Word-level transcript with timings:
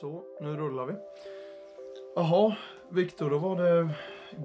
Så, 0.00 0.22
nu 0.40 0.56
rullar 0.56 0.86
vi. 0.86 0.94
Jaha, 2.16 2.56
Viktor, 2.88 3.30
då 3.30 3.38
var 3.38 3.56
det 3.56 3.88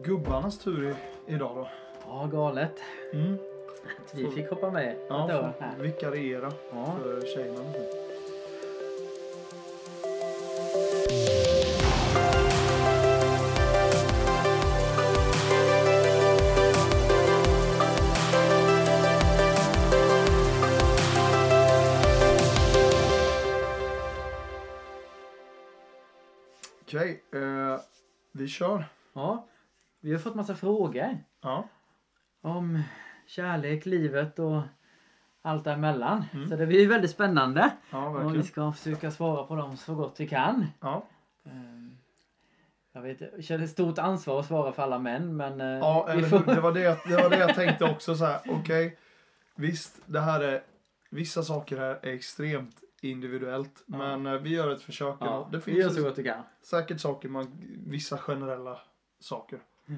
gubbarnas 0.03 0.59
tur 0.59 0.89
i, 0.89 0.93
idag 1.33 1.55
då. 1.55 1.67
Ja, 2.07 2.29
galet. 2.31 2.71
Mm. 3.13 3.38
Att 4.05 4.16
vi 4.16 4.31
fick 4.31 4.50
hoppa 4.50 4.71
med 4.71 4.96
Ja, 5.10 5.29
ett 5.29 5.36
år 5.36 5.54
får 5.58 5.66
här. 5.66 5.78
vikariera 5.79 6.52
Ja. 6.71 6.96
för 7.02 7.21
tjejerna. 7.21 7.63
Vi 28.44 28.48
kör. 28.50 28.86
ja. 29.14 29.48
Vi 30.00 30.12
har 30.12 30.20
fått 30.20 30.36
massa 30.36 30.56
frågor 30.56 31.18
Ja. 31.42 31.68
om 32.42 32.84
kärlek, 33.28 33.86
livet 33.86 34.40
och 34.40 34.62
allt 35.42 35.64
däremellan. 35.64 36.26
Mm. 36.34 36.50
Så 36.50 36.56
det 36.56 36.66
blir 36.68 36.88
väldigt 36.90 37.12
spännande. 37.12 37.72
Ja, 37.92 38.08
Och 38.08 38.36
vi 38.36 38.44
ska 38.44 38.72
försöka 38.72 39.12
svara 39.12 39.44
på 39.44 39.56
dem 39.56 39.78
så 39.78 39.96
gott 39.96 40.20
vi 40.20 40.28
kan. 40.28 40.66
Ja. 40.80 41.04
Ehm, 41.46 41.98
Jag 42.94 43.02
vet, 43.02 43.22
jag 43.22 43.44
känner 43.44 43.64
ett 43.64 43.70
stort 43.70 43.98
ansvar 44.00 44.40
att 44.40 44.46
svara 44.46 44.72
för 44.72 44.84
alla 44.84 45.00
män 45.00 45.36
men 45.38 45.62
eh, 45.62 45.68
Ja, 45.68 46.08
eller 46.10 46.28
får... 46.30 46.40
Det 46.55 46.62
var 46.62 46.72
det, 46.72 46.80
jag- 46.82 46.98
det 47.08 47.16
var 47.16 47.30
det 47.30 47.38
jag 47.40 47.55
tänkte 47.62 47.86
också 47.86 48.16
så 48.16 48.26
här. 48.26 48.40
Okej, 48.50 48.98
visst, 49.55 50.02
det 50.05 50.20
här 50.20 50.40
är 50.41 50.64
vissa 51.10 51.44
saker 51.44 51.78
här 51.78 52.00
är 52.02 52.14
extremt 52.14 52.76
individuellt, 53.12 53.84
Ja. 53.85 53.98
men 53.98 54.25
eh, 54.25 54.41
vi 54.41 54.49
gör 54.49 54.71
ett 54.71 54.81
försök. 54.81 55.16
Ja, 55.20 55.49
det 55.52 55.62
vi 55.66 55.71
gör 55.77 55.84
finns 55.84 55.95
så 55.98 56.03
gott 56.03 56.17
vi 56.17 56.23
kan. 56.23 56.43
säkert 56.62 56.99
saker 57.02 57.29
man, 57.29 57.52
vissa 57.88 58.17
generella 58.17 58.79
saker. 59.20 59.60
Ja. 59.85 59.95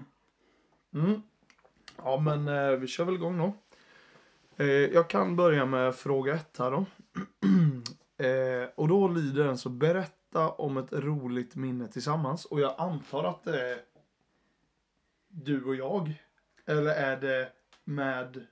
Mm. 0.99 1.21
Ja, 1.97 2.17
men 2.19 2.47
eh, 2.47 2.71
vi 2.71 2.87
kör 2.87 3.05
väl 3.05 3.15
igång 3.15 3.37
då. 3.37 3.53
Eh, 4.63 4.67
jag 4.67 5.09
kan 5.09 5.35
börja 5.35 5.65
med 5.65 5.95
fråga 5.95 6.33
ett 6.35 6.57
här 6.57 6.71
då. 6.71 6.85
eh, 8.25 8.69
och 8.75 8.87
då 8.87 9.07
lyder 9.07 9.43
den 9.43 9.57
så 9.57 9.69
berätta 9.69 10.49
om 10.49 10.77
ett 10.77 10.93
roligt 10.93 11.55
minne 11.55 11.87
tillsammans. 11.87 12.45
Och 12.45 12.59
jag 12.59 12.75
antar 12.77 13.23
att 13.23 13.43
det 13.43 13.71
är 13.71 13.79
du 15.27 15.63
och 15.63 15.75
jag. 15.75 16.23
Eller 16.65 16.91
är 16.91 17.17
det 17.21 17.51
med 17.83 18.45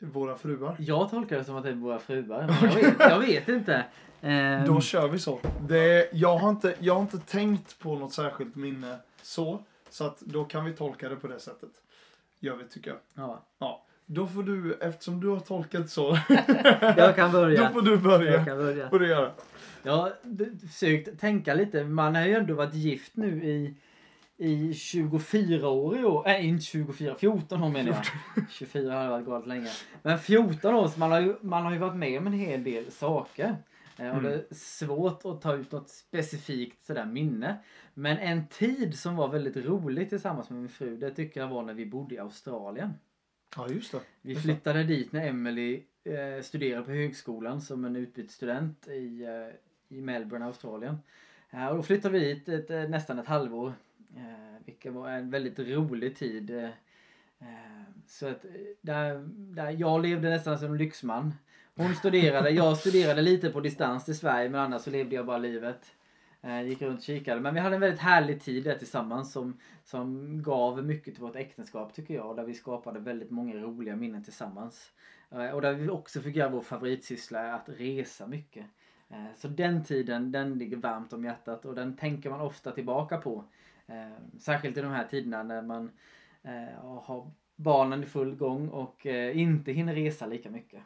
våra 0.00 0.36
fruar? 0.36 0.76
Jag 0.78 1.10
tolkar 1.10 1.38
det 1.38 1.44
som 1.44 1.56
att 1.56 1.62
det 1.64 1.70
är 1.70 1.74
våra 1.74 1.98
fruar. 1.98 2.46
Men 2.62 2.70
jag, 2.70 2.82
vet, 2.82 2.94
jag 2.98 3.18
vet 3.18 3.48
inte. 3.48 3.84
Ehm, 4.22 4.66
Då 4.66 4.80
kör 4.80 5.08
vi 5.08 5.18
så. 5.18 5.40
Det, 5.68 6.08
jag, 6.12 6.36
har 6.36 6.50
inte, 6.50 6.74
jag 6.78 6.94
har 6.94 7.00
inte 7.00 7.18
tänkt 7.18 7.78
på 7.78 7.94
något 7.94 8.12
särskilt 8.12 8.56
minne 8.56 8.96
så. 9.22 9.62
Så 9.90 10.04
att 10.06 10.20
då 10.20 10.44
kan 10.44 10.64
vi 10.64 10.72
tolka 10.72 11.08
det 11.08 11.16
på 11.16 11.26
det 11.26 11.40
sättet. 11.40 11.70
Gör 12.40 12.56
vi 12.56 12.64
tycker 12.64 12.90
jag. 13.14 13.38
ja. 13.58 13.84
Då 14.06 14.26
får 14.26 14.42
du, 14.42 14.74
eftersom 14.80 15.20
du 15.20 15.28
har 15.28 15.40
tolkat 15.40 15.90
så, 15.90 16.18
Jag 16.96 17.16
kan 17.16 17.32
då 17.32 17.40
börja. 17.40 17.70
får 17.70 17.82
du 17.82 17.90
Jag 17.90 18.02
börja. 18.02 18.44
kan 18.44 18.56
börja. 18.56 18.88
Får 18.88 18.98
du 18.98 19.08
göra. 19.08 19.30
Jag 19.82 19.92
har 19.96 20.12
försökt 20.68 21.20
tänka 21.20 21.54
lite. 21.54 21.84
Man 21.84 22.14
har 22.14 22.22
ju 22.26 22.34
ändå 22.34 22.54
varit 22.54 22.74
gift 22.74 23.12
nu 23.16 23.44
i, 23.44 23.74
i 24.40 24.74
24 24.74 25.68
år 25.68 25.98
i 25.98 26.04
år. 26.04 26.22
Nej, 26.26 26.46
inte 26.46 26.64
24. 26.64 27.14
14 27.14 27.62
år 27.62 27.68
menar 27.68 27.90
jag. 28.36 28.44
24 28.50 28.94
har 28.94 29.08
varit 29.08 29.26
galet 29.26 29.46
länge. 29.46 29.68
Men 30.02 30.18
14 30.18 30.74
år, 30.74 30.88
så 30.88 30.98
man 31.00 31.10
har 31.10 31.20
ju, 31.20 31.34
man 31.40 31.62
har 31.64 31.72
ju 31.72 31.78
varit 31.78 31.96
med 31.96 32.18
om 32.18 32.26
en 32.26 32.32
hel 32.32 32.64
del 32.64 32.90
saker. 32.90 33.56
Eh, 33.96 34.10
Och 34.10 34.18
Mm. 34.18 34.22
det 34.24 34.34
är 34.34 34.54
svårt 34.54 35.24
att 35.24 35.42
ta 35.42 35.54
ut 35.54 35.72
något 35.72 35.88
specifikt 35.88 36.84
sådär 36.86 37.04
minne. 37.06 37.56
Men 37.94 38.18
en 38.18 38.46
tid 38.46 38.98
som 38.98 39.16
var 39.16 39.28
väldigt 39.28 39.56
rolig 39.56 40.08
tillsammans 40.08 40.50
med 40.50 40.58
min 40.58 40.68
fru, 40.68 40.96
det 40.96 41.10
tycker 41.10 41.40
jag 41.40 41.48
var 41.48 41.62
när 41.62 41.74
vi 41.74 41.86
bodde 41.86 42.14
i 42.14 42.18
Australien. 42.18 42.90
Ja, 43.56 43.68
just 43.68 43.92
det. 43.92 44.00
Vi 44.22 44.32
Just 44.32 44.42
det. 44.46 44.52
flyttade 44.52 44.84
dit 44.84 45.12
när 45.12 45.26
Emily 45.28 45.82
eh, 46.04 46.42
studerade 46.42 46.84
på 46.84 46.90
högskolan 46.90 47.60
som 47.60 47.84
en 47.84 47.96
utbytesstudent 47.96 48.88
i, 48.88 49.22
eh, 49.24 49.96
i 49.98 50.00
Melbourne, 50.00 50.44
Australien. 50.46 50.98
Eh, 51.50 51.66
och 51.66 51.76
då 51.76 51.82
flyttade 51.82 52.18
vi 52.18 52.34
dit 52.34 52.48
ett, 52.48 52.70
eh, 52.70 52.82
nästan 52.88 53.18
ett 53.18 53.26
halvår. 53.26 53.72
Eh, 54.16 54.64
vilket 54.64 54.92
var 54.92 55.08
en 55.08 55.30
väldigt 55.30 55.58
rolig 55.58 56.16
tid. 56.16 56.50
Eh, 56.50 56.68
så 58.06 58.26
att 58.26 58.44
eh, 58.44 58.50
där, 58.80 59.28
där 59.34 59.70
jag 59.70 60.02
levde 60.02 60.30
nästan 60.30 60.58
som 60.58 60.72
en 60.72 60.78
lyxman. 60.78 61.34
Hon 61.76 61.94
studerade, 61.94 62.50
jag 62.50 62.76
studerade 62.76 63.22
lite 63.22 63.50
på 63.50 63.60
distans 63.60 64.04
till 64.04 64.18
Sverige 64.18 64.48
men 64.48 64.60
annars 64.60 64.82
så 64.82 64.90
levde 64.90 65.16
jag 65.16 65.26
bara 65.26 65.38
livet. 65.38 65.94
Eh, 66.42 66.62
gick 66.62 66.82
runt 66.82 66.98
och 66.98 67.04
kikade. 67.04 67.40
Men 67.40 67.54
vi 67.54 67.60
hade 67.60 67.74
en 67.74 67.80
väldigt 67.80 68.00
härlig 68.00 68.40
tid 68.40 68.64
där 68.64 68.74
tillsammans 68.74 69.32
som, 69.32 69.58
som 69.84 70.42
gav 70.42 70.84
mycket 70.84 71.14
till 71.14 71.22
vårt 71.22 71.36
äktenskap 71.36 71.94
tycker 71.94 72.14
jag. 72.14 72.36
Där 72.36 72.44
vi 72.44 72.54
skapade 72.54 73.00
väldigt 73.00 73.30
många 73.30 73.54
roliga 73.54 73.96
minnen 73.96 74.24
tillsammans. 74.24 74.92
Eh, 75.30 75.50
och 75.50 75.62
där 75.62 75.72
vi 75.72 75.88
också 75.88 76.20
fick 76.20 76.36
göra 76.36 76.48
vår 76.48 76.60
favoritsyssla 76.60 77.54
att 77.54 77.68
resa 77.68 78.26
mycket. 78.26 78.66
Eh, 79.08 79.24
så 79.36 79.48
den 79.48 79.84
tiden 79.84 80.32
den 80.32 80.58
ligger 80.58 80.76
varmt 80.76 81.12
om 81.12 81.24
hjärtat 81.24 81.64
och 81.64 81.74
den 81.74 81.96
tänker 81.96 82.30
man 82.30 82.40
ofta 82.40 82.72
tillbaka 82.72 83.16
på. 83.16 83.44
Eh, 83.90 84.38
särskilt 84.40 84.76
i 84.76 84.80
de 84.80 84.92
här 84.92 85.04
tiderna 85.04 85.42
när 85.42 85.62
man 85.62 85.90
eh, 86.42 86.84
har 87.02 87.30
barnen 87.56 88.02
i 88.02 88.06
full 88.06 88.34
gång 88.34 88.68
och 88.68 89.06
eh, 89.06 89.38
inte 89.38 89.72
hinner 89.72 89.94
resa 89.94 90.26
lika 90.26 90.50
mycket. 90.50 90.80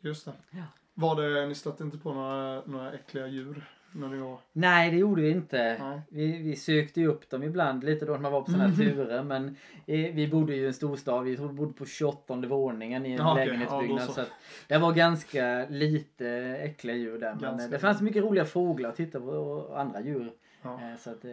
Just 0.00 0.24
det. 0.24 0.32
Ja. 0.50 0.62
Var 0.94 1.22
det, 1.22 1.46
ni 1.46 1.54
stötte 1.54 1.84
inte 1.84 1.98
på 1.98 2.12
några, 2.12 2.62
några 2.66 2.92
äckliga 2.92 3.26
djur 3.26 3.64
när 3.92 4.08
ni 4.08 4.16
var... 4.18 4.38
Nej, 4.52 4.90
det 4.90 4.96
gjorde 4.96 5.22
vi 5.22 5.30
inte. 5.30 5.76
Nej. 5.80 6.00
Vi, 6.08 6.42
vi 6.42 6.56
sökte 6.56 7.00
ju 7.00 7.06
upp 7.08 7.30
dem 7.30 7.42
ibland 7.42 7.84
lite 7.84 8.06
då 8.06 8.12
när 8.12 8.18
man 8.20 8.32
var 8.32 8.42
på 8.42 8.50
sådana 8.50 8.68
här 8.68 8.76
turer. 8.76 9.22
Men 9.22 9.48
eh, 9.86 10.14
vi 10.14 10.28
bodde 10.28 10.54
ju 10.54 10.62
i 10.62 10.66
en 10.66 10.74
storstad. 10.74 11.24
Vi 11.24 11.36
bodde 11.36 11.72
på 11.72 11.86
28 11.86 12.36
våningen 12.36 13.06
i 13.06 13.10
en 13.12 13.16
Ja, 13.16 13.34
lägenhetsbyggnad. 13.34 14.00
Ja, 14.00 14.06
då 14.06 14.12
så. 14.12 14.12
så. 14.12 14.26
det 14.68 14.78
var 14.78 14.92
ganska 14.92 15.66
lite 15.68 16.28
äckliga 16.62 16.96
djur 16.96 17.18
där. 17.18 17.30
Men 17.30 17.40
Ganska 17.40 17.64
eh, 17.64 17.70
det 17.70 17.78
fanns 17.78 18.00
mycket 18.00 18.22
roliga 18.22 18.44
fåglar 18.44 18.88
att 18.88 18.96
titta 18.96 19.20
på 19.20 19.26
och 19.26 19.80
andra 19.80 20.00
djur. 20.00 20.32
Ja, 20.62 20.80
Eh, 20.80 20.96
Så 20.98 21.10
att, 21.10 21.24
eh, 21.24 21.30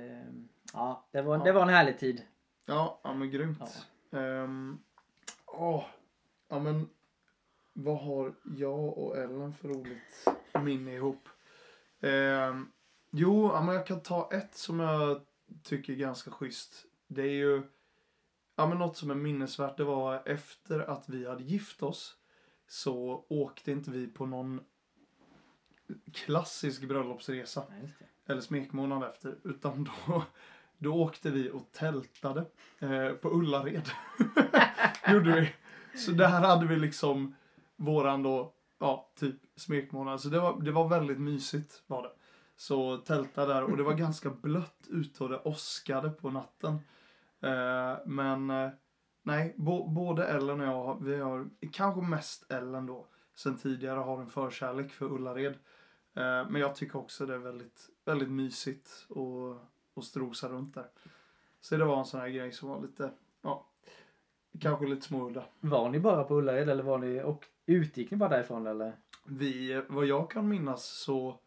ja, 0.73 1.07
det 1.11 1.21
var, 1.21 1.37
Ja. 1.37 1.43
det 1.43 1.51
var 1.51 1.61
en 1.61 1.69
härlig 1.69 1.99
tid. 1.99 2.21
ja, 2.65 2.99
ja 3.03 3.13
men 3.13 3.31
grymt. 3.31 3.87
Ehm, 4.11 4.79
åh, 5.45 5.85
ja 6.47 6.59
men 6.59 6.89
vad 7.73 7.97
har 7.99 8.33
jag 8.57 8.97
och 8.97 9.17
Ellen 9.17 9.53
för 9.53 9.67
roligt 9.67 10.27
minne 10.63 10.93
ihop? 10.95 11.29
Ehm, 12.01 12.71
jo, 13.11 13.51
ja, 13.53 13.61
men 13.61 13.75
jag 13.75 13.87
kan 13.87 14.01
ta 14.01 14.29
ett 14.31 14.55
som 14.55 14.79
jag 14.79 15.21
tycker 15.63 15.93
är 15.93 15.97
ganska 15.97 16.31
schysst. 16.31 16.85
Det 17.07 17.21
är 17.21 17.31
ju, 17.35 17.63
ja 18.55 18.67
men 18.67 18.77
något 18.77 18.97
som 18.97 19.11
är 19.11 19.15
minnesvärt 19.15 19.77
det 19.77 19.83
var 19.83 20.21
efter 20.25 20.79
att 20.79 21.09
vi 21.09 21.27
hade 21.27 21.43
gift 21.43 21.83
oss 21.83 22.17
så 22.67 23.25
åkte 23.29 23.71
inte 23.71 23.91
vi 23.91 24.07
på 24.07 24.25
någon 24.25 24.61
klassisk 26.13 26.83
bröllopsresa 26.87 27.63
Ja, 27.69 27.75
det. 28.25 28.31
eller 28.31 28.41
smekmånad 28.41 29.03
efter. 29.03 29.37
Utan 29.43 29.83
då, 30.07 30.23
då 30.81 30.93
åkte 30.93 31.31
vi 31.31 31.49
och 31.51 31.71
tältade 31.71 32.45
eh, 32.79 33.11
på 33.11 33.29
Ullared. 33.29 33.89
Gjorde 35.11 35.31
vi. 35.41 35.53
Så 35.99 36.11
där 36.11 36.27
hade 36.29 36.65
vi 36.65 36.75
liksom 36.75 37.35
våran 37.75 38.23
då, 38.23 38.53
ja, 38.79 39.11
typ 39.15 39.35
smekmånad. 39.55 40.21
Så 40.21 40.29
det 40.29 40.39
var, 40.39 40.61
det 40.61 40.71
var 40.71 40.87
väldigt 40.89 41.19
mysigt 41.19 41.83
var 41.87 42.03
det. 42.03 42.11
Så 42.55 42.97
tälta 42.97 43.45
där 43.45 43.63
och 43.63 43.77
det 43.77 43.83
var 43.83 43.93
ganska 43.93 44.29
blött 44.29 44.87
ute 44.89 45.23
och 45.23 45.29
det 45.29 45.39
åskade 45.39 46.09
på 46.09 46.29
natten. 46.29 46.73
Eh, 47.41 47.97
men 48.05 48.49
eh, 48.49 48.69
nej, 49.23 49.55
bo, 49.57 49.87
både 49.89 50.27
Ellen 50.27 50.61
och 50.61 50.67
jag, 50.67 50.83
har- 50.83 50.99
vi 51.01 51.19
har, 51.19 51.49
kanske 51.71 52.01
mest 52.01 52.51
Ellen 52.51 52.85
då, 52.85 53.07
sen 53.35 53.57
tidigare 53.57 53.99
har 53.99 54.21
en 54.21 54.29
förkärlek 54.29 54.91
för 54.91 55.05
Ullared. 55.05 55.53
Eh, 56.15 56.49
Men 56.49 56.55
jag 56.55 56.75
tycker 56.75 56.99
också 56.99 57.25
det 57.25 57.33
är 57.33 57.37
väldigt, 57.37 57.89
väldigt 58.05 58.29
mysigt 58.31 58.89
och 59.09 59.57
att 59.95 60.03
strosa 60.03 60.49
runt 60.49 60.73
där. 60.73 60.87
Så 61.61 61.77
det 61.77 61.85
var 61.85 61.99
en 61.99 62.05
sån 62.05 62.19
här 62.19 62.29
grej 62.29 62.51
som 62.51 62.69
var 62.69 62.81
lite, 62.81 63.11
ja, 63.41 63.65
kanske 64.59 64.85
lite 64.85 65.07
småudda. 65.07 65.45
Var 65.59 65.89
ni 65.89 65.99
bara 65.99 66.23
på 66.23 66.35
Ullared 66.35 66.69
eller 66.69 66.83
var 66.83 66.97
ni 66.97 67.23
och 67.23 67.45
utgick 67.65 68.11
ni 68.11 68.17
bara 68.17 68.29
därifrån 68.29 68.67
eller? 68.67 68.97
Vi, 69.25 69.83
vad 69.89 70.05
jag 70.05 70.31
kan 70.31 70.49
minnas 70.49 70.85
så, 70.85 71.39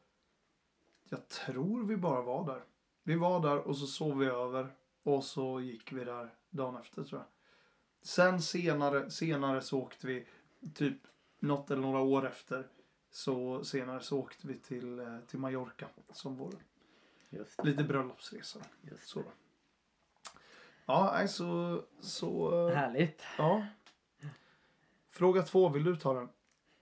jag 1.08 1.29
tror 1.29 1.85
vi 1.85 1.96
bara 1.96 2.23
var 2.23 2.46
där. 2.46 2.62
Vi 3.02 3.14
var 3.14 3.41
där 3.41 3.58
och 3.58 3.76
så 3.76 3.87
sov 3.87 4.19
vi 4.19 4.26
över 4.26 4.69
och 5.02 5.25
så 5.25 5.61
gick 5.61 5.93
vi 5.93 6.05
där 6.05 6.35
dagen 6.50 6.76
efter 6.76 7.05
tror 7.05 7.20
jag. 7.20 7.29
Sen 8.02 8.43
senare, 8.43 9.11
senare 9.11 9.61
så 9.61 9.81
åkte 9.81 10.06
vi, 10.06 10.26
typ 10.75 10.99
något 11.38 11.70
eller 11.70 11.82
några 11.82 12.00
år 12.00 12.26
efter, 12.26 12.67
så 13.11 13.64
senare 13.64 14.00
så 14.00 14.19
åkte 14.19 14.46
vi 14.46 14.58
till, 14.58 14.99
eh, 14.99 15.19
till 15.26 15.38
Mallorca 15.38 15.88
som 16.12 16.37
vår 16.37 16.55
lite 17.62 17.84
bröllopsresa. 17.84 18.60
just. 18.82 19.08
Så. 19.08 19.22
Ja, 20.86 21.10
nej, 21.14 21.28
så, 21.28 22.69
eh, 22.69 22.76
Härligt. 22.76 23.22
ja. 23.38 23.66
Fråga 25.10 25.42
två, 25.42 25.69
vill 25.69 25.84
du 25.84 25.96
ta 25.96 26.14
den? 26.14 26.28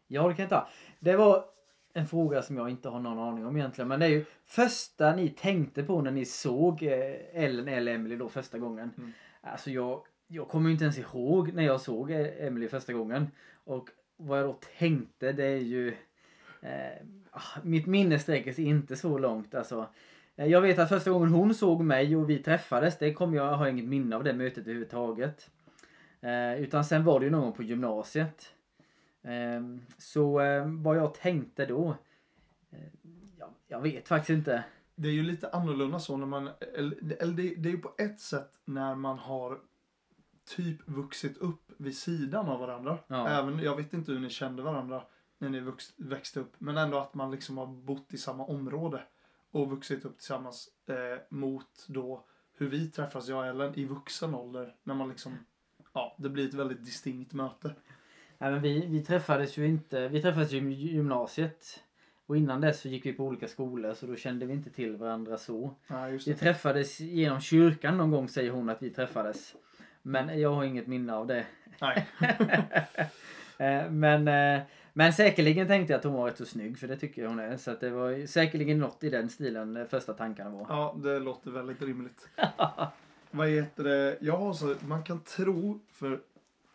Ja, 0.07 0.29
det 0.29 0.35
kan 0.35 0.43
jag 0.43 0.51
ta. 0.51 0.69
Det 0.99 1.17
var 1.17 1.45
en 1.93 2.07
fråga 2.07 2.43
som 2.43 2.57
jag 2.57 2.71
inte 2.71 2.89
har 2.89 3.01
någon 3.01 3.19
aning 3.19 3.47
om 3.47 3.57
egentligen. 3.57 3.89
Men 3.89 4.01
det 4.01 4.07
är 4.07 4.11
ju 4.11 4.25
första 4.45 5.17
ni 5.17 5.29
tänkte 5.29 5.83
på 5.83 6.03
när 6.03 6.11
ni 6.11 6.25
såg 6.25 6.83
eh, 6.83 7.45
Ellen 7.45 7.69
eller 7.69 7.95
Emily 7.95 8.17
då 8.17 8.29
första 8.29 8.59
gången. 8.59 8.91
Mm. 8.99 9.13
Alltså 9.41 9.71
jag, 9.71 10.03
jag 10.27 10.49
kommer 10.49 10.69
ju 10.69 10.73
inte 10.73 10.85
ens 10.85 10.99
ihåg 10.99 11.53
när 11.53 11.63
jag 11.63 11.81
såg 11.81 12.11
eh, 12.11 12.47
Emily 12.47 12.69
första 12.69 12.93
gången. 12.93 13.31
Och 13.65 13.89
vad 14.17 14.39
jag 14.39 14.47
då 14.47 14.59
tänkte 14.79 15.33
det 15.33 15.45
är 15.45 15.59
ju... 15.59 15.97
Eh, 16.63 17.07
ah, 17.31 17.61
mitt 17.63 17.87
minne 17.87 18.19
sträcker 18.19 18.53
sig 18.53 18.65
inte 18.65 18.97
så 18.97 19.19
långt 19.19 19.55
alltså. 19.55 19.89
Eh, 20.43 20.49
Jag 20.49 20.61
vet 20.61 20.79
att 20.79 20.89
första 20.89 21.11
gången 21.11 21.29
hon 21.29 21.55
såg 21.55 21.83
mig 21.83 22.17
och 22.17 22.31
vi 22.31 22.39
träffades, 22.39 22.99
det 22.99 23.15
kommer 23.15 23.37
jag 23.37 23.57
ha 23.57 23.69
inget 23.69 23.85
minne 23.85 24.17
av 24.17 24.25
det 24.25 24.33
mötet 24.33 24.59
överhuvudtaget. 24.59 25.51
Eh, 26.21 26.63
utan 26.63 26.85
sen 26.85 27.05
var 27.05 27.21
det 27.21 27.27
ju 27.27 27.31
någon 27.33 27.41
gång 27.41 27.53
på 27.53 27.63
gymnasiet. 27.63 28.55
Eh, 29.23 29.63
så 29.99 30.41
eh, 30.41 30.67
vad 30.67 30.97
jag 30.97 31.15
tänkte 31.15 31.67
då, 31.67 31.97
eh, 32.71 32.79
ja, 33.39 33.49
jag 33.69 33.81
vet 33.81 34.09
faktiskt 34.09 34.31
inte. 34.31 34.65
Det 34.95 35.09
är 35.09 35.13
ju 35.13 35.23
lite 35.23 35.51
annorlunda 35.51 35.99
så 35.99 36.17
när 36.17 36.27
man, 36.27 36.51
eller 36.75 37.23
eller 37.23 37.33
det, 37.33 37.55
det 37.55 37.69
är 37.69 37.73
ju 37.73 37.79
på 37.79 37.93
ett 37.99 38.21
sätt 38.21 38.61
när 38.65 38.95
man 38.95 39.19
har 39.19 39.59
typ 40.57 40.89
vuxit 40.89 41.39
upp 41.39 41.73
vid 41.77 41.97
sidan 41.97 42.49
av 42.49 42.61
varandra. 42.61 42.99
Ja. 43.07 43.29
Även, 43.29 43.59
jag 43.59 43.77
vet 43.77 43.93
inte 43.93 44.13
hur 44.13 44.19
ni 44.19 44.31
kände 44.31 44.63
varandra 44.63 45.03
när 45.39 45.49
ni 45.49 45.61
vux, 45.61 45.93
växte 45.97 46.41
upp. 46.41 46.53
Men 46.59 46.77
ändå 46.77 46.99
att 46.99 47.15
man 47.15 47.31
liksom 47.31 47.59
har 47.59 47.67
bott 47.67 48.15
i 48.15 48.19
samma 48.19 48.45
område. 48.45 49.03
Och 49.53 49.71
vuxit 49.71 50.05
upp 50.05 50.19
tillsammans 50.19 50.69
eh, 50.89 51.21
mot 51.29 51.87
då 51.89 52.25
hur 52.57 52.69
vi 52.69 52.91
träffas, 52.91 53.29
jag 53.29 53.39
och 53.39 53.47
Ellen, 53.47 53.79
i 53.79 53.85
vuxen 53.85 54.35
ålder. 54.35 54.75
När 54.83 54.95
man 54.95 55.09
liksom, 55.09 55.39
ja, 55.93 56.17
det 56.19 56.29
blir 56.29 56.49
ett 56.49 56.55
väldigt 56.55 56.85
distinkt 56.85 57.33
möte. 57.33 57.75
Nej, 58.39 58.51
men 58.51 58.63
vi, 58.63 58.87
vi 58.87 59.05
träffades 59.05 59.57
ju 59.57 59.67
inte, 59.67 60.09
vi 60.09 60.23
träffades 60.23 60.53
ju 60.53 60.73
i 60.73 60.75
gymnasiet. 60.75 61.83
Och 62.27 62.37
innan 62.37 62.61
dess 62.61 62.81
så 62.81 62.89
gick 62.89 63.07
vi 63.07 63.13
på 63.13 63.25
olika 63.25 63.49
skolor 63.49 63.95
så 63.95 64.07
då 64.07 64.17
kände 64.17 64.47
vi 64.47 64.53
inte 64.53 64.71
till 64.71 64.97
varandra 64.97 65.39
så. 65.39 65.75
Ja, 65.87 66.09
just 66.09 66.29
Vi 66.29 66.35
träffades 66.35 67.01
genom 67.01 67.41
kyrkan 67.41 67.97
någon 67.97 68.11
gång 68.11 68.29
säger 68.29 68.51
hon 68.51 68.69
att 68.69 68.83
vi 68.83 68.91
träffades. 68.91 69.55
Men 70.03 70.41
jag 70.41 70.55
har 70.55 70.65
inget 70.65 70.87
minne 70.87 71.15
av 71.15 71.27
det. 71.27 71.47
Nej. 71.81 72.09
Eh, 73.59 73.91
men, 73.91 74.29
eh, 74.29 74.63
men 74.93 75.13
säkerligen 75.13 75.69
tänkte 75.69 75.93
jag 75.93 75.99
att 75.99 76.05
hon 76.05 76.15
var 76.15 76.27
rätt 76.27 76.39
så 76.39 76.47
snygg 76.47 76.79
för 76.79 76.89
det 76.89 76.97
tycker 76.97 77.23
jag 77.23 77.29
hon 77.29 77.39
är. 77.39 77.57
Så 77.57 77.71
att 77.71 77.81
det 77.81 77.91
var 77.91 78.27
säkerligen 78.27 78.79
något 78.79 79.05
i 79.05 79.11
den 79.11 79.29
stilen 79.29 79.77
eh, 79.77 79.87
första 79.87 80.15
tankarna 80.15 80.51
var. 80.51 80.67
Ja, 80.69 80.97
det 81.03 81.19
låter 81.19 81.51
väldigt 81.51 81.83
rimligt. 81.83 82.29
Vad 83.31 83.49
heter 83.49 83.85
det? 83.85 84.31
Har 84.31 84.53
så, 84.53 84.75
man 84.81 85.03
kan 85.03 85.21
tro, 85.21 85.81
för 85.93 86.21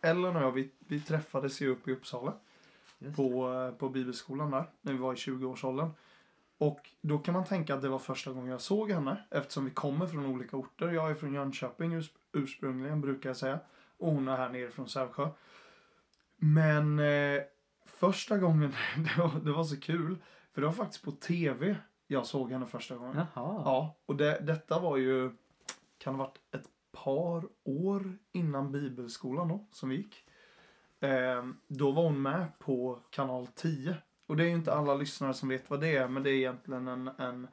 Ellen 0.02 0.36
och 0.36 0.42
jag, 0.42 0.52
vi, 0.52 0.70
vi 0.78 1.00
träffades 1.00 1.60
ju 1.60 1.68
uppe 1.68 1.90
i 1.90 1.94
Uppsala. 1.94 2.32
På, 3.16 3.52
eh, 3.52 3.78
på 3.78 3.88
bibelskolan 3.88 4.50
där, 4.50 4.64
när 4.82 4.92
vi 4.92 4.98
var 4.98 5.12
i 5.12 5.16
20-årsåldern. 5.16 5.90
Och 6.58 6.90
då 7.00 7.18
kan 7.18 7.34
man 7.34 7.44
tänka 7.44 7.74
att 7.74 7.82
det 7.82 7.88
var 7.88 7.98
första 7.98 8.32
gången 8.32 8.50
jag 8.50 8.60
såg 8.60 8.90
henne, 8.90 9.24
eftersom 9.30 9.64
vi 9.64 9.70
kommer 9.70 10.06
från 10.06 10.26
olika 10.26 10.56
orter. 10.56 10.88
Jag 10.88 11.10
är 11.10 11.14
från 11.14 11.34
Jönköping 11.34 11.94
urs- 11.98 12.10
ursprungligen, 12.32 13.00
brukar 13.00 13.30
jag 13.30 13.36
säga. 13.36 13.58
Och 13.98 14.12
hon 14.12 14.28
är 14.28 14.36
här 14.36 14.48
nere 14.48 14.70
från 14.70 14.88
Sävsjö. 14.88 15.28
Men 16.36 16.98
eh, 16.98 17.42
första 17.98 18.38
gången, 18.38 18.74
det 18.96 19.22
var, 19.22 19.40
det 19.44 19.52
var 19.52 19.64
så 19.64 19.80
kul, 19.80 20.18
för 20.52 20.60
det 20.60 20.66
var 20.66 20.74
faktiskt 20.74 21.04
på 21.04 21.12
TV 21.12 21.76
jag 22.10 22.26
såg 22.26 22.52
henne 22.52 22.66
första 22.66 22.96
gången. 22.96 23.16
Jaha. 23.16 23.62
Ja, 23.64 23.96
och 24.06 24.16
det, 24.16 24.40
detta 24.40 24.78
var 24.78 24.96
ju, 24.96 25.30
kan 25.98 26.14
ha 26.14 26.24
varit 26.24 26.38
ett 26.54 26.68
par 26.92 27.48
år 27.64 28.18
innan 28.32 28.72
bibelskolan 28.72 29.48
då, 29.48 29.66
som 29.70 29.88
vi 29.88 29.96
gick. 29.96 30.24
Eh, 31.00 31.46
då 31.66 31.90
var 31.90 32.02
hon 32.02 32.22
med 32.22 32.58
på 32.58 33.00
kanal 33.10 33.46
10. 33.46 33.96
Och 34.26 34.36
det 34.36 34.44
är 34.44 34.48
ju 34.48 34.54
inte 34.54 34.72
alla 34.72 34.94
lyssnare 34.94 35.34
som 35.34 35.48
vet 35.48 35.70
vad 35.70 35.80
det 35.80 35.96
är, 35.96 36.08
men 36.08 36.22
det 36.22 36.30
är 36.30 36.34
egentligen 36.34 36.88
en, 36.88 37.08
en, 37.18 37.48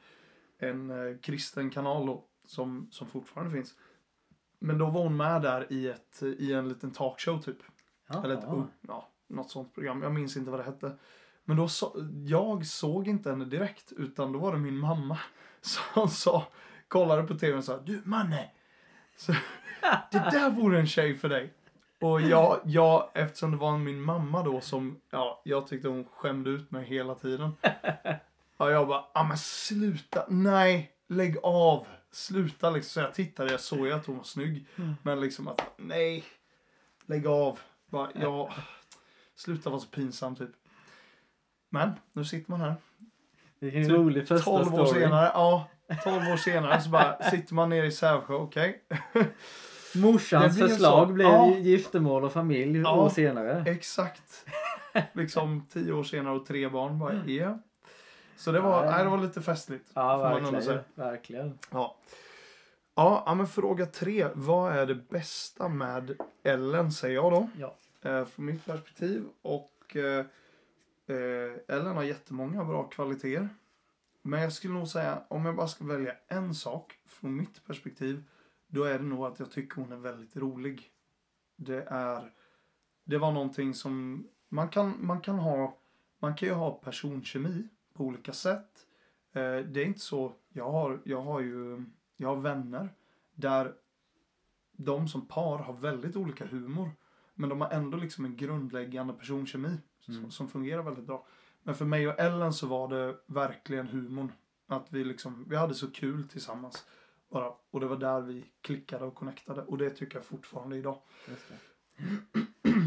en 0.58 0.90
eh, 0.90 1.18
kristen 1.18 1.70
kanal 1.70 2.06
då, 2.06 2.24
som, 2.46 2.88
som 2.92 3.08
fortfarande 3.08 3.54
finns. 3.54 3.76
Men 4.60 4.78
då 4.78 4.86
var 4.86 5.04
hon 5.04 5.18
med 5.18 5.42
där 5.42 5.74
i, 5.74 5.88
ett, 5.88 6.24
i 6.24 6.54
en 6.54 6.70
liten 6.70 6.92
talkshow 6.92 7.42
typ. 7.42 7.58
Jaha. 8.08 8.24
Eller 8.24 8.38
ett, 8.38 8.68
ja, 8.82 9.10
något 9.28 9.52
sånt 9.52 9.74
program. 9.76 10.02
Jag 10.02 10.14
minns 10.14 10.38
inte 10.38 10.52
vad 10.52 10.60
det 10.60 10.64
hette. 10.64 10.96
Men 11.46 11.58
då 11.58 11.68
så, 11.68 12.08
jag 12.26 12.66
såg 12.66 13.08
inte 13.08 13.30
henne 13.30 13.46
direkt, 13.46 13.92
utan 13.92 14.32
då 14.32 14.40
var 14.40 14.52
det 14.52 14.60
min 14.60 14.78
mamma 14.78 15.20
som 15.62 16.10
sa, 16.10 16.48
kollade 16.88 17.24
på 17.24 17.34
tv 17.36 17.58
och 17.58 17.64
sa 17.64 17.78
Du 17.78 18.02
Manne! 18.06 18.50
Så, 19.18 19.32
det 20.12 20.20
där 20.32 20.50
vore 20.50 20.80
en 20.80 20.88
tjej 20.88 21.16
för 21.16 21.30
dig. 21.30 21.54
Och 22.02 22.22
jag, 22.22 22.60
jag, 22.66 23.10
eftersom 23.14 23.52
det 23.52 23.58
var 23.58 23.78
min 23.78 24.02
mamma 24.02 24.44
då 24.44 24.62
som, 24.62 25.02
ja, 25.10 25.42
jag 25.46 25.68
tyckte 25.68 25.88
hon 25.88 26.06
skämde 26.06 26.50
ut 26.50 26.72
mig 26.72 26.86
hela 26.86 27.16
tiden. 27.16 27.52
Ja, 28.58 28.72
jag 28.72 28.88
bara, 28.88 29.06
ja 29.14 29.24
men 29.24 29.38
sluta, 29.38 30.26
nej, 30.30 30.92
lägg 31.08 31.38
av, 31.44 31.88
sluta 32.12 32.70
liksom. 32.70 32.90
Så 32.90 33.00
jag 33.00 33.14
tittade, 33.14 33.52
jag 33.52 33.60
såg 33.60 33.88
ju 33.88 33.94
att 33.94 34.06
hon 34.06 34.18
var 34.18 34.24
snygg. 34.24 34.66
Men 35.04 35.20
liksom 35.20 35.48
att, 35.48 35.62
nej, 35.78 36.24
lägg 37.06 37.28
av. 37.28 37.60
Bara, 37.90 38.10
ja, 38.16 38.54
sluta 39.36 39.70
vara 39.70 39.80
så 39.80 39.88
pinsam 39.88 40.36
typ. 40.36 40.50
Men, 41.70 41.92
nu 42.14 42.26
sitter 42.26 42.52
man 42.52 42.62
här. 42.62 42.76
Vilken 43.60 43.84
Typ 43.84 43.92
rolig 43.92 44.28
första 44.28 44.52
12 44.52 44.74
år 44.76 44.86
story. 44.86 45.02
senare, 45.02 45.32
ja. 45.34 45.68
12 46.04 46.16
år 46.18 46.38
senare 46.38 46.82
så 46.82 46.90
bara 46.90 47.24
sitter 47.24 47.54
man 47.54 47.70
nere 47.70 47.86
i 47.86 47.92
Sävsjö, 47.92 48.34
okej. 48.34 48.84
Morsans 49.96 50.56
Det 50.56 50.60
blir 50.62 50.68
förslag 50.70 51.08
så. 51.08 51.14
blev 51.14 51.28
Ja. 51.28 51.56
giftermål 51.58 52.24
och 52.24 52.34
familj 52.34 52.80
Ja. 52.80 52.96
år 53.02 53.10
senare. 53.10 53.64
Exakt. 53.68 54.46
Liksom 55.14 55.68
10 55.74 55.94
år 55.94 56.04
senare 56.04 56.36
och 56.36 56.46
tre 56.46 56.70
barn. 56.70 57.00
Bara, 57.00 57.14
ja. 57.26 57.60
Så 58.38 58.52
det 58.52 58.60
var, 58.60 58.86
nej, 58.86 59.04
det 59.04 59.10
var 59.10 59.18
lite 59.18 59.42
festligt. 59.42 59.90
Ja, 59.94 60.18
verkligen. 60.18 60.80
verkligen. 60.96 61.60
Ja. 61.72 61.96
Ja, 62.96 63.24
ja, 63.26 63.34
men 63.36 63.48
fråga 63.48 63.86
tre. 63.86 64.28
Vad 64.34 64.74
är 64.78 64.86
det 64.86 64.96
bästa 64.96 65.68
med 65.70 66.16
Ellen, 66.44 66.92
säger 66.92 67.16
jag 67.16 67.32
då. 67.32 67.50
Ja. 67.60 67.76
Eh, 68.06 68.26
från 68.26 68.46
mitt 68.46 68.66
perspektiv. 68.66 69.26
Och 69.42 69.96
eh, 69.96 70.26
eh, 71.06 71.54
Ellen 71.68 71.96
har 71.96 72.04
jättemånga 72.04 72.66
bra 72.66 72.84
kvaliteter. 72.84 73.50
Men 74.22 74.42
jag 74.42 74.54
skulle 74.54 74.74
nog 74.74 74.88
säga, 74.88 75.24
om 75.28 75.46
jag 75.46 75.56
bara 75.56 75.68
ska 75.68 75.86
välja 75.86 76.16
en 76.28 76.56
sak 76.56 77.00
från 77.06 77.36
mitt 77.36 77.66
perspektiv. 77.66 78.24
Då 78.68 78.84
är 78.84 79.00
det 79.00 79.06
nog 79.06 79.26
att 79.26 79.40
jag 79.40 79.52
tycker 79.52 79.82
hon 79.82 79.92
är 79.92 79.98
väldigt 79.98 80.36
rolig. 80.38 80.92
Det 81.56 81.86
är, 81.88 82.32
det 83.04 83.18
var 83.18 83.32
någonting 83.32 83.74
som, 83.74 84.28
man 84.50 84.70
kan, 84.70 85.06
man 85.06 85.22
kan 85.22 85.40
ha, 85.40 85.78
man 86.20 86.36
kan 86.36 86.48
ju 86.48 86.54
ha 86.54 86.72
personkemi 86.72 87.68
på 87.94 88.04
olika 88.04 88.34
sätt. 88.34 88.88
Eh, 89.32 89.58
det 89.58 89.82
är 89.82 89.86
inte 89.86 90.00
så, 90.00 90.34
jag 90.50 90.72
har, 90.72 91.02
jag 91.06 91.22
har 91.22 91.40
ju, 91.42 91.86
jag 92.18 92.28
har 92.28 92.36
vänner 92.36 92.90
där 93.36 93.74
de 94.72 95.08
som 95.08 95.28
par 95.28 95.58
har 95.58 95.74
väldigt 95.74 96.16
olika 96.16 96.46
humor. 96.46 96.90
Men 97.36 97.50
de 97.50 97.62
har 97.62 97.70
ändå 97.70 97.98
liksom 97.98 98.26
en 98.26 98.36
grundläggande 98.38 99.14
personkemi 99.14 99.78
som, 100.00 100.18
Mm. 100.18 100.32
som 100.32 100.48
fungerar 100.50 100.84
väldigt 100.84 101.06
bra. 101.06 101.28
Men 101.64 101.76
för 101.76 101.86
mig 101.86 102.08
och 102.08 102.20
Ellen 102.20 102.54
så 102.54 102.68
var 102.68 102.88
det 102.88 103.16
verkligen 103.26 103.88
humorn. 103.88 104.32
Att 104.68 104.88
vi 104.90 105.04
liksom, 105.04 105.46
vi 105.50 105.56
hade 105.56 105.74
så 105.74 105.92
kul 105.92 106.28
tillsammans. 106.28 106.86
Bara. 107.30 107.54
Och 107.72 107.80
det 107.80 107.86
var 107.88 107.98
där 107.98 108.22
vi 108.22 108.46
klickade 108.62 109.06
och 109.06 109.16
connectade. 109.16 109.62
Och 109.62 109.78
det 109.78 109.90
tycker 109.90 110.16
jag 110.18 110.26
fortfarande 110.26 110.78
idag. 110.78 111.02
Det. 111.26 111.58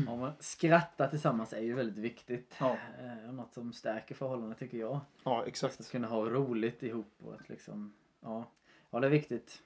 Ja, 0.07 0.17
men 0.17 0.33
skratta 0.41 1.09
tillsammans 1.09 1.53
är 1.53 1.61
ju 1.61 1.75
väldigt 1.75 1.99
viktigt. 1.99 2.55
Ja, 2.61 2.77
Eh, 2.99 3.33
något 3.33 3.55
som 3.55 3.73
stärker 3.73 4.15
förhållandet 4.15 4.59
tycker 4.59 4.79
jag. 4.79 5.01
ja 5.25 5.41
Att 5.41 5.47
exakt. 5.49 5.91
kunna 5.91 6.09
ha 6.09 6.25
roligt 6.25 6.83
ihop 6.83 7.15
och 7.23 7.35
att 7.35 7.49
liksom, 7.49 7.93
ja. 8.21 8.51
Ja, 8.91 9.01
det 9.01 9.07
är 9.07 9.11
viktigt. 9.11 9.63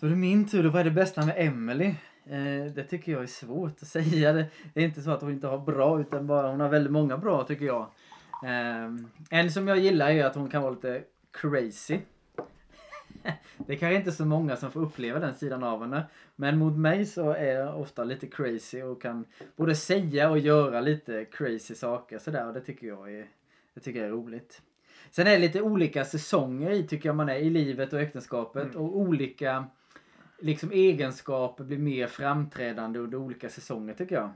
Så 0.00 0.06
det 0.06 0.12
är 0.12 0.16
min 0.16 0.48
tur. 0.48 0.62
då. 0.62 0.70
Vad 0.70 0.80
är 0.80 0.84
det 0.84 0.90
bästa 0.90 1.26
med 1.26 1.34
Emily? 1.38 1.94
Eh, 2.26 2.72
det 2.74 2.84
tycker 2.84 3.12
jag 3.12 3.22
är 3.22 3.26
svårt 3.26 3.82
att 3.82 3.88
säga. 3.88 4.32
Det 4.32 4.46
är 4.74 4.84
inte 4.84 5.02
så 5.02 5.10
att 5.10 5.20
hon 5.20 5.32
inte 5.32 5.46
har 5.46 5.58
bra 5.58 6.00
utan 6.00 6.26
bara 6.26 6.50
hon 6.50 6.60
har 6.60 6.68
väldigt 6.68 6.92
många 6.92 7.16
bra 7.18 7.44
tycker 7.44 7.64
jag. 7.66 7.86
Eh, 8.44 8.94
en 9.30 9.50
som 9.50 9.68
jag 9.68 9.78
gillar 9.78 10.10
är 10.10 10.24
att 10.24 10.34
hon 10.34 10.48
kan 10.50 10.62
vara 10.62 10.72
lite 10.72 11.02
crazy. 11.30 11.98
Det 13.66 13.72
är 13.72 13.76
kanske 13.76 13.94
inte 13.96 14.12
så 14.12 14.24
många 14.24 14.56
som 14.56 14.70
får 14.70 14.80
uppleva 14.80 15.18
den 15.18 15.34
sidan 15.34 15.64
av 15.64 15.80
henne. 15.80 16.02
Men 16.36 16.58
mot 16.58 16.78
mig 16.78 17.06
så 17.06 17.30
är 17.30 17.54
jag 17.54 17.80
ofta 17.80 18.04
lite 18.04 18.26
crazy 18.26 18.82
och 18.82 19.02
kan 19.02 19.24
både 19.56 19.74
säga 19.74 20.30
och 20.30 20.38
göra 20.38 20.80
lite 20.80 21.24
crazy 21.24 21.74
saker 21.74 22.18
sådär 22.18 22.46
och 22.46 22.54
det 22.54 22.60
tycker 22.60 22.86
jag 22.86 23.14
är, 23.14 23.26
det 23.74 23.80
tycker 23.80 23.98
jag 23.98 24.08
är 24.08 24.12
roligt. 24.12 24.62
Sen 25.10 25.26
är 25.26 25.30
det 25.30 25.38
lite 25.38 25.62
olika 25.62 26.04
säsonger 26.04 26.70
i 26.70 26.82
tycker 26.82 27.08
jag 27.08 27.16
man 27.16 27.28
är 27.28 27.36
i 27.36 27.50
livet 27.50 27.92
och 27.92 28.00
äktenskapet 28.00 28.64
Mm. 28.64 28.76
och 28.76 28.96
olika 28.98 29.64
liksom 30.38 30.72
egenskaper 30.72 31.64
blir 31.64 31.78
mer 31.78 32.06
framträdande 32.06 32.98
under 32.98 33.18
olika 33.18 33.48
säsonger 33.48 33.94
tycker 33.94 34.14
jag. 34.14 34.30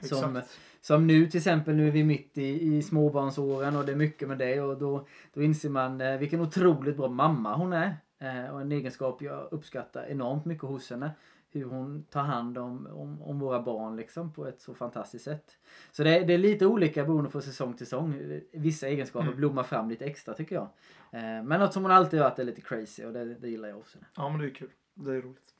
Som, 0.00 0.36
Exakt. 0.36 0.58
som 0.80 1.06
nu 1.06 1.26
till 1.26 1.38
exempel, 1.38 1.74
nu 1.76 1.88
är 1.88 1.92
vi 1.92 2.04
mitt 2.04 2.38
i, 2.38 2.76
i 2.76 2.82
småbarnsåren 2.82 3.76
och 3.76 3.86
det 3.86 3.92
är 3.92 3.96
mycket 3.96 4.28
med 4.28 4.38
det 4.38 4.60
och 4.60 4.78
då, 4.78 5.06
då 5.34 5.42
inser 5.42 5.68
man 5.68 6.00
eh, 6.00 6.18
vilken 6.18 6.40
otroligt 6.40 6.96
bra 6.96 7.08
mamma 7.08 7.56
hon 7.56 7.72
är. 7.72 7.96
Eh, 8.18 8.54
och 8.54 8.60
en 8.60 8.72
egenskap 8.72 9.22
jag 9.22 9.48
uppskattar 9.50 10.06
enormt 10.08 10.44
mycket 10.44 10.64
hos 10.64 10.90
henne. 10.90 11.10
hur 11.50 11.64
hon 11.64 12.04
tar 12.04 12.22
hand 12.22 12.58
om, 12.58 12.86
om, 12.86 13.22
om 13.22 13.38
våra 13.38 13.62
barn 13.62 13.96
liksom 13.96 14.32
på 14.32 14.46
ett 14.46 14.60
så 14.60 14.74
fantastiskt 14.74 15.24
sätt. 15.24 15.44
Så 15.90 16.02
det, 16.04 16.20
det 16.20 16.34
är 16.34 16.38
lite 16.38 16.66
olika 16.66 17.04
beroende 17.04 17.30
på 17.30 17.40
säsong 17.40 17.74
till 17.74 17.86
säsong. 17.86 18.40
Vissa 18.52 18.88
egenskaper 18.88 19.26
Mm. 19.26 19.36
blommar 19.36 19.62
fram 19.62 19.88
lite 19.90 20.04
extra 20.04 20.34
tycker 20.34 20.54
jag. 20.54 20.68
Eh, 21.10 21.42
men 21.44 21.60
något 21.60 21.72
som 21.72 21.82
hon 21.82 21.92
alltid 21.92 22.20
varit 22.20 22.38
är 22.38 22.44
lite 22.44 22.60
crazy 22.60 23.04
och 23.04 23.12
det, 23.12 23.24
det 23.34 23.48
gillar 23.48 23.68
jag 23.68 23.78
också. 23.78 23.98
Ja, 24.16 24.28
men 24.28 24.40
det 24.40 24.46
är 24.46 24.54
kul. 24.54 24.70
Det 24.94 25.10
är 25.10 25.22
roligt. 25.22 25.54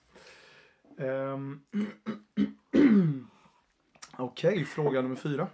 Ehm. 0.98 1.60
Okej, 4.16 4.64
fråga 4.64 5.02
nummer 5.02 5.16
fyra. 5.16 5.48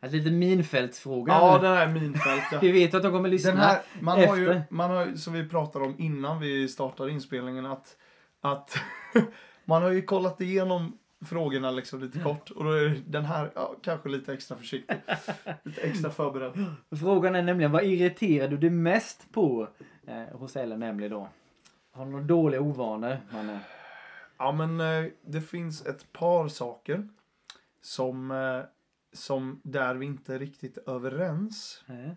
Ett 0.00 0.12
lite 0.12 0.30
minfältsfråga. 0.30 1.32
Ja, 1.32 1.58
den 1.58 1.76
här 1.76 1.86
är 1.86 1.92
minfält. 1.92 2.42
ja. 2.52 2.58
Vi 2.62 2.72
vet 2.72 2.94
att 2.94 3.02
de 3.02 3.12
kommer 3.12 3.28
lyssna. 3.28 3.50
Den 3.50 3.60
här, 3.60 3.82
man 4.00 4.26
har 4.26 4.36
ju, 4.36 4.50
efter. 4.50 4.64
man 4.70 4.90
har 4.90 5.06
ju, 5.06 5.16
som 5.16 5.32
vi 5.32 5.48
pratade 5.48 5.84
om 5.84 5.94
innan 5.98 6.40
vi 6.40 6.68
startade 6.68 7.10
inspelningen, 7.10 7.66
att, 7.66 7.96
att 8.40 8.76
man 9.64 9.82
har 9.82 9.90
ju 9.90 10.02
kollat 10.02 10.40
igenom 10.40 10.98
frågorna 11.26 11.70
liksom 11.70 12.00
lite 12.00 12.18
kort 12.18 12.50
och 12.50 12.64
då 12.64 12.70
är 12.70 13.02
den 13.06 13.24
här 13.24 13.50
ja, 13.54 13.74
kanske 13.82 14.08
lite 14.08 14.32
extra 14.32 14.56
försiktig. 14.56 14.96
Lite 15.62 15.80
extra 15.80 16.10
förberedd. 16.10 16.64
Frågan 17.00 17.34
är 17.34 17.42
nämligen 17.42 17.72
vad 17.72 17.84
irriterar 17.84 18.48
du 18.48 18.56
dig 18.56 18.70
mest 18.70 19.32
på 19.32 19.68
eh, 20.06 20.38
hos 20.38 20.56
Ellen 20.56 20.82
Emily 20.82 21.08
då? 21.08 21.28
Har 21.98 22.04
du 22.04 22.10
några 22.10 22.24
dåliga 22.24 22.60
ovanor? 22.60 23.20
Man 23.32 23.48
är... 23.48 23.60
Ja, 24.38 24.52
men 24.52 24.80
eh, 24.80 25.10
det 25.22 25.40
finns 25.40 25.86
ett 25.86 26.12
par 26.12 26.48
saker 26.48 27.08
som, 27.80 28.30
eh, 28.30 28.60
som 29.12 29.60
där 29.64 29.94
vi 29.94 30.06
inte 30.06 30.34
är 30.34 30.38
riktigt 30.38 30.78
överens. 30.78 31.84
Eh, 31.88 32.12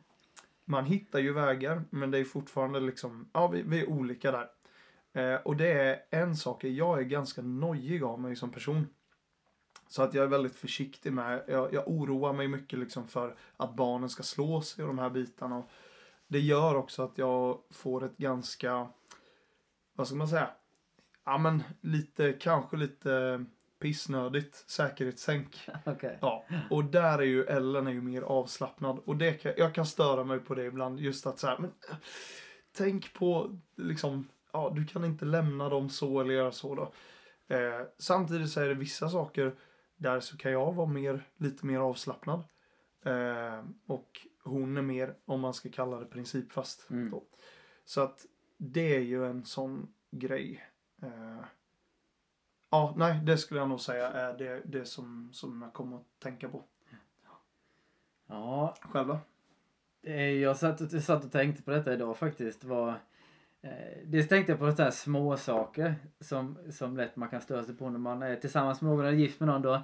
Man 0.65 0.85
hittar 0.85 1.19
ju 1.19 1.33
vägar, 1.33 1.83
men 1.89 2.11
det 2.11 2.17
är 2.17 2.23
fortfarande 2.23 2.79
liksom, 2.79 3.29
ja 3.33 3.47
vi, 3.47 3.61
vi 3.61 3.81
är 3.81 3.89
olika 3.89 4.31
där. 4.31 4.49
Eh, 5.13 5.41
och 5.41 5.55
det 5.55 5.71
är 5.71 5.99
en 6.09 6.35
sak, 6.35 6.63
jag 6.63 6.99
är 6.99 7.03
ganska 7.03 7.41
nojig 7.41 8.03
av 8.03 8.19
mig 8.21 8.35
som 8.35 8.51
person. 8.51 8.87
Så 9.87 10.03
att 10.03 10.13
jag 10.13 10.23
är 10.23 10.27
väldigt 10.29 10.55
försiktig 10.55 11.13
med, 11.13 11.43
jag, 11.47 11.73
jag 11.73 11.87
oroar 11.87 12.33
mig 12.33 12.47
mycket 12.47 12.79
liksom 12.79 13.07
för 13.07 13.35
att 13.57 13.75
barnen 13.75 14.09
ska 14.09 14.23
slå 14.23 14.61
sig 14.61 14.83
och 14.83 14.87
de 14.87 14.99
här 14.99 15.09
bitarna. 15.09 15.57
Och 15.57 15.69
det 16.27 16.39
gör 16.39 16.75
också 16.75 17.03
att 17.03 17.17
jag 17.17 17.59
får 17.69 18.03
ett 18.03 18.17
ganska, 18.17 18.87
vad 19.93 20.07
ska 20.07 20.15
man 20.15 20.27
säga, 20.27 20.49
ja 21.25 21.37
men 21.37 21.63
lite, 21.81 22.33
kanske 22.33 22.77
lite 22.77 23.45
pissnödigt 23.81 24.55
säkerhetssänk. 24.55 25.69
Okej. 25.85 26.17
Ja, 26.21 26.45
och 26.69 26.85
där 26.85 27.19
är 27.19 27.23
ju 27.23 27.43
Ellen 27.43 27.87
är 27.87 27.91
ju 27.91 28.01
mer 28.01 28.21
avslappnad. 28.21 28.99
Och 29.05 29.15
det 29.15 29.33
kan, 29.33 29.53
jag 29.57 29.75
kan 29.75 29.85
störa 29.85 30.23
mig 30.23 30.39
på 30.39 30.55
det 30.55 30.65
ibland. 30.65 30.99
Just 30.99 31.27
att 31.27 31.39
så 31.39 31.47
här, 31.47 31.57
men 31.57 31.71
tänk 32.77 33.13
på 33.13 33.57
liksom, 33.75 34.27
ja 34.53 34.73
du 34.75 34.85
kan 34.85 35.05
inte 35.05 35.25
lämna 35.25 35.69
dem 35.69 35.89
så 35.89 36.19
eller 36.19 36.33
göra 36.33 36.51
så 36.51 36.75
då. 36.75 36.93
Eh, 37.55 37.81
samtidigt 37.97 38.49
så 38.49 38.61
är 38.61 38.67
det 38.67 38.73
vissa 38.73 39.09
saker 39.09 39.55
där 39.97 40.19
så 40.19 40.37
kan 40.37 40.51
jag 40.51 40.73
vara 40.73 40.87
mer, 40.87 41.27
lite 41.37 41.65
mer 41.65 41.79
avslappnad. 41.79 42.43
Eh, 43.05 43.63
och 43.87 44.09
hon 44.43 44.77
är 44.77 44.81
mer, 44.81 45.15
om 45.25 45.39
man 45.39 45.53
ska 45.53 45.69
kalla 45.69 45.99
det 45.99 46.05
principfast. 46.05 46.89
Mm. 46.89 47.11
Då. 47.11 47.23
Så 47.85 48.01
att 48.01 48.25
det 48.63 48.95
är 48.95 48.99
ju 48.99 49.25
en 49.25 49.45
sån 49.45 49.93
grej. 50.11 50.63
Eh, 51.01 51.37
ja, 52.69 52.93
nej, 52.97 53.19
det 53.23 53.37
skulle 53.37 53.59
jag 53.59 53.69
nog 53.69 53.79
säga 53.79 54.07
är 54.09 54.37
det, 54.37 54.61
det 54.65 54.85
som, 54.85 55.29
som 55.33 55.61
jag 55.61 55.73
kommer 55.73 55.97
att 55.97 56.05
tänka 56.19 56.49
på. 56.49 56.63
Ja, 58.27 58.75
Själva? 58.81 59.19
eh, 60.03 60.21
jag 60.31 60.57
satt, 60.57 60.81
och- 60.81 61.03
satt 61.03 61.25
och 61.25 61.31
tänkte 61.31 61.63
på 61.63 61.71
detta 61.71 61.93
idag 61.93 62.17
faktiskt. 62.17 62.63
Var, 62.63 62.89
eh, 63.61 63.97
dels 64.05 64.27
tänkte 64.27 64.51
jag 64.51 64.59
på 64.59 64.71
sådana 64.71 64.83
här 64.83 64.91
små 64.91 65.37
saker 65.37 65.95
som, 66.19 66.57
som 66.71 66.97
lätt 66.97 67.15
man 67.15 67.29
kan 67.29 67.41
störa 67.41 67.63
sig 67.63 67.75
på 67.77 67.89
när 67.89 67.99
man 67.99 68.21
är 68.23 68.35
tillsammans 68.35 68.81
med 68.81 68.91
någon 68.91 69.05
eller 69.05 69.17
gift 69.17 69.39
med 69.39 69.47
någon. 69.49 69.61
Då. 69.61 69.81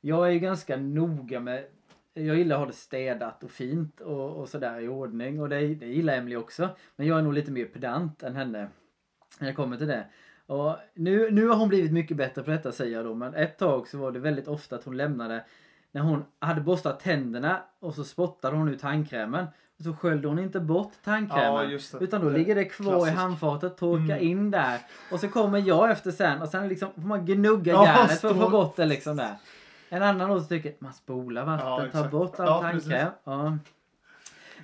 Jag 0.00 0.26
är 0.26 0.30
ju 0.30 0.38
ganska 0.38 0.76
noga 0.76 1.40
med 1.40 1.66
jag 2.14 2.36
gillar 2.36 2.56
att 2.56 2.60
ha 2.60 2.66
det 2.66 2.72
städat 2.72 3.44
och 3.44 3.50
fint 3.50 4.00
och, 4.00 4.36
och 4.36 4.48
sådär 4.48 4.80
i 4.80 4.88
ordning 4.88 5.40
och 5.40 5.48
det, 5.48 5.56
det 5.74 5.86
gillar 5.86 6.14
Emily 6.16 6.36
också. 6.36 6.68
Men 6.96 7.06
jag 7.06 7.18
är 7.18 7.22
nog 7.22 7.32
lite 7.34 7.50
mer 7.50 7.64
pedant 7.64 8.22
än 8.22 8.36
henne 8.36 8.68
när 9.38 9.48
jag 9.48 9.56
kommer 9.56 9.76
till 9.76 9.86
det. 9.86 10.04
Och 10.46 10.76
nu, 10.94 11.30
nu 11.30 11.48
har 11.48 11.56
hon 11.56 11.68
blivit 11.68 11.92
mycket 11.92 12.16
bättre 12.16 12.42
på 12.42 12.50
detta 12.50 12.72
säger 12.72 12.96
jag 12.96 13.04
då 13.04 13.14
men 13.14 13.34
ett 13.34 13.58
tag 13.58 13.88
så 13.88 13.98
var 13.98 14.12
det 14.12 14.18
väldigt 14.18 14.48
ofta 14.48 14.76
att 14.76 14.84
hon 14.84 14.96
lämnade 14.96 15.44
när 15.92 16.00
hon 16.02 16.24
hade 16.38 16.60
borstat 16.60 17.00
tänderna 17.00 17.62
och 17.80 17.94
så 17.94 18.04
spottade 18.04 18.56
hon 18.56 18.68
ut 18.68 18.80
tandkrämen 18.80 19.46
och 19.78 19.84
så 19.84 19.92
sköljde 19.94 20.28
hon 20.28 20.38
inte 20.38 20.60
bort 20.60 20.92
tandkrämen. 21.04 21.70
Ja, 21.70 21.78
det. 21.98 22.04
Utan 22.04 22.20
då 22.20 22.28
Det- 22.30 22.38
ligger 22.38 22.54
det 22.54 22.64
kvar 22.64 22.92
klassisk. 22.92 23.12
i 23.12 23.16
handfatet, 23.16 23.76
torka 23.76 24.02
Mm. 24.16 24.28
in 24.28 24.50
där. 24.50 24.80
Och 25.12 25.20
så 25.20 25.28
kommer 25.28 25.58
jag 25.58 25.90
efter 25.90 26.10
sen 26.10 26.42
och 26.42 26.48
sen 26.48 26.68
liksom 26.68 26.88
får 26.94 27.00
man 27.02 27.26
gnugga 27.26 27.72
Ja, 27.72 27.86
järnet 27.86 28.20
för 28.20 28.30
att 28.30 28.36
få 28.40 28.50
bort 28.50 28.76
det 28.76 28.84
liksom 28.84 29.16
där. 29.16 29.34
En 29.92 30.02
annan 30.02 30.30
då 30.30 30.40
tycker 30.40 30.74
man 30.78 30.92
spolar 30.92 31.44
vatten, 31.44 31.90
Ja, 31.92 32.02
tar 32.02 32.08
bort 32.08 32.40
all 32.40 32.46
Ja, 32.46 32.60
tandkräm. 32.60 33.10
Ja. 33.24 33.58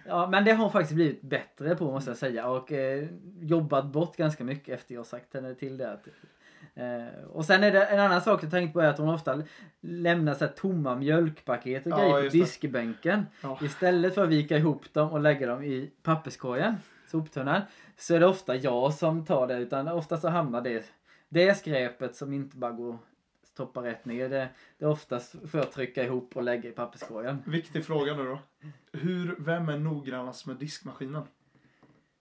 ja, 0.06 0.26
men 0.26 0.44
det 0.44 0.52
har 0.52 0.62
hon 0.62 0.72
faktiskt 0.72 0.94
blivit 0.94 1.22
bättre 1.22 1.76
på 1.76 1.84
måste 1.84 2.10
jag 2.10 2.16
säga 2.16 2.48
och 2.48 2.72
eh, 2.72 3.08
jobbat 3.40 3.86
bort 3.86 4.16
ganska 4.16 4.44
mycket 4.44 4.74
efter 4.74 4.94
jag 4.94 5.06
sagt 5.06 5.34
henne 5.34 5.54
till 5.54 5.76
det. 5.76 5.92
Att, 5.92 6.08
eh, 6.74 7.24
och 7.32 7.44
sen 7.44 7.64
är 7.64 7.72
det 7.72 7.84
en 7.84 8.00
annan 8.00 8.20
sak 8.20 8.42
jag 8.42 8.50
tänkt 8.50 8.72
på 8.72 8.80
är 8.80 8.88
att 8.88 8.98
hon 8.98 9.08
ofta 9.08 9.42
lämnar 9.80 10.34
så 10.34 10.46
tomma 10.46 10.94
mjölkpaket 10.94 11.86
och 11.86 11.92
grejer 11.92 12.30
på 12.30 12.36
diskbänken. 12.36 13.26
Istället 13.60 14.14
för 14.14 14.24
att 14.24 14.28
vika 14.28 14.56
ihop 14.56 14.92
dem 14.92 15.10
och 15.10 15.20
lägga 15.20 15.46
dem 15.46 15.62
i 15.62 15.90
papperskorgen, 16.02 16.76
soptunnan, 17.10 17.62
så 17.96 18.14
är 18.14 18.20
det 18.20 18.26
ofta 18.26 18.56
jag 18.56 18.94
som 18.94 19.24
tar 19.24 19.46
det. 19.46 19.58
Utan 19.58 19.88
ofta 19.88 20.16
så 20.16 20.28
hamnar 20.28 20.60
det, 20.60 20.84
det 21.28 21.58
skräpet 21.58 22.16
som 22.16 22.32
inte 22.32 22.56
bara 22.56 22.72
går 22.72 22.98
stoppa 23.58 23.82
rätt 23.82 24.04
ner. 24.04 24.28
Det, 24.28 24.48
det 24.78 24.84
är 24.84 24.88
oftast 24.88 25.34
för 25.50 25.58
att 25.58 25.72
trycka 25.72 26.04
ihop 26.04 26.36
och 26.36 26.42
lägga 26.42 26.68
i 26.68 26.72
papperskorgen. 26.72 27.42
Viktig 27.46 27.84
fråga 27.84 28.16
nu 28.16 28.24
då. 28.24 28.38
Hur, 28.92 29.36
vem 29.38 29.68
är 29.68 29.78
noggrannast 29.78 30.46
med 30.46 30.56
diskmaskinen? 30.56 31.22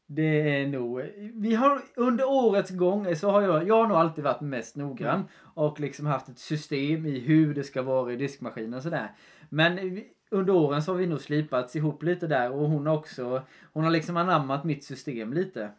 Det 0.07 0.61
är 0.61 0.67
nog, 0.67 1.01
vi 1.33 1.55
har 1.55 1.81
under 1.95 2.29
årets 2.29 2.71
gång 2.71 3.15
så 3.15 3.29
har 3.29 3.41
jag, 3.41 3.67
jag 3.67 3.75
har 3.75 3.87
nog 3.87 3.97
alltid 3.97 4.23
varit 4.23 4.41
mest 4.41 4.75
noggrann 4.75 5.23
och 5.39 5.79
liksom 5.79 6.05
haft 6.05 6.29
ett 6.29 6.39
system 6.39 7.05
i 7.05 7.19
hur 7.19 7.53
det 7.53 7.63
ska 7.63 7.81
vara 7.81 8.13
i 8.13 8.15
diskmaskinen 8.15 8.73
och 8.73 8.83
sådär. 8.83 9.11
Men 9.49 10.01
under 10.31 10.53
åren 10.53 10.81
så 10.81 10.91
har 10.91 10.97
vi 10.97 11.07
nog 11.07 11.21
slipats 11.21 11.75
ihop 11.75 12.03
lite 12.03 12.27
där 12.27 12.51
och 12.51 12.69
hon 12.69 12.87
har 12.87 12.97
också, 12.97 13.41
hon 13.73 13.83
har 13.83 13.91
liksom 13.91 14.17
anammat 14.17 14.63
mitt 14.63 14.83
system 14.83 15.33
lite. 15.33 15.71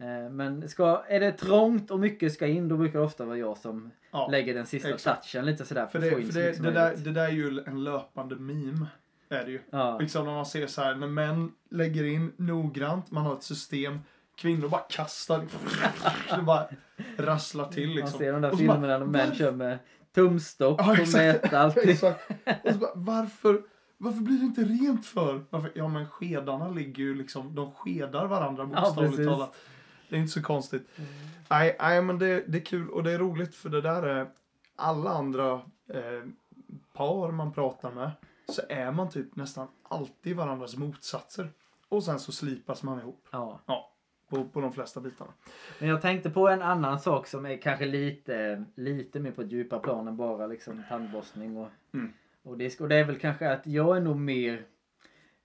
Eh, 0.00 0.30
Men 0.30 0.68
ska, 0.68 1.04
är 1.08 1.20
det 1.20 1.32
trångt 1.32 1.90
och 1.90 2.00
mycket 2.00 2.32
ska 2.32 2.46
in 2.46 2.68
då 2.68 2.76
brukar 2.76 2.98
det 2.98 3.04
ofta 3.04 3.24
vara 3.24 3.38
jag 3.38 3.58
som 3.58 3.90
Ja, 4.10 4.28
lägger 4.30 4.54
den 4.54 4.66
sista 4.66 4.88
exakt. 4.88 5.22
touchen 5.32 5.46
lite 5.46 5.64
sådär 5.64 5.86
för 5.86 5.98
det, 5.98 6.10
för 6.10 6.32
det, 6.40 6.62
det, 6.62 6.70
där, 6.70 6.96
det 6.96 7.10
där 7.10 7.24
är 7.24 7.32
ju 7.32 7.62
en 7.66 7.84
löpande 7.84 8.36
meme. 8.36 8.86
Är 9.28 9.44
det 9.44 9.50
ju. 9.50 9.60
Ja. 9.70 9.98
Liksom 9.98 10.24
när 10.26 10.32
man 10.32 10.46
ser 10.46 10.66
så 10.66 10.82
här 10.82 10.94
när 10.94 11.06
män 11.06 11.52
lägger 11.70 12.04
in 12.04 12.32
noggrant, 12.36 13.10
man 13.10 13.24
har 13.26 13.34
ett 13.34 13.42
system. 13.42 14.00
Kvinnor 14.36 14.68
bara 14.68 14.80
kastar. 14.80 15.44
det 16.36 16.42
bara 16.42 16.66
rasslar 17.16 17.68
till 17.68 17.86
Man 17.88 17.96
liksom. 17.96 18.18
ser 18.18 18.32
de 18.32 18.42
där 18.42 18.56
filmerna 18.56 18.98
när 18.98 19.06
män 19.06 19.34
kör 19.34 19.52
med 19.52 19.78
tumstock 20.14 20.80
Ja, 20.80 20.90
och 21.02 21.08
mäter 21.14 21.54
allting. 21.54 21.90
Och 22.64 22.72
så 22.72 22.78
bara, 22.78 22.90
varför, 22.94 23.62
varför 23.98 24.20
blir 24.20 24.38
det 24.38 24.44
inte 24.44 24.60
rent 24.62 25.06
för? 25.06 25.44
Varför? 25.50 25.72
Ja 25.74 25.88
men 25.88 26.08
skedarna 26.08 26.68
ligger 26.68 27.02
ju 27.02 27.14
liksom, 27.14 27.54
de 27.54 27.72
skedar 27.72 28.26
varandra 28.26 28.66
bokstavligt 28.66 29.16
precis. 29.16 29.26
talat. 29.26 29.56
Det 30.14 30.18
är 30.18 30.20
inte 30.20 30.32
så 30.32 30.42
konstigt. 30.42 30.88
Nej, 31.50 31.76
nej 31.80 32.02
men 32.02 32.18
det, 32.18 32.44
det 32.46 32.58
är 32.58 32.64
kul 32.64 32.88
och 32.90 33.02
det 33.02 33.12
är 33.12 33.18
roligt 33.18 33.54
för 33.54 33.68
det 33.68 33.80
där 33.80 34.02
är 34.02 34.26
alla 34.76 35.10
andra 35.10 35.52
eh, 35.88 36.22
par 36.92 37.30
man 37.32 37.52
pratar 37.52 37.90
med 37.92 38.10
så 38.48 38.62
är 38.68 38.92
man 38.92 39.10
typ 39.10 39.36
nästan 39.36 39.68
alltid 39.82 40.36
varandras 40.36 40.76
motsatser. 40.76 41.50
Och 41.88 42.04
sen 42.04 42.18
så 42.20 42.32
slipas 42.32 42.82
man 42.82 42.98
ihop 43.00 43.26
Ja. 43.30 43.60
på, 44.28 44.44
på 44.44 44.60
de 44.60 44.72
flesta 44.72 45.00
bitarna. 45.00 45.32
Men 45.78 45.88
jag 45.88 46.02
tänkte 46.02 46.30
på 46.30 46.48
en 46.48 46.62
annan 46.62 47.00
sak 47.00 47.26
som 47.26 47.46
är 47.46 47.56
kanske 47.56 47.86
lite, 47.86 48.64
lite 48.74 49.20
mer 49.20 49.30
på 49.30 49.42
ett 49.42 49.52
djupa 49.52 49.78
plan 49.78 50.08
än 50.08 50.16
bara 50.16 50.46
liksom 50.46 50.82
tandborstning 50.88 51.56
och, 51.56 51.68
Mm. 51.94 52.12
och 52.42 52.58
disk. 52.58 52.80
Och 52.80 52.88
det 52.88 52.96
är 52.96 53.04
väl 53.04 53.18
kanske 53.18 53.50
att 53.52 53.66
jag 53.66 53.96
är 53.96 54.00
nog 54.00 54.16
mer 54.16 54.64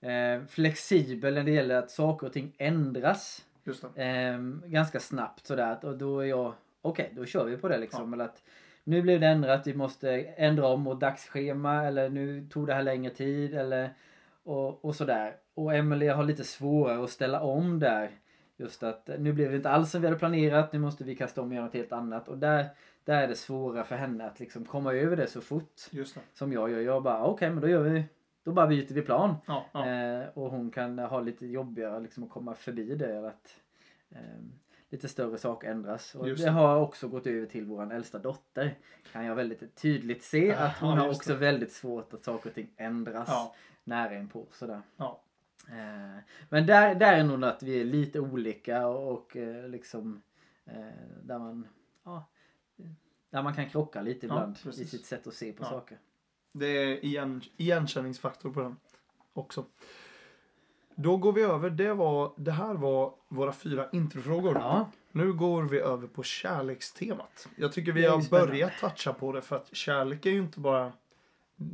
eh, 0.00 0.44
flexibel 0.48 1.34
när 1.34 1.44
det 1.44 1.50
gäller 1.50 1.74
att 1.78 1.90
saker 1.90 2.26
och 2.26 2.32
ting 2.32 2.52
ändras 2.58 3.44
Just 3.70 3.84
eh, 3.84 4.38
ganska 4.64 5.00
snabbt 5.00 5.46
sådär. 5.46 5.78
Och 5.82 5.98
då 5.98 6.20
är 6.20 6.26
jag, 6.26 6.52
okej 6.82 7.12
då 7.16 7.24
kör 7.24 7.44
vi 7.44 7.56
på 7.56 7.68
det 7.68 7.78
liksom. 7.78 8.08
Ja. 8.08 8.14
Eller 8.14 8.24
att 8.24 8.42
nu 8.84 9.02
blev 9.02 9.20
det 9.20 9.26
ändrat, 9.26 9.66
vi 9.66 9.74
måste 9.74 10.10
ändra 10.20 10.66
om 10.66 10.84
vårt 10.84 11.00
dagsschema 11.00 11.84
eller 11.84 12.08
nu 12.08 12.48
tog 12.50 12.66
det 12.66 12.74
här 12.74 12.82
längre 12.82 13.10
tid 13.14 13.54
eller 13.54 13.90
och, 14.42 14.84
och 14.84 14.96
sådär. 14.96 15.36
Och 15.54 15.74
Emelie 15.74 16.12
har 16.12 16.24
lite 16.24 16.44
svårare 16.44 17.04
att 17.04 17.10
ställa 17.10 17.40
om 17.40 17.78
där. 17.78 18.10
Just 18.56 18.82
att 18.82 19.10
nu 19.18 19.32
blev 19.32 19.50
det 19.50 19.56
inte 19.56 19.70
alls 19.70 19.90
som 19.90 20.00
vi 20.00 20.06
hade 20.06 20.18
planerat, 20.18 20.72
nu 20.72 20.78
måste 20.78 21.04
vi 21.04 21.16
kasta 21.16 21.40
om 21.40 21.48
och 21.48 21.54
göra 21.54 21.64
något 21.64 21.74
helt 21.74 21.92
annat. 21.92 22.28
Och 22.28 22.38
där, 22.38 22.66
där 23.04 23.22
är 23.22 23.28
det 23.28 23.36
svårare 23.36 23.84
för 23.84 23.96
henne 23.96 24.26
att 24.26 24.40
liksom 24.40 24.64
komma 24.64 24.94
över 24.94 25.16
det 25.16 25.26
så 25.26 25.40
fort 25.40 25.72
som 26.34 26.52
jag 26.52 26.70
gör. 26.70 26.80
Jag 26.80 27.02
bara 27.02 27.24
okej 27.24 27.50
men 27.50 27.60
då 27.60 27.68
gör 27.68 27.82
vi, 27.82 28.04
då 28.50 28.54
bara 28.54 28.66
byter 28.66 28.94
vi 28.94 29.02
plan. 29.02 29.34
Ja, 29.46 29.66
ja. 29.72 29.86
Eh, 29.88 30.28
och 30.34 30.50
hon 30.50 30.70
kan 30.70 30.98
ha 30.98 31.20
lite 31.20 31.46
jobbigare 31.46 32.00
liksom 32.00 32.24
att 32.24 32.30
komma 32.30 32.54
förbi 32.54 32.94
det. 32.94 33.16
Eller 33.16 33.28
att, 33.28 33.56
ehm, 34.10 34.52
lite 34.88 35.08
större 35.08 35.38
saker 35.38 35.70
ändras. 35.70 36.14
Och 36.14 36.26
det 36.26 36.34
det. 36.34 36.50
har 36.50 36.80
också 36.80 37.08
gått 37.08 37.26
över 37.26 37.46
till 37.46 37.64
vår 37.64 37.92
äldsta 37.92 38.18
dotter. 38.18 38.74
Kan 39.12 39.24
jag 39.24 39.34
väldigt 39.34 39.76
tydligt 39.76 40.22
se 40.22 40.52
att 40.54 40.78
hon 40.78 40.90
Ja, 40.90 40.96
har 40.96 41.08
också 41.08 41.32
det. 41.32 41.38
väldigt 41.38 41.72
svårt 41.72 42.14
att 42.14 42.24
saker 42.24 42.48
och 42.50 42.54
ting 42.54 42.70
ändras 42.76 43.28
Ja. 43.28 43.54
nära 43.84 44.14
inpå 44.14 44.46
sådär. 44.52 44.82
Ja. 44.96 45.20
Eh, 45.68 46.18
men 46.48 46.66
där, 46.66 46.94
där 46.94 47.12
är 47.12 47.24
nog 47.24 47.44
att 47.44 47.62
vi 47.62 47.80
är 47.80 47.84
lite 47.84 48.20
olika 48.20 48.86
och, 48.86 49.12
och 49.12 49.36
eh, 49.36 49.68
liksom 49.68 50.22
eh, 50.64 50.74
där 51.22 51.38
man 51.38 51.68
ja, 52.04 52.24
där 53.30 53.42
man 53.42 53.54
kan 53.54 53.70
krocka 53.70 54.02
lite 54.02 54.26
ibland 54.26 54.56
i 54.66 54.72
sitt 54.72 55.06
sätt 55.06 55.26
att 55.26 55.34
se 55.34 55.52
på 55.52 55.64
saker. 55.64 55.98
Det 56.52 56.66
är 56.66 57.04
igen, 57.04 57.42
igenkänningsfaktor 57.56 58.50
på 58.52 58.60
den 58.60 58.76
också. 59.32 59.64
Då 60.94 61.16
går 61.16 61.32
vi 61.32 61.42
över. 61.42 61.70
Det, 61.70 61.94
var, 61.94 62.32
det 62.36 62.52
här 62.52 62.74
var 62.74 63.14
våra 63.28 63.52
fyra 63.52 63.88
introfrågor. 63.92 64.54
Ja, 64.54 64.90
Nu 65.12 65.32
går 65.32 65.62
vi 65.62 65.78
över 65.78 66.06
på 66.06 66.22
kärlekstemat. 66.22 67.48
Jag 67.56 67.72
tycker 67.72 67.92
vi 67.92 68.06
har 68.06 68.30
börjat 68.30 68.72
toucha 68.80 69.12
på 69.12 69.32
det 69.32 69.42
för 69.42 69.56
att 69.56 69.76
kärlek 69.76 70.26
är 70.26 70.30
ju 70.30 70.38
inte 70.38 70.60
bara, 70.60 70.92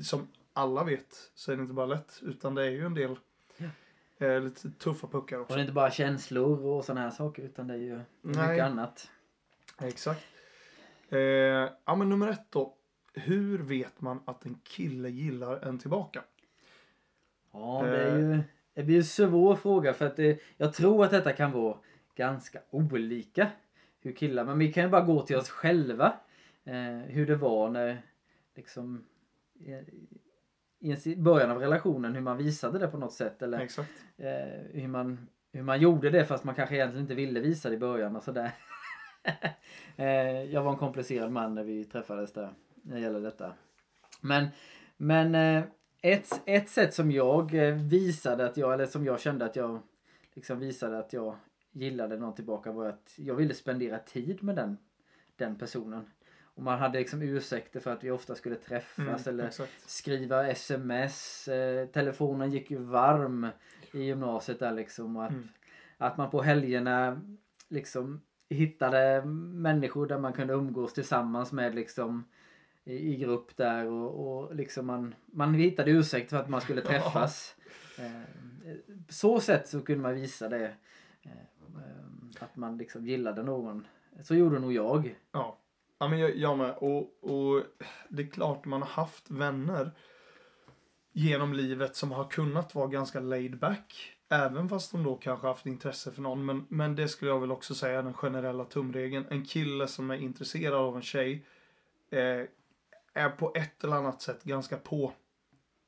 som 0.03 0.29
alla 0.53 0.85
vet, 0.85 1.31
så 1.35 1.53
är 1.53 1.57
det 1.57 1.63
inte 1.63 1.75
bara 1.75 1.87
lätt. 1.87 2.21
Utan 2.23 2.55
det 2.55 2.63
är 2.65 2.71
ju 2.71 2.87
en 2.87 2.95
del 2.95 3.17
eh, 4.19 4.41
lite 4.41 4.71
tuffa 4.71 5.07
puckar 5.07 5.37
och 5.37 5.43
också. 5.43 5.55
det 5.55 5.61
är 5.61 5.63
inte 5.63 5.73
bara 5.73 5.91
känslor 5.91 6.67
och 6.67 6.85
sådana 6.85 7.01
här 7.01 7.11
saker 7.11 7.43
utan 7.43 7.67
det 7.67 7.75
är 7.75 7.79
ju 7.79 8.01
Nej. 8.23 8.49
mycket 8.49 8.65
annat. 8.65 9.11
Exakt. 9.79 10.25
Eh, 11.09 11.19
ja 11.85 11.97
men 11.97 12.09
nummer 12.09 12.29
ett 12.29 12.47
då. 12.51 12.76
Hur 13.17 13.59
vet 13.59 14.01
man 14.01 14.21
att 14.25 14.47
en 14.47 14.59
kille 14.65 15.09
gillar 15.09 15.69
en 15.69 15.79
tillbaka? 15.79 16.23
Ja, 17.53 17.83
det 17.83 17.97
är 18.03 18.17
Eh. 18.17 18.21
ju 18.21 18.43
det 18.75 18.83
blir 18.83 18.97
en 18.97 19.05
svår 19.05 19.57
fråga 19.57 19.95
för 19.95 20.07
att 20.07 20.17
det, 20.17 20.41
jag 20.57 20.75
tror 20.75 21.05
att 21.05 21.11
detta 21.11 21.33
kan 21.33 21.53
vara 21.53 21.79
ganska 22.15 22.59
olika. 22.71 23.49
Hur 24.01 24.13
killar, 24.13 24.45
men 24.45 24.59
vi 24.59 24.73
kan 24.73 24.83
ju 24.83 24.89
bara 24.89 25.05
gå 25.05 25.23
till 25.23 25.37
oss 25.37 25.51
själva. 25.51 26.13
Eh, 26.65 26.97
hur 26.97 27.27
det 27.27 27.37
var 27.37 27.71
när 27.71 28.03
liksom 28.55 29.05
i, 30.79 30.93
i 31.05 31.17
början 31.17 31.51
av 31.51 31.59
relationen, 31.59 32.15
hur 32.15 32.21
man 32.21 32.37
visade 32.37 32.79
det 32.79 32.89
på 32.89 32.99
något 32.99 33.13
sätt 33.13 33.43
eller 33.43 33.59
eh, 34.17 34.81
hur, 34.81 34.89
man, 34.89 35.29
hur 35.53 35.63
man 35.63 35.81
gjorde 35.81 36.11
det 36.11 36.25
fast 36.25 36.45
man 36.45 36.55
kanske 36.55 36.75
egentligen 36.75 37.05
inte 37.05 37.15
ville 37.15 37.41
visa 37.41 37.69
det 37.69 37.75
i 37.75 37.79
början 37.79 38.17
och 38.17 38.23
sådär. 38.23 38.53
eh, 39.97 40.43
jag 40.53 40.63
var 40.63 40.73
en 40.73 40.79
komplicerad 40.79 41.33
man 41.33 41.55
när 41.55 41.65
vi 41.65 41.85
träffades 41.85 42.33
där 42.33 42.51
när 42.87 42.97
det 42.97 43.03
gäller 43.03 43.21
detta. 43.21 43.53
Men, 44.21 44.47
men 44.97 45.35
eh, 45.35 45.65
ett, 46.03 46.43
ett 46.47 46.69
sätt 46.69 46.95
som 46.95 47.11
jag 47.11 47.55
eh, 47.55 47.75
visade 47.75 48.47
att 48.47 48.57
jag, 48.57 48.75
eller 48.75 48.87
som 48.87 49.05
jag 49.05 49.21
kände 49.21 49.45
att 49.45 49.57
jag 49.57 49.81
liksom 50.35 50.59
visade 50.59 50.99
att 50.99 51.13
jag 51.13 51.37
gillade 51.73 52.17
någon 52.17 52.35
tillbaka 52.35 52.73
var 52.73 52.87
att 52.89 53.13
jag 53.17 53.35
ville 53.35 53.55
spendera 53.55 53.99
tid 53.99 54.43
med 54.43 54.57
den, 54.57 54.77
den 55.37 55.59
personen. 55.59 56.05
Och 56.43 56.63
man 56.63 56.79
hade 56.79 56.99
liksom 56.99 57.23
ursäkter 57.23 57.81
för 57.81 57.93
att 57.93 58.05
vi 58.05 58.11
ofta 58.11 58.35
skulle 58.35 58.55
träffas 58.57 59.27
eller 59.27 59.39
Mm, 59.39 59.47
exakt. 59.49 59.73
skriva 59.91 60.47
sms. 60.49 61.49
Eh, 61.49 61.87
telefonen 61.87 62.51
gick 62.51 62.71
ju 62.71 62.79
varm 62.79 63.47
i 63.93 64.03
gymnasiet 64.03 64.59
där 64.59 64.73
liksom. 64.73 65.17
Och 65.17 65.25
att, 65.25 65.31
Mm. 65.31 65.49
att 65.99 66.17
man 66.17 66.31
på 66.31 66.43
helgerna 66.43 67.21
liksom 67.69 68.21
hittade 68.49 69.25
människor 69.55 70.07
där 70.07 70.19
man 70.19 70.33
kunde 70.33 70.55
umgås 70.55 70.93
tillsammans 70.93 71.53
med 71.53 71.75
liksom 71.75 72.25
i, 72.87 73.13
i 73.13 73.17
grupp 73.17 73.57
där 73.57 73.87
och, 73.87 74.43
och 74.45 74.55
liksom 74.55 74.87
man, 74.87 75.15
man 75.27 75.55
hittade 75.55 75.91
ursäkt 75.91 76.31
för 76.31 76.37
att 76.37 76.49
man 76.49 76.61
skulle 76.61 76.81
träffas. 76.81 77.57
Eh, 77.99 78.75
så 79.09 79.41
sätt 79.41 79.69
så 79.69 79.81
kunde 79.81 80.03
man 80.03 80.15
visa 80.15 80.49
det. 80.49 80.75
Eh, 81.23 81.31
eh, 81.77 82.43
att 82.43 82.57
man 82.57 82.79
liksom 82.79 83.07
gillade 83.07 83.43
någon. 83.43 83.87
Så 84.23 84.35
gjorde 84.35 84.59
nog 84.59 84.73
jag. 84.73 85.15
Ja. 85.33 85.59
ja 85.99 86.09
men 86.09 86.19
jag, 86.19 86.37
jag 86.37 86.59
med. 86.59 86.75
Och, 86.77 87.25
och 87.25 87.63
det 88.09 88.23
är 88.23 88.27
klart 88.27 88.65
man 88.65 88.83
har 88.83 88.89
haft 88.89 89.31
vänner 89.31 89.91
genom 91.13 91.53
livet 91.53 91.97
som 91.97 92.13
har 92.13 92.25
kunnat 92.25 92.75
vara 92.75 92.87
ganska 92.87 93.21
laid 93.21 93.59
back. 93.59 94.13
Även 94.29 94.69
fast 94.69 94.93
de 94.93 95.05
då 95.05 95.17
kanske 95.17 95.47
haft 95.47 95.67
intresse 95.67 96.13
för 96.13 96.23
någon. 96.23 96.47
Men, 96.47 96.67
men 96.69 96.97
det 96.97 97.09
skulle 97.09 97.31
jag 97.31 97.41
väl 97.41 97.53
också 97.53 97.75
säga 97.75 97.99
är 97.99 98.03
den 98.03 98.15
generella 98.15 98.65
tumregeln. 98.65 99.27
En 99.31 99.45
kille 99.45 99.87
som 99.87 100.11
är 100.11 100.17
intresserad 100.17 100.75
av 100.75 100.97
en 100.97 101.03
tjej 101.03 101.45
eh, 102.11 102.43
är 103.17 103.29
på 103.29 103.53
ett 103.55 103.85
eller 103.85 103.97
annat 103.97 104.23
sätt 104.23 104.45
ganska 104.45 104.77
på. 104.77 105.13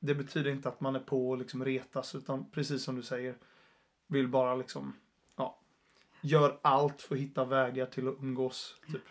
Det 0.01 0.15
betyder 0.15 0.51
inte 0.51 0.69
att 0.69 0.81
man 0.81 0.97
är 0.97 1.01
på 1.01 1.31
och 1.31 1.39
liksom 1.39 1.65
retas 1.65 2.15
utan 2.15 2.51
precis 2.51 2.85
som 2.85 2.97
du 2.97 3.03
säger 3.03 3.35
vill 4.07 4.29
bara 4.29 4.55
liksom 4.55 4.95
ja, 5.37 5.59
gör 6.21 6.59
allt 6.63 7.03
för 7.03 7.15
att 7.15 7.21
hitta 7.21 7.45
vägar 7.45 7.87
till 7.87 8.09
att 8.09 8.15
umgås. 8.21 8.77
Typ. 8.93 9.03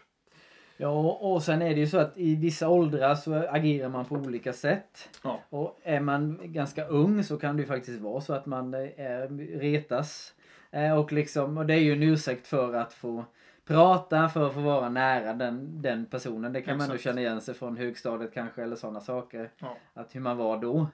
Ja, 0.77 1.11
och 1.21 1.43
sen 1.43 1.61
är 1.61 1.69
det 1.69 1.79
ju 1.79 1.87
så 1.87 1.97
att 1.97 2.17
i 2.17 2.35
vissa 2.35 2.69
åldrar 2.69 3.15
så 3.15 3.33
agerar 3.33 3.89
man 3.89 4.05
på 4.05 4.15
olika 4.15 4.53
sätt. 4.53 5.09
Ja. 5.23 5.39
Och 5.49 5.79
är 5.83 5.99
man 5.99 6.39
ganska 6.43 6.87
ung 6.87 7.23
så 7.23 7.37
kan 7.37 7.55
det 7.55 7.61
ju 7.61 7.67
faktiskt 7.67 8.01
vara 8.01 8.21
så 8.21 8.33
att 8.33 8.45
man 8.45 8.73
eh, 8.73 8.79
är, 8.97 9.27
retas. 9.59 10.33
Eh, 10.71 10.97
Och, 10.99 11.11
liksom, 11.11 11.57
och 11.57 11.65
det 11.65 11.73
är 11.73 11.79
ju 11.79 11.93
en 11.93 12.03
ursäkt 12.03 12.47
för 12.47 12.73
att 12.73 12.93
få 12.93 13.25
prata, 13.67 14.29
för 14.29 14.47
att 14.47 14.53
få 14.53 14.59
vara 14.59 14.89
nära 14.89 15.33
den, 15.33 15.81
den 15.81 16.05
personen. 16.05 16.53
Det 16.53 16.61
kan 16.61 16.77
man 16.77 16.83
ändå 16.83 16.95
Exakt. 16.95 17.03
känna 17.03 17.21
igen 17.21 17.41
sig 17.41 17.53
från 17.53 17.77
högstadiet 17.77 18.33
kanske 18.33 18.63
eller 18.63 18.75
sådana 18.75 19.01
saker. 19.01 19.49
Ja. 19.59 19.77
Att 19.93 20.15
hur 20.15 20.19
man 20.21 20.37
var 20.37 20.57
då. 20.57 20.87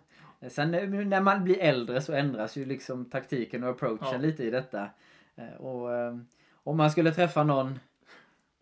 Sen 0.49 0.73
eh, 0.73 0.89
när 0.89 1.21
man 1.21 1.43
blir 1.43 1.59
äldre 1.59 2.01
så 2.01 2.13
ändras 2.13 2.55
ju 2.55 2.65
liksom 2.65 3.05
taktiken 3.05 3.63
och 3.63 3.69
approachen 3.69 4.07
Ja. 4.12 4.17
lite 4.17 4.43
i 4.43 4.49
detta. 4.49 4.88
Eh, 5.36 5.62
Och 5.62 5.93
eh, 5.93 6.17
om 6.63 6.77
man 6.77 6.91
skulle 6.91 7.12
träffa 7.12 7.43
någon 7.43 7.79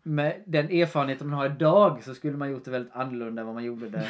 med 0.02 0.42
den 0.44 0.66
erfarenheten 0.70 1.28
man 1.28 1.38
har 1.38 1.46
idag 1.46 2.02
så 2.04 2.14
skulle 2.14 2.36
man 2.36 2.50
gjort 2.50 2.64
det 2.64 2.70
väldigt 2.70 2.92
annorlunda 2.96 3.40
än 3.40 3.46
vad 3.46 3.54
man 3.54 3.64
gjorde 3.64 3.88
det 3.88 4.04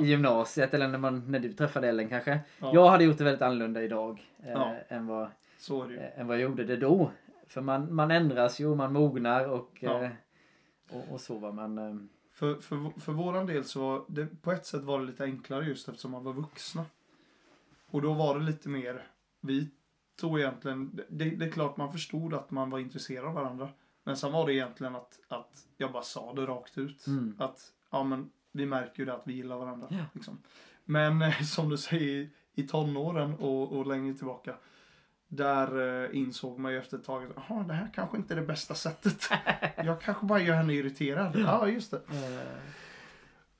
i 0.00 0.04
gymnasiet 0.04 0.74
eller 0.74 0.88
när, 0.88 0.98
man, 0.98 1.22
när 1.30 1.38
du 1.38 1.52
träffade 1.52 1.88
Ellen 1.88 2.08
kanske. 2.08 2.38
Ja. 2.58 2.70
Jag 2.74 2.88
hade 2.88 3.04
gjort 3.04 3.18
det 3.18 3.24
väldigt 3.24 3.42
annorlunda 3.42 3.82
idag 3.82 4.22
eh, 4.44 4.50
Ja. 4.52 4.74
än, 4.88 5.06
vad, 5.06 5.28
än 6.16 6.26
vad 6.26 6.36
jag 6.36 6.42
gjorde 6.42 6.64
det 6.64 6.76
då. 6.76 7.10
För 7.46 7.60
man, 7.60 7.94
man 7.94 8.10
ändras 8.10 8.60
ju, 8.60 8.74
man 8.74 8.92
mognar 8.92 9.44
och, 9.48 9.78
Ja. 9.80 10.02
eh, 10.02 10.10
och, 10.90 11.04
och 11.12 11.20
så 11.20 11.38
var 11.38 11.52
man. 11.52 11.78
Eh, 11.78 11.96
För, 12.32 12.54
för, 12.60 13.00
för 13.00 13.12
våran 13.12 13.46
del 13.46 13.64
så 13.64 13.80
var 13.80 14.04
det 14.08 14.42
på 14.42 14.52
ett 14.52 14.66
sätt 14.66 14.82
var 14.84 15.00
det 15.00 15.06
lite 15.06 15.24
enklare 15.24 15.64
just 15.66 15.88
eftersom 15.88 16.10
man 16.10 16.24
var 16.24 16.32
vuxna. 16.32 16.84
Och 17.90 18.02
då 18.02 18.12
var 18.14 18.38
det 18.38 18.44
lite 18.44 18.68
mer, 18.68 19.06
vi 19.40 19.70
tog 20.20 20.38
egentligen, 20.40 21.00
det, 21.08 21.30
det 21.30 21.44
är 21.46 21.50
klart 21.50 21.76
man 21.76 21.92
förstod 21.92 22.34
att 22.34 22.50
man 22.50 22.70
var 22.70 22.78
intresserad 22.78 23.24
av 23.24 23.34
varandra. 23.34 23.68
Men 24.04 24.16
sen 24.16 24.32
var 24.32 24.46
det 24.46 24.54
egentligen 24.54 24.96
att, 24.96 25.20
att 25.28 25.66
jag 25.76 25.92
bara 25.92 26.02
sa 26.02 26.32
det 26.34 26.46
rakt 26.46 26.78
ut. 26.78 27.06
Mm. 27.06 27.36
Att, 27.38 27.72
ja 27.90 28.04
men 28.04 28.30
vi 28.52 28.66
märker 28.66 28.98
ju 28.98 29.04
det 29.04 29.14
att 29.14 29.26
vi 29.26 29.32
gillar 29.34 29.56
varandra. 29.56 29.86
Ja. 29.90 30.04
Liksom. 30.12 30.38
Men 30.84 31.22
eh, 31.22 31.40
som 31.42 31.68
du 31.68 31.76
säger, 31.78 32.30
i 32.54 32.62
tonåren 32.62 33.34
och, 33.34 33.72
och 33.72 33.86
längre 33.86 34.14
tillbaka. 34.14 34.56
Där 35.28 36.04
eh, 36.04 36.16
insåg 36.18 36.58
man 36.58 36.72
ju 36.72 36.78
efter 36.78 36.96
ett 36.96 37.04
tag 37.04 37.24
att 37.24 37.30
"Jaha, 37.48 37.62
det 37.62 37.74
här 37.74 37.90
kanske 37.94 38.16
inte 38.16 38.34
är 38.34 38.36
det 38.36 38.46
bästa 38.46 38.74
sättet. 38.74 39.28
Jag 39.84 40.00
kanske 40.00 40.26
bara 40.26 40.40
gör 40.40 40.54
henne 40.54 40.72
irriterad. 40.72 41.36
Ja, 41.36 41.68
just 41.68 41.90
det. 41.90 41.96
eh, 41.96 42.58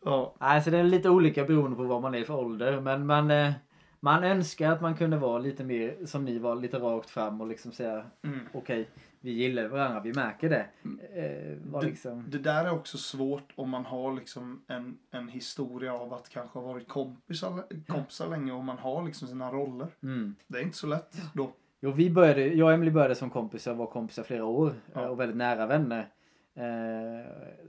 Ja, 0.04 0.34
alltså 0.38 0.70
det 0.70 0.78
är 0.78 0.84
lite 0.84 1.08
olika 1.10 1.44
beroende 1.44 1.76
på 1.76 1.82
vad 1.84 2.02
man 2.02 2.14
är 2.14 2.24
för 2.24 2.34
ålder. 2.34 2.80
Men 2.80 3.06
man, 3.06 3.30
eh, 3.30 3.52
man 4.00 4.24
önskar 4.24 4.72
att 4.72 4.80
man 4.80 4.94
kunde 4.96 5.16
vara 5.16 5.38
lite 5.38 5.64
mer 5.64 5.96
som 6.06 6.24
ni 6.24 6.38
var, 6.38 6.56
lite 6.56 6.78
rakt 6.78 7.10
fram 7.10 7.40
och 7.40 7.46
liksom 7.46 7.72
säga 7.72 8.04
mm. 8.24 8.40
okej, 8.52 8.88
vi 9.26 9.32
gillar 9.32 9.68
varandra, 9.68 10.00
vi 10.00 10.12
märker 10.12 10.48
det. 10.50 10.66
Eh, 11.14 11.58
var 11.72 11.80
Det- 11.80 11.86
liksom, 11.86 12.24
Det 12.28 12.38
där 12.38 12.64
är 12.64 12.70
också 12.72 12.98
svårt 12.98 13.52
om 13.56 13.70
man 13.70 13.84
har 13.84 14.12
liksom 14.12 14.62
en, 14.68 14.98
en 15.10 15.28
historia 15.28 15.94
av 15.94 16.12
att 16.14 16.28
kanske 16.28 16.58
ha 16.58 16.66
varit 16.66 16.88
kompisar, 16.88 17.62
kompisar 17.86 18.28
länge 18.28 18.52
och 18.52 18.64
man 18.64 18.78
har 18.78 19.04
liksom 19.04 19.28
sina 19.28 19.50
roller. 19.52 19.86
mm. 20.02 20.34
Det 20.46 20.58
är 20.58 20.62
inte 20.62 20.76
så 20.76 20.86
lätt 20.86 21.16
då. 21.34 21.52
Jo, 21.80 21.90
vi 21.90 22.10
började, 22.10 22.46
jag 22.46 22.66
och 22.66 22.72
Emily 22.74 22.90
började 22.90 23.14
som 23.14 23.30
kompisar, 23.30 23.74
var 23.74 23.86
kompisar 23.86 24.22
flera 24.22 24.44
år 24.44 24.74
Ja. 24.94 25.00
eh, 25.02 25.06
och 25.08 25.20
väldigt 25.20 25.36
nära 25.36 25.66
vänner. 25.66 26.08
Eh, 26.54 27.26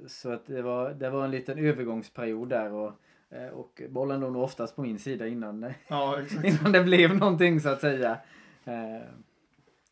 så 0.08 0.32
att 0.32 0.46
det 0.46 0.62
var, 0.62 0.90
det 0.94 1.10
var 1.10 1.26
en 1.26 1.32
liten 1.32 1.58
övergångsperiod 1.60 2.50
där 2.50 2.72
och, 2.72 2.92
eh, 3.30 3.48
och 3.48 3.82
bollen 3.90 4.20
låg 4.20 4.32
nog 4.34 4.44
oftast 4.44 4.76
på 4.76 4.82
min 4.82 5.00
sida 5.00 5.28
innan, 5.28 5.64
eh, 5.64 5.72
Ja, 5.88 6.18
innan 6.44 6.72
det 6.72 6.84
blev 6.84 7.16
någonting 7.16 7.60
så 7.60 7.70
att 7.70 7.82
säga. 7.82 8.18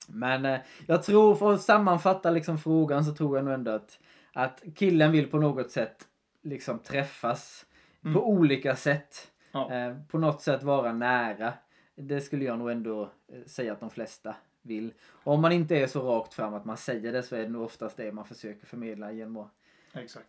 Men 0.08 0.46
eh, 0.46 0.60
jag 0.88 1.04
tror, 1.04 1.36
för 1.36 1.54
att 1.54 1.62
sammanfatta 1.62 2.32
liksom 2.32 2.58
frågan 2.58 3.06
så 3.06 3.14
tror 3.16 3.38
jag 3.38 3.46
nog 3.46 3.54
ändå 3.54 3.72
att, 3.72 4.00
att 4.34 4.64
killen 4.76 5.12
vill 5.12 5.28
på 5.32 5.38
något 5.40 5.72
sätt 5.72 6.08
liksom 6.42 6.80
träffas 6.80 7.66
Mm. 8.04 8.14
på 8.14 8.30
olika 8.30 8.76
sätt. 8.76 9.32
Ja. 9.52 9.72
Eh, 9.74 9.96
på 10.08 10.18
något 10.18 10.42
sätt 10.42 10.64
vara 10.64 10.94
nära. 10.94 11.54
Det 11.96 12.22
skulle 12.22 12.46
jag 12.46 12.60
nog 12.60 12.72
ändå 12.72 13.04
eh, 13.04 13.44
säga 13.46 13.74
att 13.74 13.80
de 13.80 13.90
flesta 13.90 14.36
vill. 14.62 14.94
Och 15.08 15.34
om 15.34 15.42
man 15.42 15.52
inte 15.52 15.76
är 15.78 15.88
så 15.88 16.02
rakt 16.02 16.34
fram 16.34 16.54
att 16.54 16.66
man 16.66 16.78
säger 16.78 17.14
det 17.14 17.24
så 17.24 17.36
är 17.36 17.40
det 17.44 17.50
nog 17.50 17.62
oftast 17.64 17.98
det 17.98 18.12
man 18.12 18.26
försöker 18.26 18.66
förmedla 18.68 19.12
genom 19.12 19.38
att 19.38 19.52
Exakt. 19.94 20.28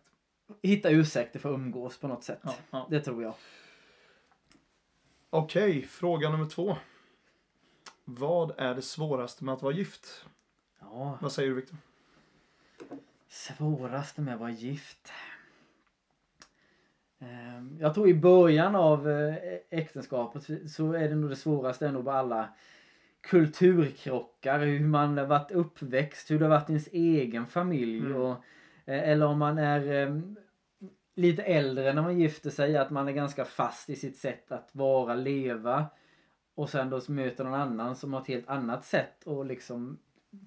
hitta 0.61 0.89
ursäkter 0.89 1.39
för 1.39 1.49
att 1.49 1.53
umgås 1.55 1.97
på 1.99 2.07
något 2.07 2.23
sätt. 2.23 2.39
Ja, 2.43 2.53
ja. 2.71 2.87
Det 2.89 2.99
tror 2.99 3.23
jag. 3.23 3.33
Okej, 5.29 5.81
fråga 5.81 6.29
nummer 6.29 6.45
två. 6.49 6.77
Vad 8.09 8.51
är 8.57 8.75
det 8.75 8.81
svåraste 8.81 9.45
med 9.45 9.53
att 9.53 9.61
vara 9.61 9.73
gift? 9.73 10.25
Ja, 10.79 11.17
Vad 11.21 11.31
säger 11.31 11.49
du 11.49 11.55
Viktor? 11.55 11.77
Svåraste 13.29 14.21
med 14.21 14.33
att 14.33 14.39
vara 14.39 14.51
gift. 14.51 15.11
Ehm, 17.19 17.77
Jag 17.81 17.93
tror 17.93 18.07
i 18.09 18.13
början 18.13 18.75
av 18.75 19.09
eh, 19.09 19.35
äktenskapet 19.69 20.43
så 20.71 20.93
är 20.93 21.09
det 21.09 21.15
nog 21.15 21.29
det 21.29 21.35
svåraste 21.35 21.87
ändå 21.87 22.01
bara 22.01 22.15
alla 22.19 22.49
kulturkrockar, 23.21 24.59
hur 24.59 24.79
man 24.79 25.17
har 25.17 25.25
varit 25.25 25.51
uppväxt, 25.51 26.31
hur 26.31 26.39
det 26.39 26.45
har 26.45 26.49
varit 26.49 26.69
i 26.69 26.71
ens 26.73 26.87
egen 26.91 27.47
familj 27.47 27.99
Mm. 27.99 28.15
och 28.21 28.31
eh, 28.85 29.09
eller 29.09 29.25
om 29.25 29.39
man 29.39 29.57
är 29.57 30.07
eh, 30.07 30.19
lite 31.15 31.43
äldre 31.43 31.93
när 31.93 32.01
man 32.01 32.19
gifter 32.19 32.49
sig, 32.49 32.77
att 32.77 32.89
man 32.89 33.07
är 33.07 33.11
ganska 33.11 33.45
fast 33.45 33.89
i 33.89 33.95
sitt 33.95 34.17
sätt 34.17 34.51
att 34.51 34.69
vara, 34.71 35.15
leva 35.15 35.85
och 36.57 36.69
sen 36.69 36.89
då 36.89 37.01
möter 37.07 37.43
någon 37.43 37.53
annan 37.53 37.95
som 37.95 38.13
har 38.13 38.21
ett 38.21 38.27
helt 38.27 38.49
annat 38.49 38.85
sätt 38.85 39.27
att 39.27 39.47
liksom 39.47 39.99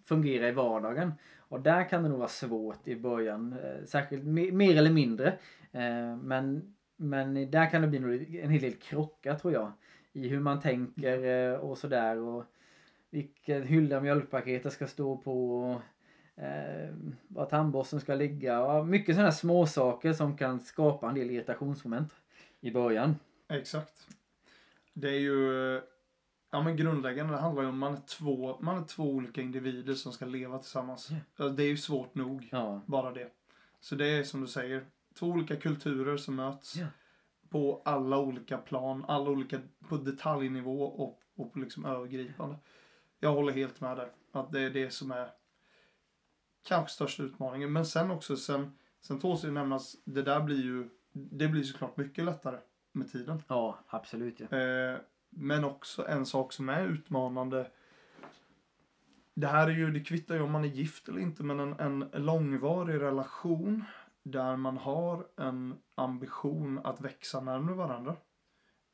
fungera 0.04 0.48
i 0.48 0.52
vardagen. 0.52 1.12
Och 1.38 1.60
där 1.60 1.88
kan 1.88 2.02
det 2.02 2.08
nog 2.08 2.18
vara 2.18 2.28
svårt 2.28 2.88
i 2.88 2.96
början, 2.96 3.52
eh, 3.52 3.84
särskilt 3.84 4.24
mer 4.54 4.76
eller 4.76 4.90
mindre. 4.90 5.28
Eh, 5.72 6.16
men, 6.22 6.74
men 6.96 7.50
där 7.50 7.70
kan 7.70 7.82
det 7.82 7.88
bli 7.88 7.98
en 8.42 8.50
hel 8.50 8.60
del 8.60 8.72
krockar 8.72 9.34
tror 9.34 9.52
jag. 9.52 9.72
I 10.12 10.28
hur 10.28 10.40
man 10.40 10.60
tänker 10.60 11.24
eh, 11.24 11.58
och 11.58 11.78
sådär. 11.78 12.18
Och 12.18 12.44
vilken 13.10 13.62
hylla 13.62 14.00
mjölkpaketet 14.00 14.72
ska 14.72 14.86
stå 14.86 15.16
på. 15.16 15.60
Och, 15.60 16.42
eh, 16.42 16.94
var 17.28 17.46
tandborsten 17.46 18.00
ska 18.00 18.14
ligga. 18.14 18.62
Och 18.62 18.86
mycket 18.86 19.14
sådana 19.14 19.32
små 19.32 19.66
saker 19.66 20.12
som 20.12 20.36
kan 20.36 20.60
skapa 20.60 21.08
en 21.08 21.14
del 21.14 21.30
irritationsmoment 21.30 22.12
i 22.60 22.70
början. 22.70 23.16
Exakt. 23.48 24.06
Det 24.92 25.08
är 25.08 25.20
ju, 25.20 25.80
ja 26.50 26.62
men 26.62 26.76
grundläggande, 26.76 27.32
det 27.32 27.40
handlar 27.40 27.62
ju 27.62 27.68
om 27.68 27.78
man 27.78 27.94
är 27.94 28.00
två, 28.00 28.58
man 28.60 28.82
är 28.82 28.86
två 28.86 29.02
olika 29.02 29.42
individer 29.42 29.94
som 29.94 30.12
ska 30.12 30.24
leva 30.24 30.58
tillsammans. 30.58 31.08
Ja, 31.36 31.48
Det 31.48 31.62
är 31.62 31.68
ju 31.68 31.76
svårt 31.76 32.14
nog, 32.14 32.48
Ja, 32.52 32.82
bara 32.86 33.12
det. 33.12 33.30
Så 33.80 33.94
det 33.94 34.06
är 34.06 34.24
som 34.24 34.40
du 34.40 34.46
säger, 34.46 34.86
två 35.14 35.26
olika 35.26 35.56
kulturer 35.56 36.16
som 36.16 36.36
möts. 36.36 36.76
Ja. 36.76 36.86
På 37.48 37.82
alla 37.84 38.18
olika 38.18 38.58
plan, 38.58 39.04
alla 39.08 39.30
olika, 39.30 39.60
på 39.88 39.96
detaljnivå 39.96 40.82
och, 40.82 41.20
och 41.34 41.52
på 41.52 41.58
liksom 41.58 41.84
övergripande. 41.84 42.56
Jag 43.20 43.32
håller 43.32 43.52
helt 43.52 43.80
med 43.80 43.96
där. 43.96 44.12
Att 44.32 44.52
det 44.52 44.60
är 44.60 44.70
det 44.70 44.90
som 44.90 45.10
är 45.10 45.30
kanske 46.62 46.94
största 46.94 47.22
utmaningen. 47.22 47.72
Men 47.72 47.86
sen 47.86 48.10
också, 48.10 48.36
sen, 48.36 48.78
sen 49.00 49.20
tåls 49.20 49.42
det 49.42 49.50
nämnas, 49.50 49.96
det 50.04 50.22
där 50.22 50.40
blir 50.40 50.62
ju, 50.62 50.88
det 51.12 51.48
blir 51.48 51.62
såklart 51.62 51.96
mycket 51.96 52.24
lättare 52.24 52.58
med 52.92 53.12
tiden. 53.12 53.42
ja 53.48 53.78
absolut. 53.88 54.40
Ja. 54.50 54.58
Eh, 54.58 54.98
men 55.30 55.64
också 55.64 56.06
en 56.06 56.26
sak 56.26 56.52
som 56.52 56.68
är 56.68 56.86
utmanande. 56.86 57.70
Det 59.34 59.46
här 59.46 59.68
är 59.68 59.72
ju, 59.72 59.90
det 59.90 60.00
kvittar 60.00 60.34
ju 60.34 60.40
om 60.40 60.52
man 60.52 60.64
är 60.64 60.68
gift 60.68 61.08
eller 61.08 61.20
inte, 61.20 61.42
men 61.42 61.60
en, 61.60 61.72
en 61.72 62.24
långvarig 62.24 63.00
relation 63.00 63.84
där 64.22 64.56
man 64.56 64.76
har 64.76 65.26
en 65.36 65.78
ambition 65.94 66.80
att 66.84 67.00
växa 67.00 67.40
närmare 67.40 67.74
varandra. 67.74 68.16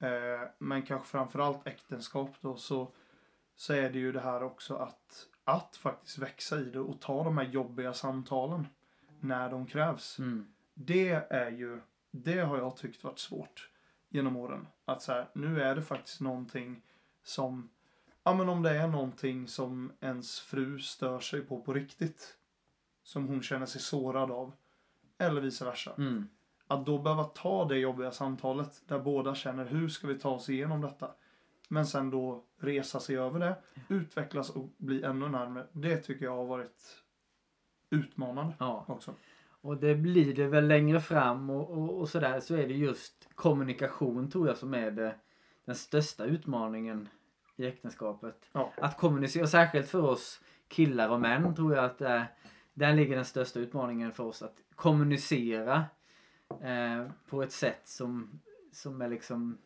Eh, 0.01 0.49
men 0.59 0.83
kanske 0.83 1.09
framförallt 1.09 1.67
äktenskap 1.67 2.31
då, 2.41 2.57
så, 2.57 2.93
så 3.57 3.73
är 3.73 3.91
det 3.91 3.99
ju 3.99 4.13
det 4.13 4.21
här 4.21 4.43
också 4.43 4.77
att, 4.77 5.27
att 5.45 5.77
faktiskt 5.77 6.19
växa 6.19 6.61
i 6.61 6.65
det 6.65 6.81
och 6.81 7.01
ta 7.01 7.25
de 7.25 7.39
här 7.39 7.45
jobbiga 7.45 7.95
samtalen 7.95 8.67
när 9.21 9.51
de 9.51 9.67
krävs. 9.67 10.19
Mm. 10.19 10.47
Det 10.75 11.11
är 11.31 11.51
ju, 11.51 11.81
det 12.11 12.41
har 12.41 12.59
jag 12.59 12.77
tyckt 12.77 13.05
varit 13.05 13.19
svårt 13.19 13.71
genom 14.09 14.37
åren. 14.37 14.67
Att 14.85 15.03
så 15.03 15.13
här, 15.13 15.29
nu 15.33 15.63
är 15.63 15.75
det 15.75 15.83
faktiskt 15.83 16.21
någonting 16.21 16.83
som, 17.23 17.69
ja 18.23 18.35
men 18.35 18.49
om 18.49 18.63
det 18.63 18.71
är 18.71 18.89
någonting 18.89 19.49
som 19.49 19.93
ens 20.01 20.41
fru 20.41 20.79
stör 20.79 21.21
sig 21.21 21.41
på 21.41 21.61
på 21.61 21.73
riktigt. 21.75 22.37
Som 23.03 23.29
hon 23.29 23.43
känner 23.43 23.67
sig 23.67 23.81
sårad 23.81 24.31
av. 24.31 24.53
Eller 25.19 25.41
vice 25.41 25.65
versa. 25.65 25.95
Mm. 25.99 26.29
Att 26.67 26.87
då 26.87 26.99
behöva 26.99 27.25
ta 27.25 27.65
det 27.65 27.79
jobbiga 27.79 28.11
samtalet 28.11 28.83
där 28.87 28.99
båda 28.99 29.35
känner 29.35 29.65
hur 29.65 29.89
ska 29.89 30.07
vi 30.07 30.19
ta 30.19 30.31
oss 30.31 30.49
igenom 30.49 30.81
detta. 30.81 31.11
Men 31.69 31.87
sen 31.87 32.11
då 32.11 32.45
resa 32.59 33.01
sig 33.01 33.17
över 33.19 33.41
det, 33.41 33.57
utvecklas 33.89 34.51
och 34.51 34.69
bli 34.77 35.03
ännu 35.03 35.29
närmare. 35.29 35.67
Det 35.73 35.97
tycker 35.97 36.25
jag 36.25 36.37
har 36.37 36.45
varit 36.45 37.03
utmanande 37.91 38.55
Ja. 38.59 38.85
också. 38.89 39.15
Och 39.67 39.77
det 39.77 39.95
blir 39.95 40.35
det 40.35 40.47
väl 40.47 40.67
längre 40.69 41.01
fram 41.01 41.51
och, 41.51 41.71
och, 41.71 42.01
och 42.01 42.09
sådär 42.09 42.41
så 42.41 42.55
är 42.55 42.69
det 42.69 42.75
just 42.75 43.29
kommunikation 43.35 44.31
tror 44.31 44.49
jag 44.49 44.57
som 44.57 44.75
är 44.75 44.91
det, 44.91 45.15
den 45.65 45.75
största 45.75 46.25
utmaningen 46.25 47.09
i 47.57 47.67
äktenskapet. 47.67 48.49
Ja. 48.53 48.73
Att 48.77 48.99
kommunicera, 48.99 49.47
särskilt 49.47 49.89
för 49.89 50.03
oss 50.03 50.41
killar 50.69 51.09
och 51.09 51.21
män 51.21 51.55
tror 51.55 51.75
jag 51.75 51.85
att 51.85 51.99
det, 51.99 52.27
där 52.75 52.95
ligger 52.95 53.17
den 53.17 53.25
största 53.25 53.61
utmaningen 53.61 54.13
för 54.13 54.25
oss 54.25 54.43
att 54.43 54.57
kommunicera 54.75 55.85
eh, 56.63 57.11
på 57.29 57.43
ett 57.43 57.53
sätt 57.53 57.81
som, 57.85 58.41
som 58.73 59.03
är 59.03 59.09
liksom 59.09 59.59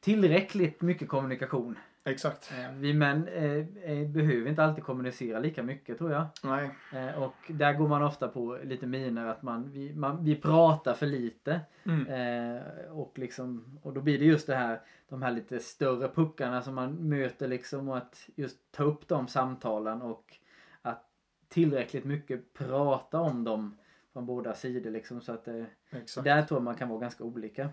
tillräckligt 0.00 0.82
mycket 0.82 1.08
kommunikation. 1.08 1.78
Exakt. 2.04 2.52
Eh, 2.58 2.72
vi 2.72 2.94
män 2.94 3.28
eh, 3.28 3.90
eh, 3.92 4.08
behöver 4.08 4.48
inte 4.48 4.64
alltid 4.64 4.84
kommunicera 4.84 5.38
lika 5.38 5.62
mycket 5.62 5.98
tror 5.98 6.12
jag. 6.12 6.26
Nej. 6.44 6.70
Eh, 6.94 7.22
och 7.22 7.34
där 7.48 7.72
går 7.72 7.88
man 7.88 8.02
ofta 8.02 8.28
på 8.28 8.58
lite 8.64 8.86
miner 8.86 9.26
att 9.26 9.42
man, 9.42 9.70
vi, 9.72 9.94
man, 9.94 10.24
vi 10.24 10.36
pratar 10.36 10.94
för 10.94 11.06
lite. 11.06 11.60
Mm. 11.84 12.06
Eh, 12.06 12.62
och, 12.90 13.18
liksom, 13.18 13.78
och 13.82 13.92
då 13.92 14.00
blir 14.00 14.18
det 14.18 14.24
just 14.24 14.46
det 14.46 14.54
här, 14.54 14.80
de 15.08 15.22
här 15.22 15.30
lite 15.30 15.58
större 15.58 16.08
puckarna 16.08 16.62
som 16.62 16.74
man 16.74 17.08
möter 17.08 17.48
liksom 17.48 17.88
och 17.88 17.96
att 17.96 18.28
just 18.34 18.72
ta 18.72 18.82
upp 18.82 19.08
de 19.08 19.28
samtalen 19.28 20.02
och 20.02 20.36
att 20.82 21.04
tillräckligt 21.48 22.04
mycket 22.04 22.52
prata 22.52 23.20
om 23.20 23.44
dem 23.44 23.76
från 24.12 24.26
båda 24.26 24.54
sidor 24.54 24.90
liksom 24.90 25.20
så 25.20 25.32
att 25.32 25.48
Exakt. 25.90 26.24
där 26.24 26.42
tror 26.42 26.58
jag 26.58 26.64
man 26.64 26.74
kan 26.74 26.88
vara 26.88 27.00
ganska 27.00 27.24
olika. 27.24 27.68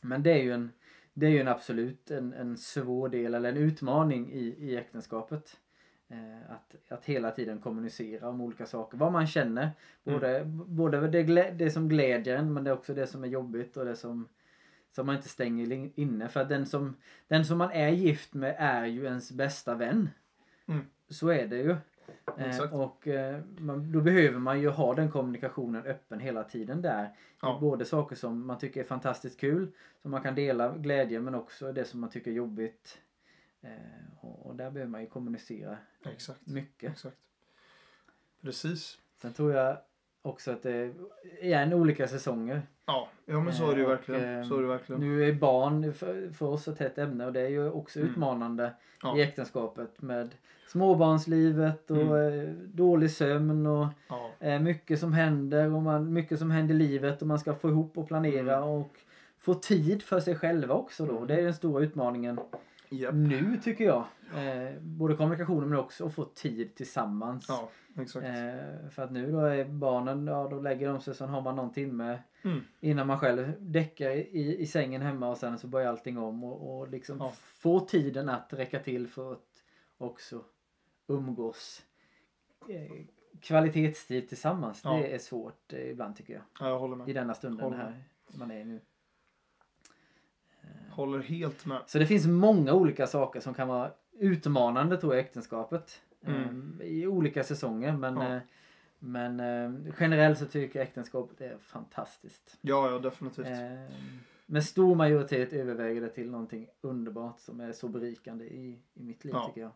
Men 0.00 0.22
det 0.22 0.30
är 0.32 0.42
ju 0.42 0.52
en, 0.52 0.72
det 1.18 1.26
är 1.26 1.30
ju 1.30 1.40
en 1.40 1.48
absolut 1.48 2.10
en, 2.10 2.32
en 2.32 2.56
svår 2.56 3.08
del 3.08 3.34
eller 3.34 3.48
en 3.48 3.56
utmaning 3.56 4.32
i, 4.32 4.56
i 4.58 4.76
äktenskapet. 4.76 5.56
Eh, 6.08 6.50
att, 6.50 6.92
att 6.92 7.04
hela 7.04 7.30
tiden 7.30 7.60
kommunicera 7.60 8.28
om 8.28 8.40
olika 8.40 8.66
saker. 8.66 8.98
Vad 8.98 9.12
man 9.12 9.26
känner. 9.26 9.70
Både, 10.04 10.42
både 10.66 11.08
det, 11.08 11.50
det 11.50 11.70
som 11.70 11.88
glädjer 11.88 12.36
en 12.36 12.52
men 12.52 12.64
det 12.64 12.70
är 12.70 12.74
också 12.74 12.94
det 12.94 13.06
som 13.06 13.24
är 13.24 13.28
jobbigt 13.28 13.76
och 13.76 13.84
det 13.84 13.96
som, 13.96 14.28
som 14.94 15.06
man 15.06 15.16
inte 15.16 15.28
stänger 15.28 15.72
in- 15.72 15.92
inne. 15.94 16.28
För 16.28 16.40
att 16.40 16.48
den 16.48 16.66
som, 16.66 16.96
den 17.28 17.44
som 17.44 17.58
man 17.58 17.70
är 17.70 17.88
gift 17.88 18.34
med 18.34 18.56
är 18.58 18.84
ju 18.86 19.04
ens 19.04 19.32
bästa 19.32 19.74
vän. 19.74 20.10
Mm. 20.66 20.84
Så 21.08 21.28
är 21.28 21.46
det 21.46 21.56
ju. 21.56 21.76
Exakt. 22.38 22.72
Eh, 22.72 22.80
och 22.80 23.08
eh, 23.08 23.40
man, 23.58 23.92
då 23.92 24.00
behöver 24.00 24.38
man 24.38 24.60
ju 24.60 24.68
ha 24.68 24.94
den 24.94 25.10
kommunikationen 25.10 25.84
öppen 25.84 26.20
hela 26.20 26.44
tiden 26.44 26.82
där. 26.82 27.16
Ja. 27.42 27.58
Både 27.60 27.84
saker 27.84 28.16
som 28.16 28.46
man 28.46 28.58
tycker 28.58 28.80
är 28.80 28.84
fantastiskt 28.84 29.40
kul, 29.40 29.72
som 30.02 30.10
man 30.10 30.22
kan 30.22 30.34
dela 30.34 30.76
glädje 30.76 31.20
men 31.20 31.34
också 31.34 31.72
det 31.72 31.84
som 31.84 32.00
man 32.00 32.10
tycker 32.10 32.30
är 32.30 32.34
jobbigt. 32.34 32.98
Eh, 33.60 33.70
och, 34.20 34.46
och 34.46 34.56
där 34.56 34.70
behöver 34.70 34.90
man 34.90 35.00
ju 35.00 35.06
kommunicera 35.06 35.78
Exakt. 36.04 36.46
mycket. 36.46 36.92
Exakt. 36.92 37.16
Precis. 38.42 38.98
Sen 39.16 39.32
tror 39.32 39.52
jag 39.52 39.78
också 40.26 40.50
att 40.50 40.62
det 40.62 40.72
är 40.72 40.92
igen 41.40 41.72
olika 41.72 42.08
säsonger. 42.08 42.62
Ja, 42.86 43.08
ja 43.26 43.40
men 43.40 43.52
så 43.52 43.70
är 43.70 43.74
det 43.74 43.80
ju 43.80 43.82
Eh, 43.84 43.88
verkligen. 43.88 44.38
eh, 44.38 44.44
Så 44.44 44.56
är 44.56 44.62
det 44.62 44.68
verkligen. 44.68 45.00
Nu 45.00 45.28
är 45.28 45.32
barn 45.32 45.92
för, 45.94 46.30
för 46.32 46.46
oss 46.46 46.68
ett 46.68 46.78
hett 46.78 46.98
ämne 46.98 47.26
och 47.26 47.32
det 47.32 47.40
är 47.40 47.48
ju 47.48 47.70
också 47.70 47.98
Mm. 47.98 48.10
utmanande 48.10 48.72
Ja. 49.02 49.18
i 49.18 49.22
äktenskapet 49.22 50.02
med 50.02 50.30
småbarnslivet 50.68 51.90
och 51.90 51.96
Mm. 51.96 52.40
eh, 52.40 52.48
dålig 52.54 53.10
sömn 53.10 53.66
och 53.66 53.86
Ja. 54.40 54.58
mycket 54.58 55.00
som 55.00 55.12
händer 55.12 55.74
och 55.74 55.82
man, 55.82 56.12
mycket 56.12 56.38
som 56.38 56.50
händer 56.50 56.74
i 56.74 56.78
livet 56.78 57.22
och 57.22 57.28
man 57.28 57.38
ska 57.38 57.54
få 57.54 57.68
ihop 57.68 57.98
och 57.98 58.08
planera 58.08 58.56
Mm. 58.56 58.68
och 58.68 58.90
få 59.38 59.54
tid 59.54 60.02
för 60.02 60.20
sig 60.20 60.34
själva 60.36 60.74
också 60.74 61.06
då. 61.06 61.16
Mm. 61.16 61.26
Det 61.26 61.34
är 61.34 61.42
den 61.42 61.54
stora 61.54 61.82
utmaningen 61.84 62.38
Japp. 62.88 63.14
nu 63.14 63.60
tycker 63.64 63.84
jag. 63.84 64.04
Eh, 64.34 64.80
både 64.80 65.16
kommunikationen 65.16 65.68
men 65.68 65.78
också 65.78 66.06
att 66.06 66.14
få 66.14 66.24
tid 66.24 66.74
tillsammans. 66.74 67.44
Ja, 67.48 67.68
exakt. 67.98 68.26
Eh, 68.26 68.88
för 68.90 69.02
att 69.02 69.12
nu 69.12 69.32
då 69.32 69.38
är 69.40 69.64
barnen, 69.64 70.26
ja 70.26 70.48
då 70.48 70.60
lägger 70.60 70.88
de 70.88 71.00
sig 71.00 71.14
så 71.14 71.26
har 71.26 71.40
man 71.40 71.56
någon 71.56 71.72
timme 71.72 72.18
Mm. 72.42 72.60
innan 72.80 73.06
man 73.06 73.18
själv 73.18 73.52
däckar 73.60 74.10
i, 74.10 74.56
i 74.58 74.66
sängen 74.66 75.02
hemma 75.02 75.28
och 75.28 75.36
sen 75.38 75.58
så 75.58 75.66
börjar 75.66 75.88
allting 75.88 76.18
om 76.18 76.44
och, 76.44 76.78
och 76.78 76.88
liksom 76.88 77.16
Ja. 77.20 77.32
få 77.36 77.80
tiden 77.80 78.28
att 78.28 78.52
räcka 78.52 78.78
till 78.78 79.08
för 79.08 79.32
att 79.32 79.62
också 79.98 80.44
umgås. 81.06 81.82
Eh, 82.68 82.92
kvalitetstid 83.40 84.28
tillsammans, 84.28 84.80
Ja. 84.84 84.92
det 84.96 85.14
är 85.14 85.18
svårt 85.18 85.72
eh, 85.72 85.90
ibland 85.90 86.16
tycker 86.16 86.32
jag. 86.34 86.42
Ja, 86.60 86.68
jag 86.68 86.78
håller 86.78 86.94
I 86.94 86.98
med. 86.98 87.14
denna 87.14 87.34
stunden 87.34 87.64
Håller 87.64 87.76
här 87.76 88.02
man 88.38 88.50
är 88.50 88.64
nu. 88.64 88.80
Håller 90.90 91.18
helt 91.18 91.66
med. 91.66 91.82
Så 91.86 91.98
det 91.98 92.06
finns 92.06 92.26
många 92.26 92.72
olika 92.72 93.06
saker 93.06 93.40
som 93.40 93.54
kan 93.54 93.68
vara 93.68 93.90
utmanande 94.18 94.96
tror 94.96 95.14
jag 95.14 95.24
äktenskapet. 95.24 96.00
Mm. 96.26 96.78
Eh, 96.80 96.86
I 96.86 97.06
olika 97.06 97.44
säsonger 97.44 97.92
men, 97.96 98.16
Ja. 98.16 98.34
eh, 98.36 98.40
men 98.98 99.40
eh, 99.40 99.92
generellt 100.00 100.38
så 100.38 100.46
tycker 100.46 100.78
jag 100.78 100.88
äktenskapet 100.88 101.40
är 101.40 101.58
fantastiskt. 101.58 102.58
Ja, 102.60 102.90
ja, 102.90 102.98
definitivt. 102.98 103.46
Eh, 103.46 103.96
med 104.46 104.64
stor 104.64 104.94
majoritet 104.94 105.52
överväger 105.52 106.00
det 106.00 106.08
till 106.08 106.30
någonting 106.30 106.66
underbart 106.80 107.40
som 107.40 107.60
är 107.60 107.72
så 107.72 107.88
berikande 107.88 108.44
i, 108.44 108.82
i 108.94 109.02
mitt 109.02 109.24
liv 109.24 109.34
Ja. 109.34 109.46
tycker 109.46 109.60
jag. 109.60 109.70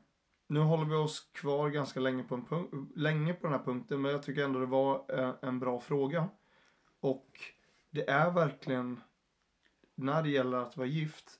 nu 0.46 0.60
håller 0.60 0.84
vi 0.84 0.94
oss 0.94 1.30
kvar 1.32 1.68
ganska 1.68 2.00
länge 2.00 2.22
på, 2.22 2.34
en 2.34 2.44
punkt, 2.44 2.74
länge 2.96 3.34
på 3.34 3.46
den 3.46 3.56
här 3.58 3.64
punkten, 3.64 4.00
men 4.02 4.10
jag 4.10 4.22
tycker 4.22 4.44
ändå 4.44 4.60
det 4.60 4.66
var 4.66 5.04
en, 5.08 5.34
en 5.40 5.58
bra 5.58 5.80
fråga. 5.80 6.28
Och 7.00 7.40
det 7.90 8.10
är 8.10 8.30
verkligen, 8.30 9.00
när 9.94 10.22
det 10.22 10.30
gäller 10.30 10.58
att 10.58 10.76
vara 10.76 10.86
gift, 10.86 11.30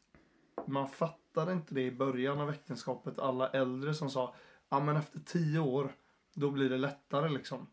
man 0.67 0.89
fattade 1.35 1.53
inte 1.53 1.75
det 1.75 1.83
i 1.83 1.91
början 1.91 2.41
av 2.41 2.51
äktenskapet, 2.51 3.19
alla 3.19 3.49
äldre 3.51 3.95
som 3.95 4.11
sa, 4.11 4.35
ja 4.69 4.81
men 4.81 4.97
efter 4.97 5.21
tio 5.21 5.59
år, 5.59 5.93
då 6.35 6.51
blir 6.51 6.71
det 6.71 6.77
lättare 6.79 7.29
liksom. 7.29 7.67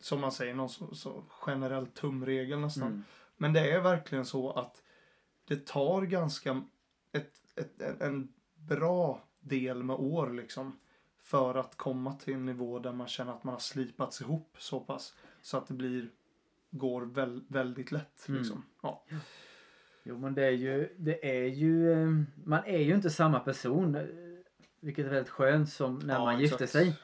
Som 0.00 0.20
man 0.20 0.32
säger, 0.32 0.54
någon 0.54 0.68
så, 0.68 0.94
så 0.94 1.24
generell 1.28 1.86
tumregel 1.86 2.58
nästan. 2.60 2.86
Mm. 2.88 3.04
Men 3.36 3.52
det 3.52 3.72
är 3.72 3.80
verkligen 3.80 4.26
så 4.26 4.50
att 4.52 4.82
det 5.44 5.66
tar 5.66 6.02
ganska 6.02 6.62
ett, 7.12 7.32
ett, 7.56 7.80
en- 8.00 8.32
bra 8.54 9.22
del 9.40 9.82
med 9.82 9.96
år 9.96 10.30
liksom. 10.30 10.78
För 11.22 11.54
att 11.54 11.76
komma 11.76 12.14
till 12.14 12.34
en 12.34 12.46
nivå 12.46 12.78
där 12.78 12.92
man 12.92 13.08
känner 13.08 13.32
att 13.32 13.44
man 13.44 13.52
har 13.54 13.60
slipats 13.60 14.20
ihop 14.20 14.56
så 14.58 14.80
pass. 14.80 15.14
Så 15.40 15.56
att 15.56 15.66
det 15.66 15.74
blir, 15.74 16.08
går 16.70 17.02
väl, 17.02 17.44
väldigt 17.48 17.92
lätt 17.92 18.28
Mm. 18.28 18.40
liksom. 18.42 18.64
Ja. 18.82 19.04
Jo 20.04 20.18
men 20.18 20.34
det 20.34 20.44
är 20.46 20.50
ju, 20.50 20.88
det 20.96 21.40
är 21.42 21.46
ju, 21.48 21.92
eh, 21.92 22.08
man 22.44 22.60
är 22.66 22.78
ju 22.78 22.94
inte 22.94 23.10
samma 23.10 23.40
person. 23.40 23.94
eh, 23.94 24.02
Vilket 24.80 25.06
är 25.06 25.10
väldigt 25.10 25.28
skönt 25.30 25.68
som 25.68 25.98
när 25.98 26.14
Ja, 26.14 26.24
man 26.24 26.40
gifter 26.40 26.64
exakt. 26.64 26.72
sig. 26.72 26.94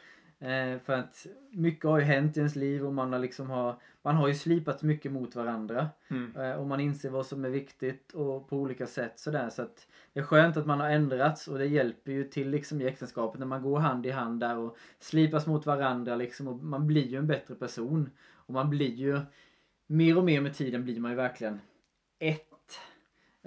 Eh, 0.40 0.78
för 0.78 0.92
att 0.92 1.26
mycket 1.50 1.84
har 1.84 1.98
ju 1.98 2.04
hänt 2.04 2.36
i 2.36 2.40
ens 2.40 2.56
liv 2.56 2.86
och 2.86 2.94
man 2.94 3.12
har 3.12 3.18
liksom 3.20 3.50
har, 3.50 3.76
man 4.02 4.16
har 4.16 4.28
ju 4.28 4.34
slipat 4.34 4.82
mycket 4.82 5.12
mot 5.12 5.36
varandra. 5.36 5.88
Mm. 6.08 6.36
Eh, 6.36 6.52
och 6.52 6.66
man 6.66 6.80
inser 6.80 7.10
vad 7.10 7.26
som 7.26 7.44
är 7.44 7.48
viktigt 7.50 8.12
och 8.12 8.48
på 8.48 8.56
olika 8.56 8.86
sätt 8.86 9.12
sådär. 9.18 9.50
Så 9.50 9.62
att 9.62 9.86
det 10.12 10.20
är 10.20 10.24
skönt 10.24 10.56
att 10.56 10.66
man 10.66 10.80
har 10.80 10.90
ändrats 10.90 11.48
och 11.48 11.58
det 11.58 11.66
hjälper 11.66 12.12
ju 12.12 12.24
till 12.24 12.50
liksom 12.50 12.80
i 12.80 12.86
äktenskapet 12.86 13.38
när 13.38 13.46
man 13.46 13.62
går 13.62 13.78
hand 13.78 14.06
i 14.06 14.10
hand 14.10 14.40
där 14.40 14.56
och 14.58 14.76
slipas 14.98 15.46
mot 15.46 15.66
varandra 15.66 16.16
liksom 16.16 16.48
och 16.48 16.56
man 16.64 16.86
blir 16.86 17.06
ju 17.06 17.18
en 17.18 17.26
bättre 17.26 17.54
person. 17.54 18.10
Och 18.32 18.54
man 18.54 18.70
blir 18.70 18.94
ju, 18.94 19.20
mer 19.86 20.18
och 20.18 20.24
mer 20.24 20.40
med 20.40 20.54
tiden 20.54 20.84
blir 20.84 21.00
man 21.00 21.10
ju 21.10 21.16
verkligen 21.16 21.60
ett. 22.18 22.44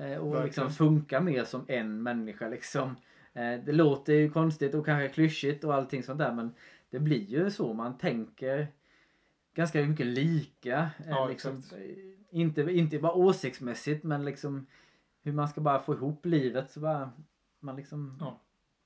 Eh, 0.02 0.18
och 0.18 0.28
Verkligen. 0.28 0.46
liksom 0.46 0.70
funkar 0.72 1.22
mer 1.22 1.44
som 1.44 1.66
en 1.68 2.04
människa 2.04 2.48
liksom. 2.48 2.96
Eh, 3.34 3.60
det 3.66 3.72
låter 3.72 4.14
ju 4.14 4.30
konstigt 4.30 4.74
och 4.76 4.86
kanske 4.86 5.10
klyschigt 5.10 5.64
och 5.64 5.74
allting 5.76 6.04
sånt 6.04 6.20
där 6.20 6.34
men 6.34 6.54
det 6.90 7.00
blir 7.00 7.26
ju 7.26 7.52
så 7.52 7.74
man 7.74 7.98
tänker 7.98 8.68
ganska 9.54 9.82
mycket 9.86 10.06
lika. 10.06 10.78
eh, 10.80 11.10
Ja, 11.10 11.28
liksom, 11.28 11.64
inte, 12.30 12.62
inte 12.62 13.00
bara 13.00 13.14
åsiktsmässigt 13.14 14.04
men 14.04 14.26
liksom 14.26 14.66
hur 15.24 15.32
man 15.34 15.48
ska 15.48 15.62
bara 15.62 15.80
få 15.80 15.94
ihop 15.94 16.26
livet 16.26 16.72
så 16.72 16.80
bara 16.80 17.12
man 17.60 17.76
liksom 17.76 18.18
Ja. 18.20 18.40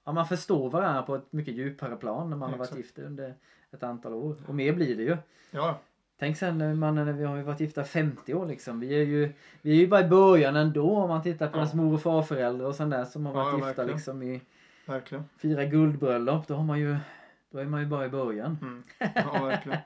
ja, 0.05 0.11
man 0.11 0.27
förstår 0.27 0.69
varandra 0.69 1.01
på 1.01 1.15
ett 1.15 1.31
mycket 1.33 1.53
djupare 1.53 1.95
plan 1.95 2.29
när 2.29 2.37
man 2.37 2.49
har 2.51 2.57
varit 2.57 2.77
gift 2.77 2.99
under 2.99 3.33
ett 3.71 3.83
antal 3.83 4.13
år. 4.13 4.35
Och 4.47 4.55
mer 4.55 4.73
blir 4.73 4.95
det 4.97 5.03
ju. 5.03 5.17
Ja, 5.51 5.79
Tänk 6.17 6.37
sen 6.37 6.57
när 6.57 6.73
man, 6.73 6.95
när 6.95 7.13
vi 7.13 7.23
har 7.23 7.35
ju 7.37 7.43
varit 7.43 7.59
gifta 7.59 7.83
50 7.83 8.33
år 8.33 8.45
liksom. 8.45 8.79
Vi 8.79 8.95
är 9.01 9.03
ju, 9.05 9.33
vi 9.61 9.71
är 9.71 9.75
ju 9.75 9.87
bara 9.87 10.01
i 10.01 10.07
början 10.09 10.55
ändå 10.55 10.95
om 10.97 11.09
man 11.09 11.23
tittar 11.23 11.47
på 11.47 11.53
Ja. 11.57 11.59
ens 11.59 11.73
mor 11.73 11.93
och 11.93 12.01
farföräldrar 12.01 12.67
och 12.67 12.75
sånt 12.75 12.91
där 12.91 13.05
som 13.05 13.25
har 13.25 13.33
varit 13.33 13.45
ja, 13.47 13.53
gifta 13.53 13.65
verkligen. 13.67 13.89
liksom 13.95 14.23
i 14.23 14.41
verkligen. 14.85 15.23
fyra 15.37 15.65
guldbröllop. 15.65 16.47
Då 16.47 16.53
har 16.55 16.63
man 16.63 16.79
ju, 16.79 16.97
då 17.49 17.57
är 17.57 17.65
man 17.65 17.79
ju 17.81 17.87
bara 17.87 18.05
i 18.05 18.09
början. 18.09 18.57
Mm. 18.61 18.83
Ja, 19.15 19.45
verkligen. 19.45 19.79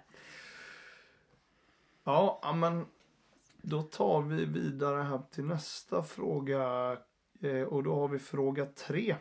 Ja, 2.04 2.40
ja, 2.44 2.54
men 2.54 2.86
då 3.62 3.82
tar 3.82 4.22
vi 4.22 4.46
vidare 4.46 5.04
här 5.04 5.22
till 5.32 5.44
nästa 5.46 6.04
fråga. 6.04 6.92
Eh, 7.42 7.62
och 7.62 7.84
då 7.84 7.96
har 7.96 8.08
vi 8.08 8.20
fråga 8.20 8.66
tre. 8.66 9.16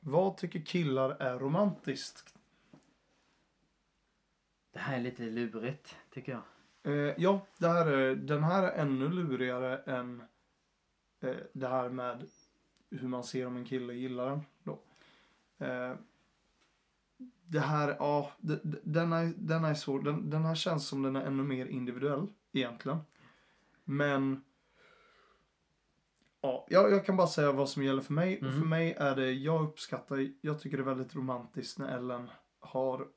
Vad 0.00 0.36
tycker 0.36 0.60
killar 0.60 1.10
är 1.22 1.38
romantiskt? 1.38 2.33
Det 4.74 4.80
här 4.80 4.96
är 4.96 5.00
lite 5.00 5.22
lurigt 5.22 5.96
tycker 6.10 6.32
jag. 6.32 6.42
Eh, 6.94 7.14
ja, 7.18 7.46
det 7.58 7.68
här 7.68 7.86
är, 7.86 8.14
den 8.14 8.42
här 8.44 8.62
är 8.62 8.72
ännu 8.82 9.08
lurigare 9.08 9.78
än 9.78 10.22
eh, 11.20 11.36
det 11.52 11.68
här 11.68 11.88
med 11.88 12.26
hur 12.90 13.08
man 13.08 13.24
ser 13.24 13.46
om 13.46 13.56
en 13.56 13.64
kille 13.64 13.94
gillar 13.94 14.30
den. 14.30 14.40
Då. 14.62 14.78
Eh, 15.66 15.94
det 17.46 17.60
här, 17.60 17.96
ja, 17.98 18.32
d- 18.38 18.58
d- 18.62 18.78
den 18.82 19.12
är, 19.12 19.32
den 19.36 19.64
är 19.64 19.74
svår. 19.74 20.02
Den, 20.02 20.30
den 20.30 20.44
här 20.44 20.54
känns 20.54 20.86
som 20.88 21.02
den 21.02 21.16
är 21.16 21.24
ännu 21.26 21.42
mer 21.42 21.66
individuell 21.66 22.26
egentligen. 22.52 22.98
Men 23.84 24.44
Ja, 26.40 26.66
jag, 26.70 26.92
jag 26.92 27.06
kan 27.06 27.16
bara 27.16 27.26
säga 27.26 27.52
vad 27.52 27.68
som 27.68 27.82
gäller 27.84 28.02
för 28.02 28.12
mig. 28.12 28.38
Mm. 28.38 28.52
för 28.60 28.66
mig 28.66 28.92
är 28.92 29.16
det, 29.16 29.32
jag 29.32 29.62
uppskattar, 29.62 30.30
jag 30.40 30.60
tycker 30.60 30.76
det 30.76 30.82
är 30.82 30.94
väldigt 30.94 31.16
romantiskt 31.16 31.78
när 31.78 31.96
Ellen 31.96 32.30
har, 32.60 33.08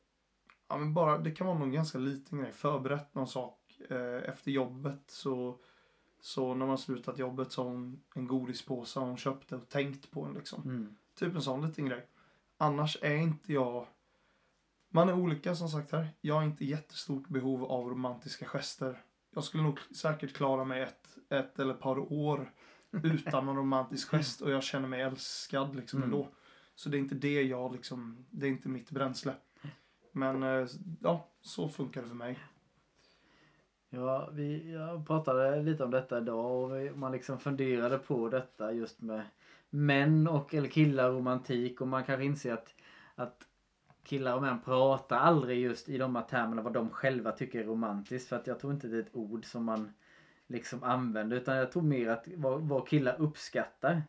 ja 0.68 0.78
men 0.78 0.94
bara, 0.94 1.18
det 1.18 1.32
kan 1.32 1.48
vara 1.48 1.58
någon 1.60 1.72
ganska 1.72 1.98
liten 1.98 2.40
grej, 2.40 2.52
förberett 2.52 3.16
någon 3.16 3.28
sak 3.28 3.82
eh, 3.90 4.30
efter 4.30 4.52
jobbet 4.52 5.04
så, 5.08 5.58
så 6.22 6.54
när 6.54 6.66
man 6.66 6.78
slutat 6.78 7.20
jobbet 7.20 7.52
så 7.52 7.64
har 7.64 7.70
hon 7.70 8.02
en 8.16 8.28
godispåse 8.28 9.00
hon 9.00 9.18
köpte 9.18 9.56
och 9.56 9.70
tänkt 9.70 10.12
på 10.12 10.24
en 10.26 10.34
liksom. 10.34 10.62
Mm. 10.64 10.96
Typ 11.16 11.36
en 11.36 11.42
sån 11.42 11.68
liten 11.68 11.86
grej. 11.86 12.06
Annars 12.58 12.98
är 13.02 13.16
inte 13.16 13.54
jag... 13.54 13.88
Man 14.90 15.10
är 15.10 15.14
olika 15.14 15.56
som 15.56 15.70
sagt 15.70 15.92
här. 15.92 16.08
Jag 16.22 16.36
har 16.36 16.44
inte 16.44 16.66
jättestort 16.66 17.28
behov 17.28 17.64
av 17.64 17.90
romantiska 17.90 18.46
gester. 18.46 19.04
Jag 19.34 19.44
skulle 19.44 19.64
nog 19.64 19.80
säkert 19.96 20.34
klara 20.34 20.64
mig 20.64 20.82
ett, 20.82 21.18
ett 21.30 21.60
eller 21.60 21.74
ett 21.74 21.80
par 21.80 22.14
år 22.14 22.52
utan 23.04 23.46
någon 23.46 23.56
romantisk 23.56 24.10
gest 24.10 24.42
och 24.42 24.52
jag 24.52 24.64
känner 24.64 24.88
mig 24.88 25.02
älskad 25.02 25.76
liksom 25.76 26.00
Mm. 26.00 26.14
ändå. 26.14 26.28
Så 26.76 26.90
det 26.90 26.98
är 26.98 27.00
inte 27.00 27.16
det 27.16 27.42
jag 27.42 27.74
liksom, 27.74 28.26
det 28.30 28.46
är 28.46 28.50
inte 28.50 28.70
mitt 28.70 28.92
bränsle. 28.92 29.34
Men 30.18 30.44
eh, 30.44 30.68
ja, 31.02 31.28
så 31.42 31.70
funkar 31.70 32.02
det 32.02 32.08
för 32.08 32.16
mig. 32.16 32.40
Ja, 33.90 34.30
vi, 34.34 34.74
jag 34.74 35.08
pratade 35.08 35.64
lite 35.64 35.84
om 35.84 35.92
detta 35.92 36.18
idag 36.18 36.64
och 36.64 36.76
vi, 36.76 36.92
man 36.92 37.12
liksom 37.12 37.40
funderade 37.40 37.98
på 37.98 38.30
detta 38.30 38.72
just 38.72 39.02
med 39.02 39.22
män 39.70 40.28
och 40.28 40.54
eller 40.54 40.70
killar 40.70 41.12
romantik 41.12 41.82
och 41.82 41.88
man 41.88 42.04
kanske 42.04 42.26
inser 42.26 42.54
att, 42.54 42.76
att 43.16 43.48
killar 44.04 44.36
och 44.36 44.42
män 44.42 44.62
pratar 44.62 45.18
aldrig 45.18 45.60
just 45.60 45.90
i 45.90 45.98
de 45.98 46.16
här 46.16 46.24
termerna 46.24 46.62
vad 46.62 46.74
de 46.74 46.90
själva 46.90 47.32
tycker 47.32 47.60
är 47.60 47.64
romantiskt 47.64 48.30
för 48.30 48.36
att 48.36 48.48
jag 48.48 48.60
tror 48.60 48.74
inte 48.74 48.88
det 48.88 48.98
är 48.98 49.02
ett 49.02 49.16
ord 49.16 49.46
som 49.46 49.64
man 49.64 49.94
liksom 50.48 50.84
använder 50.84 51.38
utan 51.38 51.58
jag 51.58 51.72
tror 51.72 51.84
mer 51.84 52.10
att 52.10 52.28
vad, 52.36 52.62
vad 52.62 52.88
killar 52.88 53.16
uppskattar. 53.22 54.04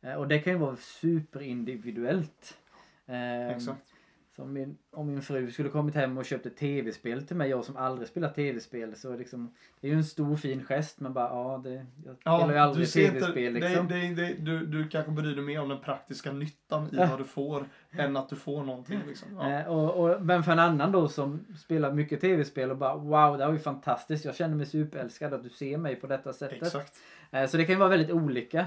Eh, 0.00 0.14
och 0.14 0.28
det 0.28 0.38
kan 0.38 0.52
ju 0.52 0.58
vara 0.58 0.76
superindividuellt. 0.76 2.58
Eh, 3.06 3.50
Exakt. 3.50 3.91
Som 4.36 4.52
min, 4.52 4.78
om 4.90 5.06
min 5.06 5.22
fru 5.22 5.50
skulle 5.50 5.68
kommit 5.68 5.94
hem 5.94 6.18
och 6.18 6.24
köpt 6.24 6.46
ett 6.46 6.56
tv-spel 6.56 7.26
till 7.26 7.36
mig, 7.36 7.50
jag 7.50 7.64
som 7.64 7.76
aldrig 7.76 8.08
spelat 8.08 8.34
tv-spel, 8.34 8.96
så 8.96 9.16
liksom, 9.16 9.54
det 9.80 9.86
är 9.86 9.90
ju 9.90 9.96
en 9.96 10.04
stor 10.04 10.36
fin 10.36 10.64
gest 10.64 11.00
men 11.00 11.12
bara 11.12 11.28
ja, 11.28 11.60
det, 11.64 11.86
jag 12.04 12.16
spelar 12.16 12.52
ju 12.52 12.58
aldrig 12.58 12.88
tv-spel 12.92 13.52
liksom. 13.52 13.88
det, 13.88 13.94
det, 13.94 14.14
det, 14.14 14.34
du, 14.34 14.66
du 14.66 14.88
kanske 14.88 15.12
bryr 15.12 15.34
dig 15.34 15.44
mer 15.44 15.60
om 15.60 15.68
den 15.68 15.80
praktiska 15.80 16.32
nyttan 16.32 16.84
i 16.84 16.88
Ja. 16.96 17.06
vad 17.10 17.18
du 17.18 17.24
får 17.24 17.64
än 17.90 18.16
att 18.16 18.28
du 18.28 18.36
får 18.36 18.64
någonting. 18.64 19.00
Liksom. 19.06 19.28
Ja. 19.36 19.50
Eh, 19.60 19.66
och, 19.66 19.94
och, 20.10 20.22
men 20.22 20.42
för 20.42 20.52
en 20.52 20.58
annan 20.58 20.92
då 20.92 21.08
som 21.08 21.44
spelar 21.58 21.92
mycket 21.92 22.20
tv-spel 22.20 22.70
och 22.70 22.76
bara 22.76 22.94
wow, 22.96 23.38
det 23.38 23.44
här 23.44 23.46
var 23.46 23.52
ju 23.52 23.58
fantastiskt, 23.58 24.24
jag 24.24 24.34
känner 24.34 24.56
mig 24.56 24.66
superälskad 24.66 25.34
att 25.34 25.42
du 25.42 25.48
ser 25.50 25.76
mig 25.76 25.96
på 25.96 26.06
detta 26.06 26.32
sättet. 26.32 26.62
Exakt. 26.62 26.96
Eh, 27.30 27.46
Så 27.46 27.56
det 27.56 27.64
kan 27.64 27.72
ju 27.74 27.78
vara 27.78 27.88
väldigt 27.90 28.10
olika 28.10 28.60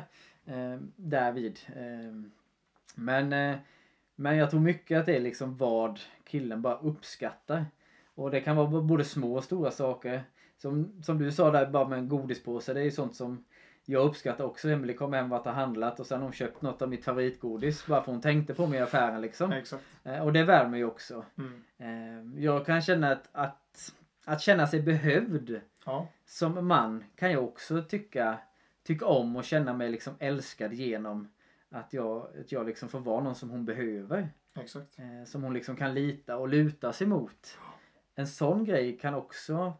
eh, 0.45 0.77
därvid. 0.95 1.59
Eh, 1.75 2.29
men, 2.95 3.33
eh, 3.33 3.55
men 4.15 4.37
jag 4.37 4.49
tror 4.49 4.59
mycket 4.59 4.99
att 4.99 5.05
det 5.05 5.15
är 5.15 5.19
liksom 5.21 5.57
vad 5.57 5.99
killen 6.23 6.61
bara 6.61 6.77
uppskattar. 6.77 7.65
Och 8.15 8.31
det 8.31 8.41
kan 8.41 8.55
vara 8.55 8.81
både 8.81 9.03
små 9.03 9.35
och 9.35 9.43
stora 9.43 9.71
saker. 9.71 10.23
Som, 10.57 11.01
som 11.03 11.17
du 11.19 11.31
sa 11.31 11.51
där 11.51 11.65
bara 11.65 11.87
med 11.87 11.99
en 11.99 12.09
godispåse. 12.09 12.73
Det 12.73 12.79
är 12.79 12.83
ju 12.83 12.91
sånt 12.91 13.15
som 13.15 13.45
jag 13.85 14.05
uppskattar 14.05 14.45
också. 14.45 14.69
Emelie 14.69 14.95
kom 14.95 15.13
hem 15.13 15.31
och 15.31 15.47
och 15.47 15.53
handlat 15.53 15.99
och 15.99 16.05
sen 16.05 16.17
har 16.17 16.23
hon 16.23 16.33
köpt 16.33 16.61
något 16.61 16.81
av 16.81 16.89
mitt 16.89 17.05
favoritgodis. 17.05 17.87
Bara 17.87 18.03
för 18.03 18.11
hon 18.11 18.21
tänkte 18.21 18.53
på 18.53 18.67
mig 18.67 18.79
i 18.79 18.81
affären 18.81 19.21
liksom. 19.21 19.51
Exakt. 19.51 19.83
Eh, 20.03 20.19
och 20.23 20.33
det 20.33 20.43
värmer 20.43 20.77
ju 20.77 20.85
också. 20.85 21.25
Mm. 21.37 21.63
Eh, 21.77 22.43
jag 22.43 22.65
kan 22.65 22.81
känna 22.81 23.11
att, 23.11 23.29
att, 23.31 23.93
att 24.25 24.41
känna 24.41 24.67
sig 24.67 24.81
behövd 24.81 25.61
Ja. 25.85 26.07
som 26.25 26.67
man 26.67 27.03
kan 27.15 27.31
jag 27.31 27.43
också 27.43 27.81
tycka, 27.83 28.37
tycka 28.83 29.05
om 29.05 29.35
och 29.35 29.43
känna 29.43 29.73
mig 29.73 29.89
liksom 29.89 30.13
älskad 30.19 30.73
genom 30.73 31.27
att 31.75 31.93
jag, 31.93 32.27
att 32.39 32.51
jag 32.51 32.65
liksom 32.65 32.89
får 32.89 32.99
vara 32.99 33.23
någon 33.23 33.35
som 33.35 33.49
hon 33.49 33.65
behöver. 33.65 34.29
Exakt. 34.59 34.99
Eh, 34.99 35.25
som 35.25 35.43
hon 35.43 35.53
liksom 35.53 35.75
kan 35.75 35.93
lita 35.93 36.37
och 36.37 36.49
luta 36.49 36.93
sig 36.93 37.07
mot. 37.07 37.57
En 38.15 38.27
sån 38.27 38.63
grej 38.65 38.97
kan 38.97 39.13
också 39.13 39.73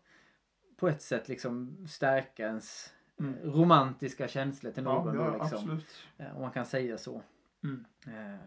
på 0.77 0.87
ett 0.87 1.01
sätt 1.01 1.27
liksom 1.29 1.85
stärka 1.87 2.45
ens 2.47 2.91
Mm. 3.19 3.35
romantiska 3.43 4.27
känslor 4.27 4.71
till 4.71 4.83
Ja, 4.83 4.93
någon. 5.03 5.15
ja, 5.15 5.23
då, 5.25 5.31
liksom, 5.31 5.57
absolut. 5.57 5.87
eh, 6.17 6.35
om 6.35 6.41
man 6.41 6.51
kan 6.51 6.65
säga 6.65 6.97
så. 6.97 7.21
Mm. 7.63 7.85
Eh, 8.07 8.39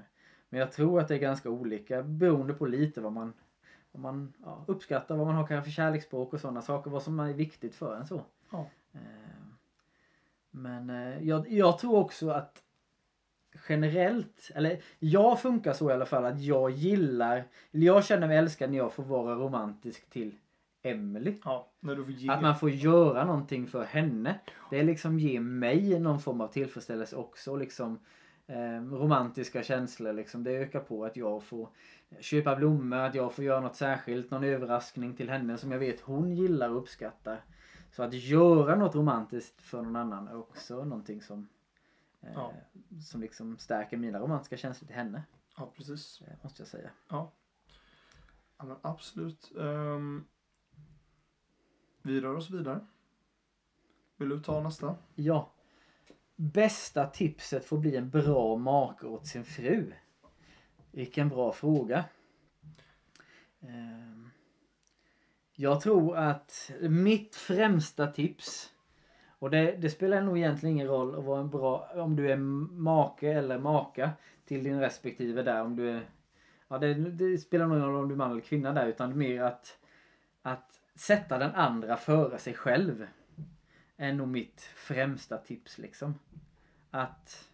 Men 0.48 0.61
jag 0.61 0.72
tror 0.72 1.00
att 1.00 1.08
det 1.08 1.14
är 1.14 1.18
ganska 1.18 1.50
olika 1.50 2.02
beroende 2.02 2.54
på 2.54 2.66
lite 2.66 3.00
vad 3.00 3.12
man, 3.12 3.32
vad 3.92 4.00
man 4.02 4.32
ja, 4.44 4.64
uppskattar, 4.68 5.16
vad 5.16 5.26
man 5.26 5.37
har 5.37 5.46
kanske 5.46 5.64
för 5.70 5.74
kärleksspråk 5.74 6.32
och 6.32 6.40
sådana 6.40 6.62
saker. 6.62 6.90
Vad 6.90 7.02
som 7.02 7.20
är 7.20 7.32
viktigt 7.32 7.74
för 7.74 7.96
en 7.96 8.06
så. 8.06 8.24
Ja. 8.52 8.66
Eh, 8.92 9.00
Men 10.50 10.90
eh, 10.90 11.22
jag, 11.28 11.48
jag 11.50 11.78
tror 11.78 11.96
också 11.98 12.30
att 12.30 12.62
generellt, 13.68 14.50
eller 14.54 14.83
jag 14.98 15.40
funkar 15.40 15.72
så 15.72 15.90
i 15.90 15.92
alla 15.92 16.07
fall 16.07 16.24
att 16.24 16.40
jag 16.40 16.70
gillar, 16.70 17.44
eller 17.72 17.87
jag 17.87 18.04
känner 18.04 18.26
mig 18.26 18.37
älskad 18.37 18.70
när 18.70 18.78
jag 18.78 18.92
får 18.92 19.02
vara 19.02 19.35
romantisk 19.35 20.11
till 20.11 20.35
Emily. 20.83 21.35
Ja, 21.44 21.70
ge. 22.09 22.31
Att 22.31 22.42
man 22.42 22.57
får 22.57 22.70
göra 22.70 23.24
någonting 23.24 23.66
för 23.66 23.85
henne. 23.85 24.40
Det 24.70 24.83
liksom 24.83 25.18
ger 25.18 25.40
mig 25.40 26.00
någon 26.00 26.20
form 26.20 26.40
av 26.40 26.48
tillfredsställelse 26.48 27.16
också. 27.16 27.57
Liksom, 27.57 27.98
eh, 28.46 28.83
romantiska 28.83 29.62
känslor 29.62 30.12
liksom. 30.12 30.44
Det 30.44 30.50
ökar 30.50 30.81
på 30.81 31.04
att 31.04 31.16
jag 31.16 31.42
får 31.42 31.68
köpa 32.20 32.57
blommor, 32.57 32.98
att 32.98 33.14
jag 33.14 33.33
får 33.33 33.44
göra 33.44 33.61
något 33.61 33.76
särskilt, 33.76 34.31
någon 34.31 34.44
överraskning 34.44 35.16
till 35.16 35.31
henne 35.31 35.59
som 35.59 35.72
jag 35.72 35.78
vet 35.78 36.00
hon 36.00 36.37
gillar 36.37 36.70
och 36.70 36.78
uppskattar. 36.78 37.40
Så 37.90 38.02
att 38.02 38.14
göra 38.14 38.76
något 38.76 38.94
romantiskt 38.94 39.62
för 39.62 39.83
någon 39.83 39.96
annan 39.96 40.28
är 40.28 40.38
också 40.38 40.85
någonting 40.85 41.22
som 41.22 41.48
Ja. 42.20 42.52
som 43.11 43.20
liksom 43.20 43.59
stärker 43.59 43.96
mina 43.96 44.18
romantiska 44.20 44.57
känslor 44.57 44.87
till 44.87 44.96
henne. 44.96 45.22
Ja, 45.57 45.72
precis. 45.76 46.20
eh, 46.26 46.35
Måste 46.42 46.62
jag 46.62 46.68
säga. 46.68 46.90
Ja, 47.09 47.33
men 48.59 48.76
absolut. 48.83 49.52
Ehm, 49.61 50.24
vi 52.02 52.20
rör 52.20 52.35
oss 52.35 52.50
vidare. 52.50 52.87
Vill 54.16 54.28
du 54.28 54.40
ta 54.40 54.62
nästa? 54.62 54.96
Ja. 55.14 55.52
Bästa 56.37 57.07
tipset 57.07 57.72
att 57.72 57.81
bli 57.81 57.96
en 57.96 58.11
bra 58.11 58.57
make 58.57 59.07
åt 59.07 59.26
sin 59.26 59.44
fru? 59.44 59.92
Vilken 60.90 61.28
bra 61.28 61.52
fråga. 61.52 62.04
Ehm, 63.61 64.31
Jag 65.54 65.81
tror 65.81 66.16
att 66.16 66.70
mitt 66.81 67.37
främsta 67.37 68.07
tips 68.07 68.72
och 69.38 69.51
det, 69.51 69.77
det 69.77 69.90
spelar 69.90 70.22
nog 70.22 70.38
egentligen 70.38 70.77
ingen 70.77 70.88
roll 70.88 71.18
att 71.18 71.24
vara 71.24 71.40
en 71.40 71.51
bra, 71.51 71.90
om 71.94 72.16
du 72.16 72.31
är 72.31 72.37
make 72.37 73.33
eller 73.33 73.59
maka 73.59 74.11
till 74.44 74.64
din 74.64 74.81
respektive 74.81 75.42
där 75.42 75.62
om 75.62 75.77
du 75.77 75.90
är 75.90 76.03
Ja 76.70 76.79
det, 76.79 76.94
det 76.94 77.38
spelar 77.38 77.66
nog 77.66 77.77
ingen 77.77 77.88
roll 77.88 78.03
om 78.03 78.09
du 78.09 78.14
är 78.14 78.18
man 78.18 78.31
eller 78.31 78.40
kvinna 78.40 78.72
där 78.72 78.87
utan 78.87 79.18
mer 79.18 79.42
att 79.42 79.79
att 80.42 80.81
sätta 80.94 81.38
den 81.38 81.55
andra 81.55 81.96
före 81.96 82.38
sig 82.38 82.55
själv 82.55 83.07
är 83.96 84.12
nog 84.12 84.29
mitt 84.29 84.61
främsta 84.61 85.38
tips 85.38 85.79
liksom. 85.79 86.14
Att, 86.90 87.48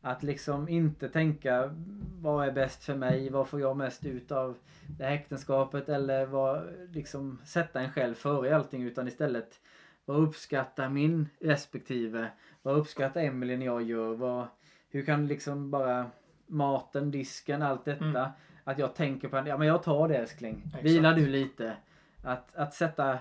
att 0.00 0.22
liksom 0.22 0.68
inte 0.68 1.08
tänka 1.08 1.74
vad 2.20 2.48
är 2.48 2.52
bäst 2.52 2.84
för 2.84 2.94
mig, 2.94 3.30
vad 3.30 3.48
får 3.48 3.60
jag 3.60 3.76
mest 3.76 4.06
ut 4.06 4.32
av 4.32 4.58
det 4.98 5.04
här 5.04 5.12
äktenskapet 5.12 5.88
eller 5.88 6.26
vad, 6.26 6.68
liksom 6.92 7.40
sätta 7.44 7.80
en 7.80 7.92
själv 7.92 8.14
före 8.14 8.56
allting 8.56 8.82
utan 8.82 9.08
istället 9.08 9.60
vad 10.10 10.22
uppskattar 10.22 10.88
min 10.88 11.28
respektive, 11.40 12.30
vad 12.62 12.76
uppskattar 12.76 13.20
Emelie 13.20 13.56
när 13.56 13.66
jag 13.66 13.82
gör, 13.82 14.14
vad, 14.14 14.46
hur 14.88 15.04
kan 15.04 15.26
liksom 15.26 15.70
bara 15.70 16.10
maten, 16.46 17.10
disken, 17.10 17.62
allt 17.62 17.84
detta. 17.84 18.04
Mm. 18.04 18.30
Att 18.64 18.78
jag 18.78 18.94
tänker 18.94 19.28
på 19.28 19.36
ja 19.36 19.58
men 19.58 19.68
jag 19.68 19.82
tar 19.82 20.08
det 20.08 20.16
älskling, 20.16 20.62
Exakt. 20.66 20.84
vila 20.84 21.12
du 21.12 21.26
lite. 21.26 21.76
Att, 22.22 22.56
att 22.56 22.74
sätta 22.74 23.18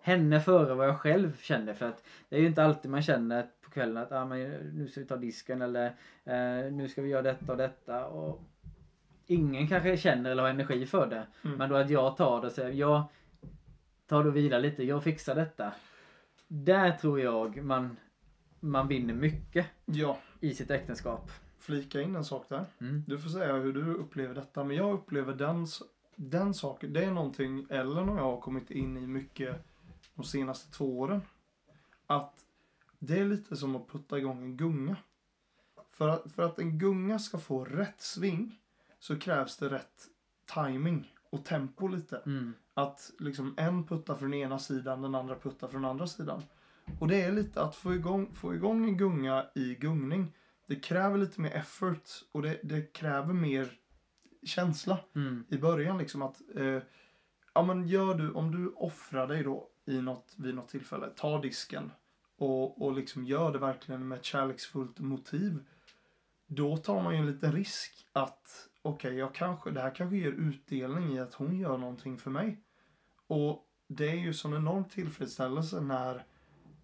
henne 0.00 0.40
före 0.40 0.74
vad 0.74 0.88
jag 0.88 1.00
själv 1.00 1.36
känner. 1.36 1.74
För 1.74 1.88
att 1.88 2.04
det 2.28 2.36
är 2.36 2.40
ju 2.40 2.46
inte 2.46 2.64
alltid 2.64 2.90
man 2.90 3.02
känner 3.02 3.46
på 3.64 3.70
kvällen 3.70 3.96
att 3.96 4.12
ah, 4.12 4.24
men 4.24 4.50
nu 4.50 4.88
ska 4.88 5.00
vi 5.00 5.06
ta 5.06 5.16
disken 5.16 5.62
eller 5.62 5.86
eh, 6.24 6.72
nu 6.72 6.88
ska 6.88 7.02
vi 7.02 7.08
göra 7.08 7.22
detta 7.22 7.52
och 7.52 7.58
detta. 7.58 8.06
Och 8.06 8.42
ingen 9.26 9.68
kanske 9.68 9.96
känner 9.96 10.30
eller 10.30 10.42
har 10.42 10.50
energi 10.50 10.86
för 10.86 11.06
det. 11.06 11.26
Mm. 11.44 11.58
Men 11.58 11.70
då 11.70 11.76
att 11.76 11.90
jag 11.90 12.16
tar 12.16 12.40
det 12.40 12.46
och 12.46 12.52
säger 12.52 12.72
jag 12.72 13.02
tar 14.06 14.24
då 14.24 14.30
vila 14.30 14.58
lite, 14.58 14.84
jag 14.84 15.04
fixar 15.04 15.34
detta. 15.34 15.72
Där 16.54 16.92
tror 16.92 17.20
jag 17.20 17.64
man, 17.64 17.96
man 18.60 18.88
vinner 18.88 19.14
mycket 19.14 19.66
Ja, 19.84 20.18
i 20.40 20.54
sitt 20.54 20.70
äktenskap. 20.70 21.30
flika 21.58 22.00
in 22.00 22.16
en 22.16 22.24
sak 22.24 22.48
där. 22.48 22.64
Mm. 22.80 23.04
Du 23.06 23.18
får 23.18 23.30
säga 23.30 23.54
hur 23.54 23.72
du 23.72 23.94
upplever 23.94 24.34
detta. 24.34 24.64
Men 24.64 24.76
jag 24.76 24.94
upplever 24.94 25.34
den, 25.34 25.66
den 26.16 26.54
saken. 26.54 26.92
Det 26.92 27.04
är 27.04 27.10
någonting 27.10 27.66
Ellen 27.70 28.08
och 28.08 28.18
jag 28.18 28.22
har 28.22 28.40
kommit 28.40 28.70
in 28.70 28.96
i 28.96 29.06
mycket 29.06 29.64
de 30.14 30.24
senaste 30.24 30.72
två 30.72 31.00
åren. 31.00 31.22
Att 32.06 32.46
det 32.98 33.18
är 33.18 33.24
lite 33.24 33.56
som 33.56 33.76
att 33.76 33.88
putta 33.88 34.18
igång 34.18 34.42
en 34.42 34.56
gunga. 34.56 34.96
För 35.90 36.08
att, 36.08 36.32
för 36.32 36.42
att 36.42 36.58
en 36.58 36.78
gunga 36.78 37.18
ska 37.18 37.38
få 37.38 37.64
rätt 37.64 38.00
sving 38.00 38.60
så 38.98 39.18
krävs 39.18 39.56
det 39.56 39.68
rätt 39.68 40.08
timing 40.54 41.11
och 41.32 41.44
tempo 41.44 41.88
lite. 41.88 42.22
Mm. 42.26 42.54
Att 42.74 43.10
liksom 43.18 43.54
en 43.56 43.86
puttar 43.86 44.16
från 44.16 44.34
ena 44.34 44.58
sidan, 44.58 45.02
den 45.02 45.14
andra 45.14 45.34
puttar 45.34 45.68
från 45.68 45.84
andra 45.84 46.06
sidan. 46.06 46.42
Och 47.00 47.08
det 47.08 47.22
är 47.22 47.32
lite 47.32 47.62
att 47.62 47.76
få 47.76 47.94
igång, 47.94 48.34
få 48.34 48.54
igång 48.54 48.84
en 48.84 48.96
gunga 48.96 49.46
i 49.54 49.74
gungning. 49.74 50.32
Det 50.66 50.76
kräver 50.76 51.18
lite 51.18 51.40
mer 51.40 51.50
effort 51.50 52.08
och 52.32 52.42
det, 52.42 52.60
det 52.62 52.92
kräver 52.92 53.34
mer 53.34 53.78
känsla 54.42 54.98
Mm. 55.14 55.44
i 55.48 55.58
början. 55.58 55.98
Liksom 55.98 56.22
att, 56.22 56.40
eh, 56.54 56.78
ja 57.54 57.62
men 57.62 57.88
gör 57.88 58.14
du, 58.14 58.32
om 58.32 58.50
du 58.50 58.68
offrar 58.68 59.26
dig 59.26 59.42
då 59.42 59.68
i 59.84 60.02
något, 60.02 60.34
vid 60.36 60.54
något 60.54 60.68
tillfälle, 60.68 61.08
ta 61.16 61.40
disken 61.40 61.92
och, 62.36 62.82
och 62.82 62.92
liksom 62.92 63.24
gör 63.24 63.52
det 63.52 63.58
verkligen 63.58 64.08
med 64.08 64.18
ett 64.18 64.24
kärleksfullt 64.24 64.98
motiv. 64.98 65.64
Då 66.46 66.76
tar 66.76 67.02
man 67.02 67.14
ju 67.14 67.18
en 67.18 67.26
liten 67.26 67.52
risk 67.52 68.06
att, 68.12 68.68
okej, 68.82 69.14
jag 69.14 69.34
kanske, 69.34 69.70
det 69.70 69.80
här 69.80 69.94
kanske 69.94 70.16
ger 70.16 70.32
utdelning 70.32 71.12
i 71.12 71.20
att 71.20 71.34
hon 71.34 71.58
gör 71.58 71.78
någonting 71.78 72.18
för 72.18 72.30
mig. 72.30 72.60
Och 73.26 73.68
det 73.88 74.10
är 74.10 74.16
ju 74.16 74.32
sån 74.34 74.54
enorm 74.54 74.84
tillfredsställelse 74.84 75.80
när, 75.80 76.24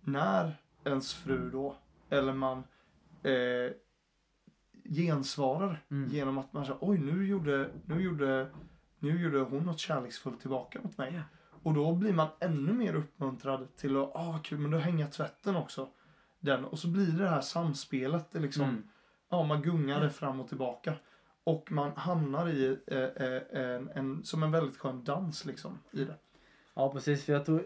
när 0.01 0.57
ens 0.85 1.15
fru 1.15 1.51
då, 1.51 1.77
eller 2.11 2.33
man, 2.33 2.59
eh, 3.23 3.73
gensvarar 4.85 5.85
Mm. 5.91 6.09
genom 6.11 6.39
att 6.39 6.53
man 6.53 6.65
säger 6.65 6.79
oj 6.81 6.99
nu 6.99 7.27
gjorde, 7.27 7.71
nu 7.87 8.01
gjorde, 8.03 8.51
nu 8.99 9.23
gjorde 9.23 9.39
hon 9.39 9.63
något 9.63 9.79
kärleksfullt 9.79 10.41
tillbaka 10.41 10.81
mot 10.83 10.99
mig. 10.99 11.21
Och 11.63 11.75
då 11.75 11.95
blir 11.95 12.13
man 12.13 12.29
ännu 12.41 12.73
mer 12.73 12.95
uppmuntrad 12.95 13.77
till 13.77 13.97
att, 13.97 14.11
ah 14.15 14.33
vad 14.33 14.45
kul, 14.45 14.59
men 14.59 14.71
då 14.71 14.79
hänger 14.79 15.07
tvätten 15.07 15.57
också. 15.57 15.89
Den, 16.41 16.65
och 16.65 16.79
så 16.79 16.89
blir 16.89 17.07
det 17.07 17.23
det 17.23 17.29
här 17.29 17.41
samspelet, 17.41 18.31
det 18.31 18.39
liksom, 18.39 18.65
Mm. 18.65 18.89
ja 19.31 19.43
man 19.43 19.63
gungar 19.63 20.01
det 20.01 20.11
fram 20.11 20.41
och 20.41 20.49
tillbaka. 20.49 20.95
Och 21.49 21.73
man 21.73 21.93
hamnar 21.97 22.49
i 22.49 22.79
eh, 22.87 22.99
eh, 22.99 23.43
en, 23.53 23.91
en, 23.95 24.25
som 24.25 24.43
en 24.43 24.51
väldigt 24.51 24.77
skön 24.77 25.05
dans 25.05 25.45
liksom 25.45 25.79
i 25.93 26.05
det. 26.05 26.15
Ja 26.75 26.93
precis 26.93 27.25
för 27.25 27.33
jag 27.33 27.45
tror 27.45 27.63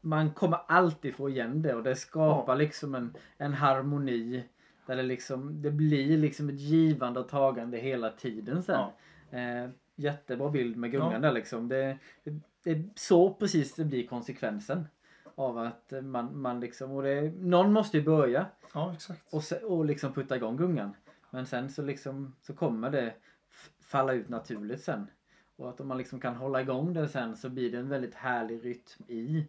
man 0.00 0.30
kommer 0.30 0.58
alltid 0.68 1.14
få 1.14 1.28
igen 1.28 1.62
det 1.62 1.74
och 1.74 1.82
det 1.82 1.96
skapar 1.96 2.56
liksom 2.56 2.94
en, 2.94 3.14
en 3.36 3.54
harmoni. 3.54 4.44
Där 4.86 4.96
det 4.96 5.02
liksom 5.02 5.62
det 5.62 5.70
blir 5.70 6.18
liksom 6.18 6.48
ett 6.48 6.60
givande 6.60 7.20
och 7.20 7.28
tagande 7.28 7.78
hela 7.78 8.10
tiden 8.10 8.62
sen. 8.62 8.80
Eh, 9.30 9.70
jättebra 9.96 10.50
bild 10.50 10.76
med 10.76 10.90
gungan 10.90 11.12
Ja. 11.12 11.18
där 11.18 11.32
liksom. 11.32 11.68
Det, 11.68 11.98
det, 12.24 12.40
det 12.62 12.70
är 12.70 12.84
så 12.94 13.34
precis 13.34 13.74
det 13.74 13.84
blir 13.84 14.06
konsekvensen. 14.06 14.84
Av 15.34 15.58
att 15.58 15.92
man, 16.02 16.40
man 16.40 16.60
liksom, 16.60 16.90
och 16.92 17.02
det, 17.02 17.32
någon 17.38 17.72
måste 17.72 17.98
ju 17.98 18.04
börja 18.04 18.46
Ja, 18.74 18.92
exakt. 18.94 19.34
och, 19.34 19.42
se, 19.42 19.56
och 19.56 19.84
liksom 19.84 20.12
putta 20.12 20.36
igång 20.36 20.56
gungan. 20.56 20.94
Men 21.34 21.46
sen 21.46 21.70
så 21.70 21.82
liksom 21.82 22.34
så 22.42 22.54
kommer 22.54 22.90
det 22.90 23.14
falla 23.80 24.12
ut 24.12 24.28
naturligt 24.28 24.82
sen. 24.82 25.10
Och 25.56 25.68
att 25.70 25.80
om 25.80 25.88
man 25.88 25.98
liksom 25.98 26.20
kan 26.20 26.34
hålla 26.36 26.60
igång 26.60 26.92
det 26.94 27.08
sen 27.08 27.36
så 27.36 27.48
blir 27.48 27.72
det 27.72 27.78
en 27.78 27.88
väldigt 27.88 28.14
härlig 28.14 28.64
rytm 28.64 29.04
i, 29.08 29.48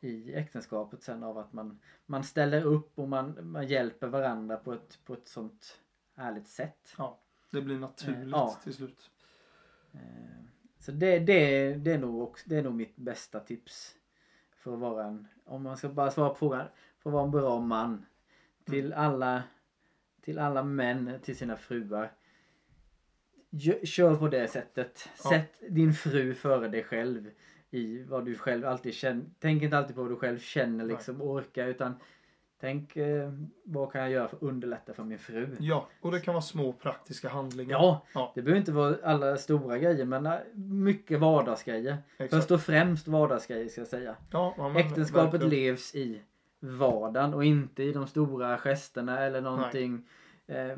i 0.00 0.34
äktenskapet 0.34 1.02
sen 1.02 1.22
av 1.22 1.38
att 1.38 1.52
man, 1.52 1.80
man 2.06 2.24
ställer 2.24 2.64
upp 2.64 2.98
och 2.98 3.08
man, 3.08 3.38
man 3.42 3.66
hjälper 3.66 4.06
varandra 4.06 4.56
på 4.56 4.72
ett, 4.72 4.98
på 5.04 5.14
ett 5.14 5.28
sånt 5.28 5.80
härligt 6.16 6.48
sätt. 6.48 6.94
Det 7.50 7.60
blir 7.60 7.78
naturligt 7.78 8.22
Eh, 8.22 8.28
ja. 8.30 8.58
till 8.64 8.74
slut. 8.74 9.10
Eh, 9.92 10.00
Så 10.78 10.92
det, 10.92 11.18
det, 11.18 11.74
det, 11.74 11.92
är 11.92 11.98
nog 11.98 12.22
också, 12.22 12.44
det 12.48 12.56
är 12.56 12.62
nog 12.62 12.74
mitt 12.74 12.96
bästa 12.96 13.40
tips. 13.40 13.96
För 14.56 14.74
att 14.74 14.80
vara 14.80 15.04
en, 15.04 15.28
om 15.44 15.62
man 15.62 15.76
ska 15.76 15.88
bara 15.88 16.10
svara 16.10 16.28
på 16.28 16.34
frågan, 16.34 16.66
för 16.98 17.10
att 17.10 17.14
vara 17.14 17.24
en 17.24 17.30
bra 17.30 17.60
man. 17.60 18.06
Till 18.64 18.92
alla, 18.92 19.42
till 20.24 20.38
alla 20.38 20.62
män, 20.62 21.18
till 21.22 21.36
sina 21.36 21.56
fruar. 21.56 22.12
Kör 23.84 24.16
på 24.16 24.28
det 24.28 24.48
sättet. 24.48 25.08
Ja. 25.24 25.30
Sätt 25.30 25.52
din 25.70 25.92
fru 25.92 26.34
före 26.34 26.68
dig 26.68 26.82
själv. 26.84 27.30
I 27.70 28.02
vad 28.02 28.24
du 28.24 28.34
själv 28.36 28.66
alltid 28.66 28.94
känner. 28.94 29.24
Tänk 29.38 29.62
inte 29.62 29.78
alltid 29.78 29.96
på 29.96 30.02
vad 30.02 30.10
du 30.10 30.16
själv 30.16 30.38
känner 30.38 30.84
liksom, 30.84 31.22
orkar. 31.22 31.66
Utan 31.66 31.94
tänk 32.60 32.96
eh, 32.96 33.32
vad 33.64 33.92
kan 33.92 34.00
jag 34.00 34.10
göra 34.10 34.28
för 34.28 34.36
att 34.36 34.42
underlätta 34.42 34.94
för 34.94 35.04
min 35.04 35.18
fru. 35.18 35.56
Ja, 35.60 35.88
och 36.00 36.12
det 36.12 36.20
kan 36.20 36.34
vara 36.34 36.42
små 36.42 36.72
praktiska 36.72 37.28
handlingar. 37.28 37.72
Ja, 37.72 38.06
Ja. 38.14 38.32
det 38.34 38.42
behöver 38.42 38.58
inte 38.60 38.72
vara 38.72 38.96
alla 39.04 39.36
stora 39.36 39.78
grejer 39.78 40.04
men 40.04 40.26
eh, 40.26 40.38
mycket 40.54 41.20
vardagsgrejer. 41.20 41.96
Exakt. 42.18 42.30
Först 42.30 42.50
och 42.50 42.60
främst 42.60 43.08
vardagsgrejer 43.08 43.68
ska 43.68 43.80
jag 43.80 43.88
säga. 43.88 44.16
Ja, 44.30 44.72
Äktenskapet 44.76 45.42
verkligen. 45.42 45.50
levs 45.64 45.94
i 45.94 46.22
vardagen 46.64 47.34
och 47.34 47.44
inte 47.44 47.82
i 47.82 47.92
de 47.92 48.06
stora 48.06 48.58
gesterna 48.58 49.20
eller 49.20 49.40
någonting 49.40 50.06
eh, 50.46 50.76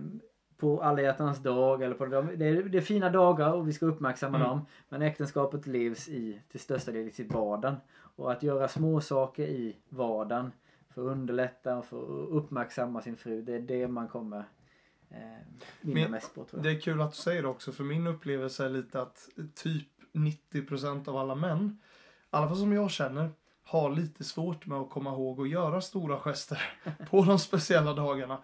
på 0.56 0.82
alla 0.82 1.02
hjärtans 1.02 1.42
dag 1.42 1.82
eller 1.82 1.94
på 1.94 2.06
de, 2.06 2.30
det, 2.36 2.46
är, 2.46 2.62
det 2.62 2.78
är 2.78 2.82
fina 2.82 3.10
dagar 3.10 3.52
och 3.52 3.68
vi 3.68 3.72
ska 3.72 3.86
uppmärksamma 3.86 4.36
Mm. 4.36 4.48
dem. 4.48 4.66
Men 4.88 5.02
äktenskapet 5.02 5.66
levs 5.66 6.08
i 6.08 6.40
till 6.50 6.60
största 6.60 6.92
del 6.92 7.08
i 7.08 7.10
sitt 7.12 7.32
vardagen. 7.32 7.76
Och 8.16 8.32
att 8.32 8.42
göra 8.42 8.68
små 8.68 9.00
saker 9.00 9.46
i 9.46 9.76
vardagen 9.88 10.52
för 10.94 11.02
att 11.02 11.12
underlätta 11.12 11.76
och 11.76 11.84
för 11.84 11.98
att 11.98 12.28
uppmärksamma 12.30 13.02
sin 13.02 13.16
fru. 13.16 13.42
Det 13.42 13.54
är 13.54 13.60
det 13.60 13.88
man 13.88 14.08
kommer 14.08 14.44
eh, 15.10 15.16
vinna 15.80 16.00
Men 16.00 16.10
mest 16.10 16.34
på 16.34 16.44
tror 16.44 16.58
jag. 16.58 16.72
Det 16.72 16.78
är 16.78 16.80
kul 16.80 17.00
att 17.00 17.10
du 17.10 17.16
säger 17.16 17.42
det 17.42 17.48
också, 17.48 17.72
för 17.72 17.84
min 17.84 18.06
upplevelse 18.06 18.64
är 18.64 18.68
lite 18.68 19.02
att 19.02 19.28
typ 19.54 19.88
90% 20.12 21.08
av 21.08 21.16
alla 21.16 21.34
män, 21.34 21.78
i 21.82 22.26
alla 22.30 22.48
fall 22.48 22.56
som 22.56 22.72
jag 22.72 22.90
känner, 22.90 23.30
har 23.68 23.90
lite 23.90 24.24
svårt 24.24 24.66
med 24.66 24.78
att 24.78 24.90
komma 24.90 25.10
ihåg 25.10 25.40
att 25.40 25.48
göra 25.48 25.80
stora 25.80 26.18
gester 26.18 26.62
på 27.10 27.24
de 27.24 27.38
speciella 27.38 27.92
dagarna. 27.92 28.38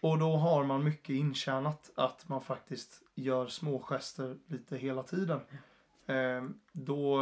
Och 0.00 0.18
då 0.18 0.36
har 0.36 0.64
man 0.64 0.84
mycket 0.84 1.08
intjänat 1.10 1.90
att 1.94 2.28
man 2.28 2.40
faktiskt 2.42 3.02
gör 3.14 3.46
små 3.46 3.78
gester 3.78 4.36
lite 4.46 4.76
hela 4.76 5.02
tiden. 5.02 5.40
Eh, 6.06 6.44
då, 6.72 7.16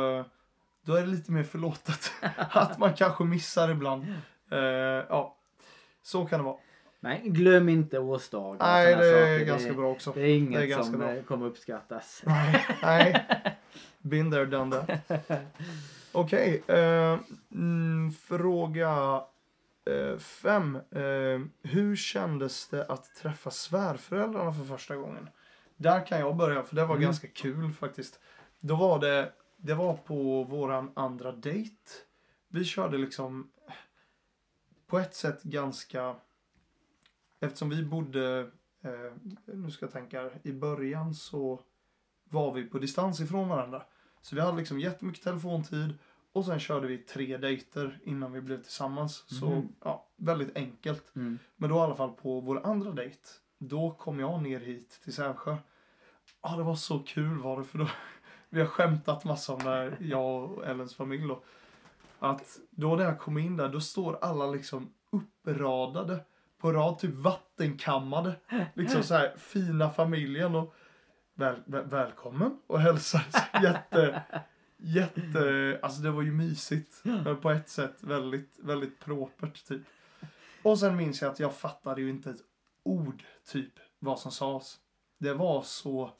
då 0.83 0.95
är 0.95 1.01
det 1.01 1.07
lite 1.07 1.33
mer 1.33 1.43
förlåtet 1.43 2.13
att 2.37 2.79
man 2.79 2.95
kanske 2.95 3.25
missar 3.25 3.69
ibland. 3.71 4.05
Eh, 4.51 4.59
ja, 5.09 5.37
så 6.03 6.27
kan 6.27 6.39
det 6.41 6.45
vara. 6.45 6.57
Men 7.01 7.33
glöm 7.33 7.69
inte 7.69 7.99
årsdagar. 7.99 8.51
och 8.51 8.59
Nej, 8.61 8.97
det 8.97 9.07
är 9.07 9.33
saker. 9.37 9.47
ganska 9.47 9.69
det, 9.69 9.75
bra 9.75 9.91
också. 9.91 10.13
Det 10.13 10.21
är 10.23 10.37
inget 10.37 10.61
Det 10.61 10.73
är 10.73 10.83
som 10.83 10.99
bra. 10.99 11.15
eh, 11.15 11.23
kommer 11.23 11.47
uppskattas. 11.47 12.23
Nej, 12.27 12.67
nej. 12.83 13.27
Been 13.99 14.31
there, 14.31 14.45
done 14.47 14.77
that. 14.77 15.21
Okej, 16.15 16.63
eh, 16.67 17.19
mm, 17.53 18.13
fråga 18.13 19.23
eh, 19.85 20.19
fem. 20.19 20.77
Eh, 20.77 21.41
hur 21.63 21.97
kändes 21.97 22.69
det 22.69 22.87
att 22.87 23.15
träffa 23.15 23.51
svärföräldrarna 23.51 24.53
för 24.53 24.65
första 24.65 24.97
gången? 24.97 25.29
Där 25.77 26.07
kan 26.07 26.19
jag 26.21 26.37
börja, 26.37 26.63
för 26.63 26.77
det 26.77 26.83
var 26.85 26.95
Mm. 26.95 27.03
ganska 27.03 27.29
kul 27.29 27.73
faktiskt. 27.73 28.21
Då 28.61 28.77
var 28.77 28.99
det, 28.99 29.33
det 29.57 29.75
var 29.75 29.97
på 29.97 30.45
våran 30.45 30.91
andra 30.95 31.33
dejt. 31.33 31.77
Vi 32.49 32.65
körde 32.65 32.99
liksom 32.99 33.51
på 34.87 34.99
ett 34.99 35.15
sätt 35.15 35.43
ganska, 35.43 36.17
eftersom 37.41 37.69
vi 37.71 37.85
bodde, 37.85 38.51
nu 39.45 39.71
ska 39.71 39.85
jag 39.85 39.93
tänka, 39.93 40.31
i 40.43 40.53
början 40.53 41.15
så 41.15 41.61
var 42.25 42.53
vi 42.55 42.65
på 42.65 42.79
distans 42.79 43.21
ifrån 43.21 43.49
varandra. 43.49 43.83
Så 44.21 44.35
vi 44.35 44.41
hade 44.41 44.57
liksom 44.59 44.81
jättemycket 44.81 45.25
telefontid 45.25 45.99
och 46.35 46.45
sen 46.45 46.61
körde 46.61 46.87
vi 46.87 46.99
tre 46.99 47.37
dejter 47.37 47.99
innan 48.05 48.33
vi 48.33 48.41
blev 48.41 48.63
tillsammans. 48.63 49.25
Så 49.27 49.47
Mhm. 49.51 49.69
ja, 49.85 50.07
väldigt 50.17 50.57
enkelt. 50.57 51.17
Mm. 51.17 51.39
Men 51.57 51.71
då 51.71 51.77
i 51.77 51.79
alla 51.81 51.95
fall 51.97 52.11
på 52.13 52.41
vår 52.41 52.67
andra 52.67 52.91
dejt. 52.91 53.19
Då 53.59 53.91
kom 53.91 54.21
jag 54.21 54.43
ner 54.43 54.61
hit 54.61 55.01
till 55.05 55.13
Sävsjö. 55.13 55.57
Ja, 56.43 56.57
det 56.57 56.63
var 56.63 56.75
så 56.75 56.99
kul 56.99 57.39
var 57.39 57.59
det 57.59 57.65
för 57.65 57.79
då. 57.79 57.89
Vi 58.49 58.61
har 58.61 58.67
skämtat 58.67 59.25
massa 59.25 59.53
om 59.53 59.59
det 59.59 59.71
här, 59.71 59.97
jag 60.01 60.51
och 60.51 60.67
Ellens 60.67 60.95
familj 60.95 61.29
då. 61.29 61.43
Att 62.19 62.59
då 62.71 62.97
när 62.97 63.05
jag 63.05 63.19
kom 63.19 63.39
in 63.39 63.57
där, 63.57 63.69
då 63.69 63.81
står 63.81 64.19
alla 64.23 64.47
liksom 64.47 64.93
uppradade 65.11 66.25
på 66.59 66.73
rad, 66.73 66.99
typ 66.99 67.15
vattenkammade. 67.15 68.35
Liksom 68.75 69.03
så 69.03 69.15
här 69.15 69.35
fina 69.37 69.91
familjen 69.91 70.55
och 70.55 70.75
väl, 71.35 71.57
väl, 71.67 71.87
välkommen 71.87 72.59
och 72.67 72.81
hälsar. 72.81 73.23
Jätte, 73.63 74.23
jätte, 74.85 75.79
alltså 75.83 76.03
det 76.03 76.11
var 76.11 76.23
ju 76.23 76.33
mysigt. 76.33 77.01
Men 77.03 77.37
på 77.37 77.51
ett 77.51 77.69
sätt 77.69 77.97
väldigt, 78.01 78.59
väldigt 78.63 79.01
propert 79.01 79.69
typ. 79.69 79.83
Och 80.63 80.79
sen 80.79 80.97
minns 80.97 81.23
jag 81.23 81.33
att 81.33 81.41
jag 81.41 81.55
fattade 81.55 82.01
ju 82.01 82.11
inte 82.11 82.31
ett 82.31 82.41
ord 82.83 83.23
typ 83.47 83.73
vad 83.99 84.19
som 84.19 84.33
sades. 84.33 84.77
Det 85.19 85.35
var 85.35 85.63
så, 85.63 86.11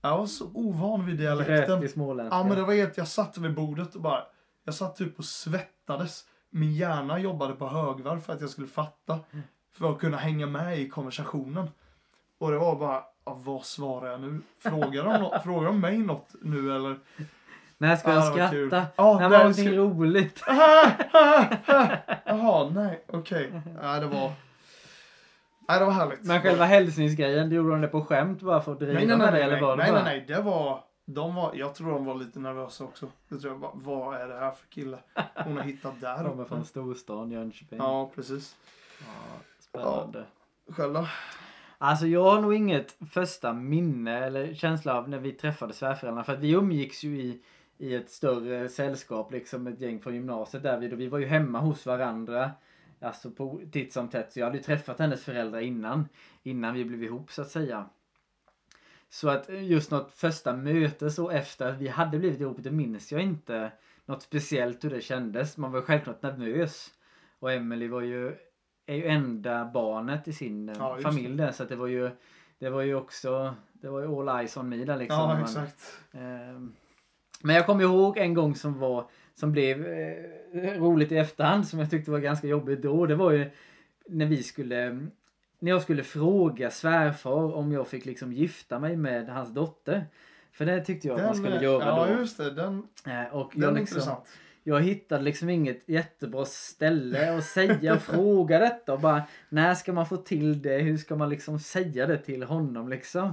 jag 0.00 0.18
var 0.18 0.26
så 0.26 0.50
ovan 0.54 1.06
vid 1.06 1.16
dialekten. 1.16 1.80
Grät 1.80 1.90
i 1.90 1.92
småländska. 1.92 2.36
Ja 2.36 2.44
men 2.44 2.56
det 2.56 2.62
var 2.62 2.74
helt, 2.74 2.96
jag 2.96 3.08
satt 3.08 3.38
vid 3.38 3.54
bordet 3.54 3.94
och 3.94 4.00
bara, 4.00 4.24
jag 4.64 4.74
satt 4.74 4.96
typ 4.96 5.18
och 5.18 5.24
svettades. 5.24 6.26
Min 6.50 6.74
hjärna 6.74 7.18
jobbade 7.18 7.54
på 7.54 7.68
högvarv 7.68 8.20
för 8.20 8.32
att 8.32 8.40
jag 8.40 8.50
skulle 8.50 8.66
fatta. 8.66 9.18
För 9.72 9.92
att 9.92 9.98
kunna 9.98 10.16
hänga 10.16 10.46
med 10.46 10.80
i 10.80 10.88
konversationen. 10.88 11.70
Och 12.38 12.50
det 12.50 12.58
var 12.58 12.76
bara, 12.76 13.04
ja, 13.24 13.34
vad 13.44 13.64
svarar 13.64 14.10
jag 14.10 14.20
nu? 14.20 14.40
Frågar 14.58 15.04
de, 15.04 15.40
frågar 15.44 15.66
de 15.66 15.80
mig 15.80 15.98
något 15.98 16.34
nu 16.42 16.76
eller? 16.76 16.98
När 17.78 17.96
ska 17.96 18.10
Ja, 18.10 18.14
jag 18.24 18.34
det 18.36 18.40
var 18.40 18.50
kul. 18.50 18.68
skratta? 18.70 18.86
Ja, 18.96 19.18
När 19.20 19.28
var 19.28 19.38
någonting 19.38 19.64
ska- 19.66 19.76
roligt? 19.76 20.42
Jaha, 22.24 22.70
nej, 22.74 23.04
okej. 23.06 23.52
Nej, 23.82 24.00
det 24.00 24.06
var... 24.06 24.32
Nej, 25.68 25.78
det 25.78 25.84
var 25.84 25.92
härligt. 25.92 26.24
Men 26.24 26.42
själva 26.42 26.64
hälsningsgrejen, 26.64 27.50
gjorde 27.50 27.70
de 27.70 27.80
det 27.80 27.88
på 27.88 28.04
skämt 28.04 28.40
bara 28.42 28.60
för 28.60 28.72
att 28.72 28.78
driva 28.78 28.92
Nej, 28.98 29.06
nej, 29.06 29.16
nej, 29.16 29.26
med 29.26 29.34
det? 29.34 29.38
nej, 29.38 29.42
Eller 29.42 29.60
var 29.60 29.76
nej, 29.76 29.92
bara... 29.92 30.02
nej, 30.04 30.16
nej, 30.28 30.36
det 30.36 30.42
var... 30.42 30.84
De 31.10 31.34
var, 31.34 31.50
jag 31.54 31.74
tror 31.74 31.90
de 31.92 32.04
var 32.04 32.14
lite 32.14 32.38
nervösa 32.38 32.84
också. 32.84 33.06
Det 33.28 33.38
tror 33.38 33.52
jag, 33.52 33.58
vad, 33.58 33.70
vad 33.74 34.20
är 34.20 34.28
det 34.28 34.34
här 34.38 34.50
för 34.50 34.66
kille 34.66 34.98
hon 35.44 35.56
har 35.56 35.64
hittat 35.64 36.00
där 36.00 36.16
Kommer 36.28 36.42
uppe? 36.42 36.48
från 36.48 36.64
storstan 36.64 37.30
Jönköping. 37.30 37.78
Ja, 37.78 38.10
precis. 38.14 38.56
Ja, 39.00 39.06
spännande. 39.60 40.24
Själv 40.70 40.92
då? 40.94 41.06
Alltså 41.78 42.06
jag 42.06 42.22
har 42.30 42.40
nog 42.40 42.54
inget 42.54 42.96
första 43.12 43.52
minne 43.52 44.18
eller 44.18 44.54
känsla 44.54 44.94
av 44.98 45.08
när 45.08 45.18
vi 45.18 45.32
träffade 45.32 45.72
svärföräldrarna. 45.72 46.24
För 46.24 46.32
att 46.32 46.38
vi 46.40 46.50
umgicks 46.50 47.04
ju 47.04 47.20
i, 47.20 47.40
i 47.78 47.94
ett 47.94 48.10
större 48.10 48.68
sällskap, 48.68 49.32
liksom 49.32 49.66
ett 49.66 49.80
gäng 49.80 50.00
från 50.00 50.14
gymnasiet 50.14 50.62
där 50.62 50.78
vi, 50.78 50.92
och 50.92 51.00
vi 51.00 51.08
var 51.08 51.18
ju 51.18 51.26
hemma 51.26 51.60
hos 51.60 51.86
varandra. 51.86 52.50
Alltså 53.00 53.30
på 53.30 53.60
titt 53.72 53.92
som 53.92 54.08
tätt. 54.08 54.32
Så 54.32 54.40
jag 54.40 54.46
hade 54.46 54.58
ju 54.58 54.64
träffat 54.64 54.98
hennes 54.98 55.24
föräldrar 55.24 55.60
innan. 55.60 56.08
Innan 56.42 56.74
vi 56.74 56.84
blev 56.84 57.02
ihop 57.02 57.32
så 57.32 57.42
att 57.42 57.50
säga. 57.50 57.88
Så 59.10 59.28
att 59.28 59.48
just 59.48 59.90
något 59.90 60.12
första 60.12 60.56
möte 60.56 61.10
så 61.10 61.30
efter 61.30 61.70
att 61.70 61.78
vi 61.78 61.88
hade 61.88 62.18
blivit 62.18 62.40
ihop, 62.40 62.56
det 62.60 62.70
minns 62.70 63.12
jag 63.12 63.22
inte 63.22 63.72
något 64.04 64.22
speciellt 64.22 64.84
hur 64.84 64.90
det 64.90 65.00
kändes. 65.00 65.56
Man 65.56 65.72
var 65.72 65.80
självklart 65.82 66.22
nervös. 66.22 66.90
Och 67.38 67.52
Emily 67.52 67.88
var 67.88 68.00
ju, 68.00 68.36
är 68.86 68.94
ju 68.94 69.06
enda 69.06 69.64
barnet 69.64 70.28
i 70.28 70.32
sin 70.32 70.68
eh, 70.68 70.76
Ja, 70.78 70.98
familj 71.02 71.36
där. 71.36 71.52
Så 71.52 71.62
att 71.62 71.68
det 71.68 71.76
var 71.76 71.86
ju, 71.86 72.10
det 72.58 72.70
var 72.70 72.82
ju 72.82 72.94
också, 72.94 73.54
det 73.72 73.88
var 73.88 74.00
ju 74.00 74.06
all 74.06 74.40
eyes 74.40 74.56
on 74.56 74.68
me 74.68 74.84
där 74.84 74.96
liksom. 74.96 75.18
Ja, 75.20 75.26
Man- 75.26 75.42
exakt. 75.42 75.98
Ehm, 76.12 76.74
Men 77.42 77.56
jag 77.56 77.66
kommer 77.66 77.82
ihåg 77.84 78.18
en 78.18 78.34
gång 78.34 78.54
som 78.54 78.78
var 78.78 79.10
som 79.34 79.52
blev 79.52 79.86
eh, 79.86 80.80
roligt 80.80 81.12
i 81.12 81.16
efterhand 81.16 81.68
som 81.68 81.78
jag 81.78 81.90
tyckte 81.90 82.10
var 82.10 82.18
ganska 82.18 82.46
jobbigt 82.46 82.82
då. 82.82 83.06
Det 83.06 83.14
var 83.14 83.30
ju 83.32 83.50
när 84.06 84.26
vi 84.26 84.42
skulle 84.42 85.06
när 85.60 85.70
jag 85.70 85.82
skulle 85.82 86.02
fråga 86.02 86.70
svärfar 86.70 87.54
om 87.54 87.72
jag 87.72 87.88
fick 87.88 88.04
liksom 88.04 88.32
gifta 88.32 88.78
mig 88.78 88.96
med 88.96 89.28
hans 89.28 89.54
dotter. 89.54 90.06
För 90.52 90.66
det 90.66 90.84
tyckte 90.84 91.08
jag 91.08 91.20
att 91.20 91.26
man 91.26 91.34
skulle 91.34 91.60
göra 91.64 91.84
ja, 91.84 92.06
då. 92.06 92.20
just 92.20 92.36
det. 92.38 92.50
Den, 92.50 92.86
Eh, 93.06 93.34
Och 93.36 93.50
den 93.54 93.62
jag, 93.62 93.70
är 93.70 93.74
liksom, 93.80 93.96
intressant. 93.98 94.28
jag 94.62 94.80
hittade 94.80 95.22
liksom 95.22 95.48
inget 95.48 95.88
jättebra 95.88 96.44
ställe 96.44 97.38
att 97.38 97.44
säga 97.44 97.94
och 97.94 98.02
fråga 98.02 98.58
detta. 98.58 98.92
Och 98.92 99.00
bara, 99.00 99.22
när 99.48 99.74
ska 99.74 99.92
man 99.92 100.06
få 100.06 100.16
till 100.16 100.62
det? 100.62 100.78
Hur 100.78 100.96
ska 100.96 101.16
man 101.16 101.28
liksom 101.28 101.58
säga 101.58 102.06
det 102.06 102.18
till 102.18 102.42
honom 102.42 102.88
liksom? 102.88 103.32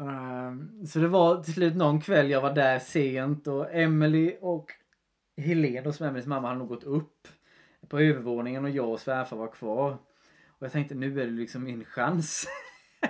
Ehm, 0.00 0.86
så 0.86 0.98
det 0.98 1.08
var 1.08 1.42
till 1.42 1.54
slut 1.54 1.76
någon 1.76 2.00
kväll 2.00 2.30
jag 2.30 2.40
var 2.40 2.54
där 2.54 2.78
sent 2.78 3.46
och 3.46 3.74
Emily 3.74 4.36
och 4.40 4.70
Helene 5.36 5.88
och 5.88 6.00
Emelies 6.00 6.26
mamma 6.26 6.48
hade 6.48 6.58
nog 6.58 6.68
gått 6.68 6.84
upp 6.84 7.28
på 7.88 7.98
övervåningen 7.98 8.64
och 8.64 8.70
jag 8.70 8.88
och 8.88 9.00
svärfar 9.00 9.36
var 9.36 9.48
kvar. 9.48 9.90
Och 10.48 10.66
jag 10.66 10.72
tänkte 10.72 10.94
nu 10.94 11.20
är 11.20 11.26
det 11.26 11.32
liksom 11.32 11.64
min 11.64 11.84
chans. 11.84 12.46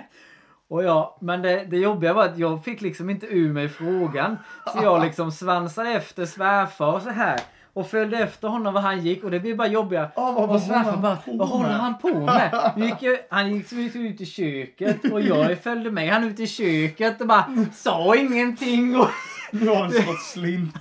och 0.67 0.83
ja, 0.83 1.17
men 1.21 1.41
det, 1.41 1.65
det 1.65 1.77
jobbiga 1.77 2.13
var 2.13 2.25
att 2.25 2.37
jag 2.37 2.63
fick 2.63 2.81
liksom 2.81 3.09
inte 3.09 3.25
ur 3.25 3.53
mig 3.53 3.69
frågan. 3.69 4.37
Så 4.73 4.83
jag 4.83 5.03
liksom 5.03 5.31
svansade 5.31 5.89
efter 5.89 6.25
svärfar 6.25 6.99
så 6.99 7.09
här. 7.09 7.39
Och 7.73 7.87
följde 7.87 8.17
efter 8.17 8.47
honom 8.47 8.73
var 8.73 8.81
han 8.81 8.99
gick 9.05 9.23
och 9.23 9.31
det 9.31 9.39
blev 9.39 9.57
bara 9.57 9.67
jobbigare. 9.67 10.09
Ja, 10.15 10.31
vad, 10.31 10.49
Och 10.49 10.61
svärfar 10.61 10.97
bara, 10.97 11.17
vad 11.25 11.47
håller 11.47 11.69
han 11.69 11.97
på 11.97 12.19
med? 12.19 12.71
Gick 12.75 13.19
han 13.29 13.55
gick 13.55 13.95
ut, 13.95 14.21
i 14.21 14.25
köket 14.25 15.11
och 15.11 15.21
jag 15.21 15.59
följde 15.63 15.91
med 15.91 16.09
han 16.13 16.23
ut 16.23 16.39
i 16.39 16.47
köket 16.47 17.21
och 17.21 17.27
bara 17.27 17.45
sa 17.73 18.15
ingenting. 18.15 18.99
Och 18.99 19.07
Nu 19.51 19.67
har 19.67 19.75
han 19.75 19.91
slint. 20.33 20.75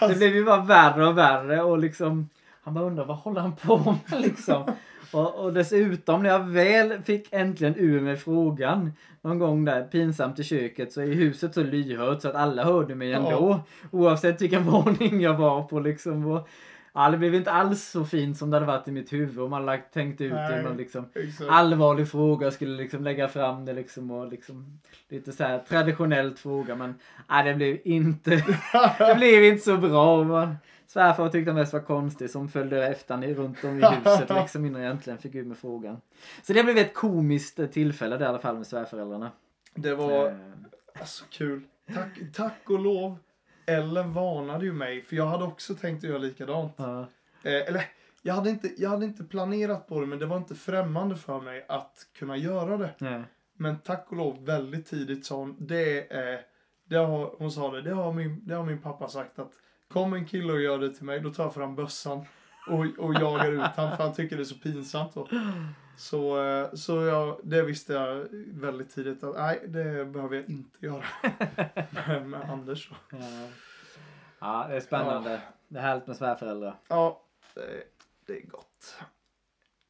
det 0.00 0.14
blev 0.16 0.34
ju 0.34 0.44
bara 0.44 0.60
värre 0.60 1.06
och 1.06 1.18
värre 1.18 1.62
och 1.62 1.78
liksom 1.78 2.28
han 2.70 2.74
bara 2.74 2.84
undrar 2.84 3.04
vad 3.04 3.16
håller 3.16 3.40
han 3.40 3.56
på 3.56 3.78
med 3.78 4.20
liksom. 4.20 4.64
Och, 5.12 5.34
och 5.34 5.52
dessutom 5.52 6.22
när 6.22 6.30
jag 6.30 6.44
väl 6.44 7.02
fick 7.02 7.28
äntligen 7.32 7.74
ur 7.76 8.00
mig 8.00 8.16
frågan 8.16 8.92
någon 9.22 9.38
gång 9.38 9.64
där 9.64 9.82
pinsamt 9.82 10.38
i 10.38 10.44
köket 10.44 10.92
så 10.92 11.00
är 11.00 11.06
huset 11.06 11.54
så 11.54 11.62
lyhört 11.62 12.22
så 12.22 12.28
att 12.28 12.34
alla 12.34 12.64
hörde 12.64 12.94
mig 12.94 13.12
ändå. 13.12 13.60
Oavsett 13.90 14.42
vilken 14.42 14.62
våning 14.70 15.20
jag 15.20 15.34
var 15.34 15.62
på 15.62 15.80
liksom. 15.80 16.26
Och, 16.26 16.48
ja, 16.94 17.10
det 17.10 17.18
blev 17.18 17.34
inte 17.34 17.50
alls 17.50 17.90
så 17.90 18.04
fint 18.04 18.38
som 18.38 18.50
det 18.50 18.56
hade 18.56 18.66
varit 18.66 18.88
i 18.88 18.92
mitt 18.92 19.12
huvud 19.12 19.38
om 19.38 19.50
man 19.50 19.66
lagt, 19.66 19.94
tänkt 19.94 20.20
ut 20.20 20.32
det. 20.32 20.48
Nej. 20.48 20.64
Man 20.64 20.76
liksom, 20.76 21.04
Exakt. 21.14 21.50
allvarlig 21.50 22.10
fråga 22.10 22.46
och 22.46 22.52
skulle 22.52 22.76
liksom 22.76 23.04
lägga 23.04 23.28
fram 23.28 23.64
det 23.64 23.72
liksom 23.72 24.10
och 24.10 24.28
liksom 24.28 24.80
lite 25.08 25.32
så 25.32 25.44
här 25.44 25.58
traditionellt 25.58 26.38
fråga 26.38 26.74
men 26.74 26.94
nej, 27.28 27.44
det 27.44 27.54
blev 27.54 27.78
inte 27.84 28.30
det 28.98 29.14
blev 29.16 29.44
inte 29.44 29.64
så 29.64 29.76
bra. 29.76 30.24
Man, 30.24 30.56
svärfar 30.92 31.28
tyckte 31.28 31.52
mest 31.52 31.72
var 31.72 31.80
konstigt 31.80 32.30
som 32.30 32.48
följde 32.48 32.86
efter 32.86 33.16
ner 33.16 33.34
runt 33.34 33.64
om 33.64 33.78
i 33.78 33.86
huset 33.86 34.30
liksom 34.40 34.64
innan 34.64 34.82
jag 34.82 34.90
äntligen 34.90 35.18
fick 35.18 35.34
ur 35.34 35.44
med 35.44 35.58
frågan. 35.58 36.00
Så 36.42 36.52
det 36.52 36.64
blev 36.64 36.78
ett 36.78 36.94
komiskt 36.94 37.58
eh, 37.58 37.66
tillfälle 37.66 38.16
där 38.16 38.26
i 38.26 38.28
alla 38.28 38.38
fall 38.38 38.56
med 38.56 38.66
svärföräldrarna. 38.66 39.30
Det 39.74 39.94
var 39.94 40.26
Eh, 40.26 40.34
alltså 41.00 41.24
kul. 41.30 41.62
Tack, 41.94 42.18
tack 42.32 42.70
och 42.70 42.78
lov. 42.78 43.18
Ellen 43.66 44.12
varnade 44.12 44.64
ju 44.64 44.72
mig, 44.72 45.02
för 45.02 45.16
jag 45.16 45.26
hade 45.26 45.44
också 45.44 45.74
tänkt 45.74 46.04
att 46.04 46.10
göra 46.10 46.18
likadant. 46.18 46.72
ja. 46.76 47.00
Eh, 47.42 47.68
eller, 47.68 47.84
jag 48.22 48.34
hade, 48.34 48.50
inte, 48.50 48.70
jag 48.82 48.90
hade 48.90 49.04
inte 49.04 49.24
planerat 49.24 49.88
på 49.88 50.00
det, 50.00 50.06
men 50.06 50.18
det 50.18 50.26
var 50.26 50.36
inte 50.36 50.54
främmande 50.54 51.16
för 51.16 51.40
mig 51.40 51.64
att 51.68 52.06
kunna 52.18 52.36
göra 52.36 52.76
det. 52.76 52.90
Nej. 52.98 53.22
Men 53.54 53.78
tack 53.78 54.06
och 54.08 54.16
lov, 54.16 54.44
väldigt 54.44 54.86
tidigt 54.86 55.26
sa 55.26 55.36
hon, 55.36 55.56
det 55.58 56.12
är, 56.12 56.40
det 56.84 56.96
har, 56.96 57.34
hon 57.38 57.52
sa 57.52 57.70
det, 57.70 57.82
det 57.82 57.94
har, 57.94 58.12
min, 58.12 58.46
det 58.46 58.54
har 58.54 58.64
min 58.64 58.82
pappa 58.82 59.08
sagt 59.08 59.38
att 59.38 59.52
kom 59.92 60.12
en 60.12 60.26
kille 60.26 60.52
och 60.52 60.60
gör 60.60 60.78
det 60.78 60.94
till 60.94 61.04
mig, 61.04 61.20
då 61.20 61.30
tar 61.30 61.44
jag 61.44 61.54
fram 61.54 61.76
bössan 61.76 62.24
och, 62.66 63.04
och 63.04 63.14
jagar 63.14 63.52
ut 63.52 63.60
han 63.60 63.96
för 63.96 64.04
han 64.04 64.14
tycker 64.14 64.36
det 64.36 64.42
är 64.42 64.44
så 64.44 64.54
pinsamt. 64.54 65.14
Då. 65.14 65.28
Så, 65.96 66.44
eh, 66.44 66.74
så 66.74 67.02
jag, 67.02 67.40
det 67.42 67.62
visste 67.62 67.92
jag 67.92 68.26
väldigt 68.52 68.90
tidigt 68.90 69.24
att 69.24 69.36
nej, 69.36 69.62
det 69.66 70.04
behöver 70.04 70.36
jag 70.36 70.50
inte 70.50 70.86
göra 70.86 71.04
med, 72.08 72.26
med 72.26 72.50
Anders. 72.50 72.90
Ja. 73.10 73.18
ja, 74.38 74.66
det 74.68 74.76
är 74.76 74.80
spännande. 74.80 75.40
Det 75.68 75.78
är 75.78 75.82
härligt 75.82 76.06
med 76.06 76.16
svärföräldrar. 76.16 76.76
Ja, 76.88 77.22
det, 77.54 77.82
det 78.26 78.32
är 78.42 78.46
gott. 78.46 78.96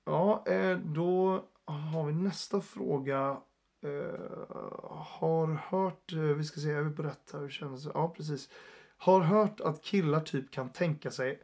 Ja, 0.05 0.44
eh, 0.46 0.78
då 0.78 1.44
har 1.64 2.07
vi 2.07 2.12
nästa 2.12 2.61
fråga. 2.61 3.36
Eh, 3.82 4.48
har 4.90 5.46
hört, 5.46 6.12
vi 6.12 6.44
ska 6.44 6.61
se, 6.61 6.70
är 6.70 6.82
vi 6.82 6.96
på 6.96 7.03
rätt 7.03 7.30
här? 7.32 7.40
Hur 7.40 7.51
känns 7.51 7.84
det? 7.84 7.90
Ja, 7.94 8.09
precis. 8.16 8.48
Har 9.01 9.20
hört 9.20 9.61
att 9.61 9.82
killar 9.82 10.20
typ 10.20 10.51
kan 10.51 10.68
tänka 10.68 11.11
sig 11.11 11.40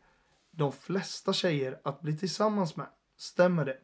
de 0.51 0.73
flesta 0.73 1.33
tjejer 1.33 1.79
att 1.83 2.01
bli 2.01 2.17
tillsammans 2.17 2.77
med. 2.77 2.87
Stämmer 3.17 3.65
det? 3.65 3.77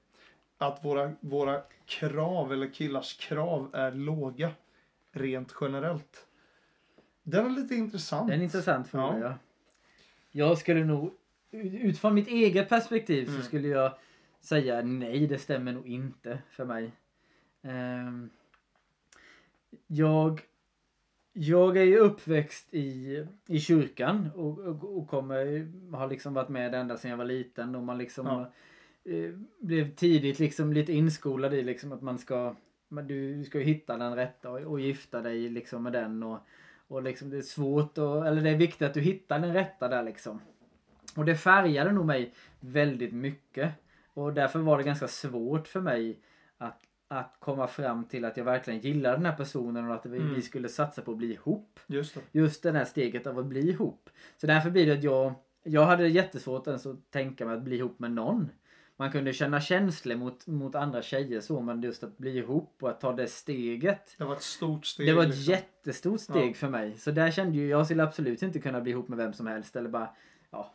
Att 0.58 0.84
våra, 0.84 1.12
våra 1.20 1.62
krav, 1.86 2.52
eller 2.52 2.68
killars 2.74 3.16
krav, 3.16 3.70
är 3.72 3.92
låga. 3.92 4.50
Rent 5.12 5.54
generellt. 5.60 6.26
Den 7.22 7.46
är 7.46 7.50
lite 7.50 7.74
intressant. 7.74 8.28
Det 8.28 8.32
är 8.34 8.36
en 8.36 8.42
intressant 8.42 8.88
fråga. 8.88 9.18
Ja. 9.18 9.26
Ja. 9.26 9.34
Jag 10.30 10.58
skulle 10.58 10.84
nog, 10.84 11.12
utifrån 11.50 12.14
mitt 12.14 12.28
eget 12.28 12.68
perspektiv 12.68 13.28
Mm. 13.28 13.40
så 13.40 13.46
skulle 13.46 13.68
jag 13.68 13.92
säga 14.40 14.82
nej, 14.82 15.26
det 15.26 15.38
stämmer 15.38 15.72
nog 15.72 15.86
inte 15.86 16.38
för 16.50 16.64
mig. 16.64 16.92
Ehm, 17.62 18.30
jag, 19.86 20.40
jag 21.32 21.76
är 21.76 21.82
ju 21.84 21.98
uppväxt 21.98 22.74
i, 22.74 23.26
i 23.46 23.60
kyrkan 23.60 24.30
och, 24.34 24.58
och, 24.58 24.98
och 24.98 25.08
kommer, 25.08 25.66
har 25.96 26.08
liksom 26.08 26.34
varit 26.34 26.48
med 26.48 26.74
ända 26.74 26.96
sedan 26.96 27.10
jag 27.10 27.18
var 27.18 27.24
liten 27.24 27.74
och 27.74 27.82
man 27.82 27.98
liksom 27.98 28.26
Ja. 28.26 28.52
eh, 29.12 29.30
blev 29.60 29.94
tidigt 29.94 30.38
liksom 30.38 30.72
lite 30.72 30.92
inskolad 30.92 31.54
i 31.54 31.62
liksom 31.62 31.92
att 31.92 32.02
man 32.02 32.18
ska 32.18 32.54
du 33.08 33.44
ska 33.44 33.58
hitta 33.58 33.96
den 33.96 34.16
rätta 34.16 34.50
och, 34.50 34.60
och 34.60 34.80
gifta 34.80 35.20
dig 35.20 35.48
liksom 35.48 35.82
med 35.82 35.92
den 35.92 36.22
och, 36.22 36.38
och 36.88 37.02
liksom 37.02 37.30
det 37.30 37.36
är 37.36 37.42
svårt 37.42 37.98
och, 37.98 38.26
eller 38.26 38.42
det 38.42 38.50
är 38.50 38.56
viktigt 38.56 38.82
att 38.82 38.94
du 38.94 39.00
hittar 39.00 39.38
den 39.38 39.52
rätta 39.52 39.88
där 39.88 40.02
liksom. 40.02 40.40
Och 41.16 41.24
det 41.24 41.36
färgade 41.36 41.92
nog 41.92 42.06
mig 42.06 42.34
väldigt 42.60 43.12
mycket. 43.12 43.72
Och 44.14 44.32
därför 44.32 44.58
var 44.58 44.78
det 44.78 44.84
ganska 44.84 45.08
svårt 45.08 45.68
för 45.68 45.80
mig 45.80 46.18
att, 46.58 46.82
att 47.18 47.36
komma 47.38 47.66
fram 47.66 48.04
till 48.04 48.24
att 48.24 48.36
jag 48.36 48.44
verkligen 48.44 48.80
gillar 48.80 49.12
den 49.16 49.26
här 49.26 49.36
personen 49.36 49.88
och 49.88 49.94
att 49.94 50.06
vi, 50.06 50.18
Mm. 50.18 50.34
vi 50.34 50.42
skulle 50.42 50.68
satsa 50.68 51.02
på 51.02 51.10
att 51.10 51.16
bli 51.16 51.32
ihop. 51.32 51.80
Just 51.86 52.14
det. 52.14 52.20
Just 52.32 52.62
det 52.62 52.72
här 52.72 52.84
steget 52.84 53.26
av 53.26 53.38
att 53.38 53.46
bli 53.46 53.70
ihop. 53.70 54.10
Så 54.36 54.46
därför 54.46 54.70
blir 54.70 54.86
det 54.86 54.92
att 54.92 55.02
jag, 55.04 55.32
jag 55.62 55.84
hade 55.86 56.08
jättesvårt 56.08 56.66
ens 56.66 56.86
att 56.86 57.10
tänka 57.10 57.46
mig 57.46 57.56
att 57.56 57.62
bli 57.62 57.76
ihop 57.76 57.98
med 57.98 58.10
någon. 58.12 58.48
Man 58.96 59.12
kunde 59.12 59.32
känna 59.32 59.60
känslor 59.60 60.16
mot, 60.16 60.46
mot 60.46 60.74
andra 60.74 61.02
tjejer 61.02 61.40
så 61.40 61.60
men 61.60 61.82
just 61.82 62.04
att 62.04 62.18
bli 62.18 62.38
ihop 62.38 62.76
och 62.80 62.90
att 62.90 63.00
ta 63.00 63.12
det 63.12 63.26
steget. 63.26 64.14
Det 64.18 64.24
var 64.24 64.32
ett 64.36 64.42
stort 64.42 64.86
steg. 64.86 65.06
Det 65.06 65.12
var 65.12 65.22
ett 65.22 65.28
liksom. 65.28 65.52
jättestort 65.52 66.20
steg 66.20 66.50
Ja. 66.50 66.54
för 66.54 66.68
mig. 66.68 66.96
Så 66.98 67.10
där 67.10 67.30
kände 67.30 67.58
ju 67.58 67.68
jag 67.68 67.84
skulle 67.86 68.02
absolut 68.02 68.42
inte 68.42 68.58
kunna 68.58 68.80
bli 68.80 68.90
ihop 68.92 69.08
med 69.08 69.18
vem 69.18 69.32
som 69.32 69.46
helst 69.46 69.76
eller 69.76 69.88
bara 69.88 70.08
ja 70.50 70.74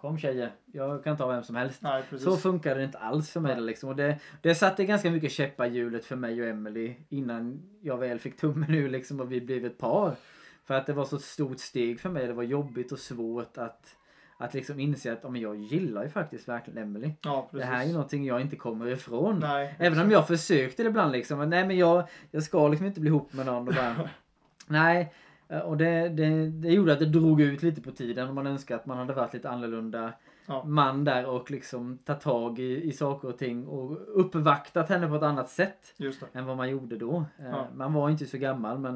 kom 0.00 0.18
tjejer, 0.18 0.52
jag 0.72 1.04
kan 1.04 1.16
ta 1.16 1.26
vem 1.26 1.42
som 1.42 1.56
helst. 1.56 1.82
Nej. 1.82 2.02
Så 2.18 2.36
funkade 2.36 2.80
det 2.80 2.84
inte 2.84 2.98
alls 2.98 3.30
för 3.30 3.40
mig 3.40 3.54
Nej. 3.54 3.64
liksom. 3.64 3.88
Och 3.88 3.96
det, 3.96 4.18
det 4.42 4.54
satte 4.54 4.84
ganska 4.84 5.10
mycket 5.10 5.32
käppar 5.32 5.66
i 5.66 5.68
hjulet 5.68 6.04
för 6.04 6.16
mig 6.16 6.42
och 6.42 6.48
Emily 6.48 6.94
innan 7.08 7.62
jag 7.80 7.98
väl 7.98 8.18
fick 8.18 8.36
tummen 8.36 8.74
ur 8.74 8.88
liksom 8.88 9.20
och 9.20 9.32
vi 9.32 9.40
blev 9.40 9.64
ett 9.64 9.78
par. 9.78 10.16
För 10.64 10.74
att 10.74 10.86
det 10.86 10.92
var 10.92 11.04
så 11.04 11.16
ett 11.16 11.22
stort 11.22 11.60
steg 11.60 12.00
för 12.00 12.08
mig. 12.08 12.26
Det 12.26 12.32
var 12.32 12.42
jobbigt 12.42 12.92
och 12.92 12.98
svårt 12.98 13.58
att, 13.58 13.96
att 14.36 14.54
liksom 14.54 14.80
inse 14.80 15.12
att 15.12 15.20
ja, 15.22 15.30
men 15.30 15.40
jag 15.40 15.56
gillar 15.56 16.02
ju 16.02 16.08
faktiskt 16.08 16.48
verkligen 16.48 16.82
Emily. 16.82 17.12
ja, 17.22 17.48
Det 17.52 17.64
här 17.64 17.82
är 17.82 17.86
ju 17.86 17.92
någonting 17.92 18.24
jag 18.24 18.40
inte 18.40 18.56
kommer 18.56 18.86
ifrån. 18.86 19.38
Nej, 19.38 19.74
Även 19.78 20.00
om 20.00 20.10
jag 20.10 20.26
försökte 20.26 20.82
det 20.82 20.88
ibland 20.88 21.12
liksom. 21.12 21.38
men 21.38 21.50
Nej 21.50 21.66
men 21.66 21.78
jag, 21.78 22.08
jag 22.30 22.42
ska 22.42 22.68
liksom 22.68 22.86
inte 22.86 23.00
bli 23.00 23.08
ihop 23.08 23.32
med 23.32 23.46
någon 23.46 23.68
och 23.68 23.74
bara 23.74 24.08
Nej. 24.66 25.14
Eh, 25.50 25.58
Och 25.58 25.76
det, 25.76 26.08
det, 26.08 26.50
det 26.50 26.68
gjorde 26.72 26.92
att 26.92 26.98
det 26.98 27.06
drog 27.06 27.40
ut 27.40 27.62
lite 27.62 27.80
på 27.80 27.90
tiden 27.90 28.28
och 28.28 28.34
man 28.34 28.46
önskar 28.46 28.76
att 28.76 28.86
man 28.86 28.98
hade 28.98 29.12
varit 29.12 29.32
lite 29.34 29.50
annorlunda 29.50 30.12
Ja. 30.46 30.64
man 30.64 31.04
där 31.04 31.26
och 31.26 31.50
liksom 31.50 31.98
tagit 31.98 32.22
tag 32.22 32.58
i, 32.58 32.82
i 32.88 32.92
saker 32.92 33.28
och 33.28 33.38
ting 33.38 33.66
och 33.66 33.98
uppvaktat 34.20 34.88
henne 34.88 35.08
på 35.08 35.14
ett 35.14 35.22
annat 35.22 35.48
sätt 35.50 35.94
än 36.32 36.46
vad 36.46 36.56
man 36.56 36.70
gjorde 36.70 36.96
då. 36.96 37.24
Eh, 37.38 37.44
Ja. 37.50 37.66
Man 37.74 37.92
var 37.92 38.10
inte 38.10 38.26
så 38.26 38.38
gammal 38.38 38.78
men 38.78 38.94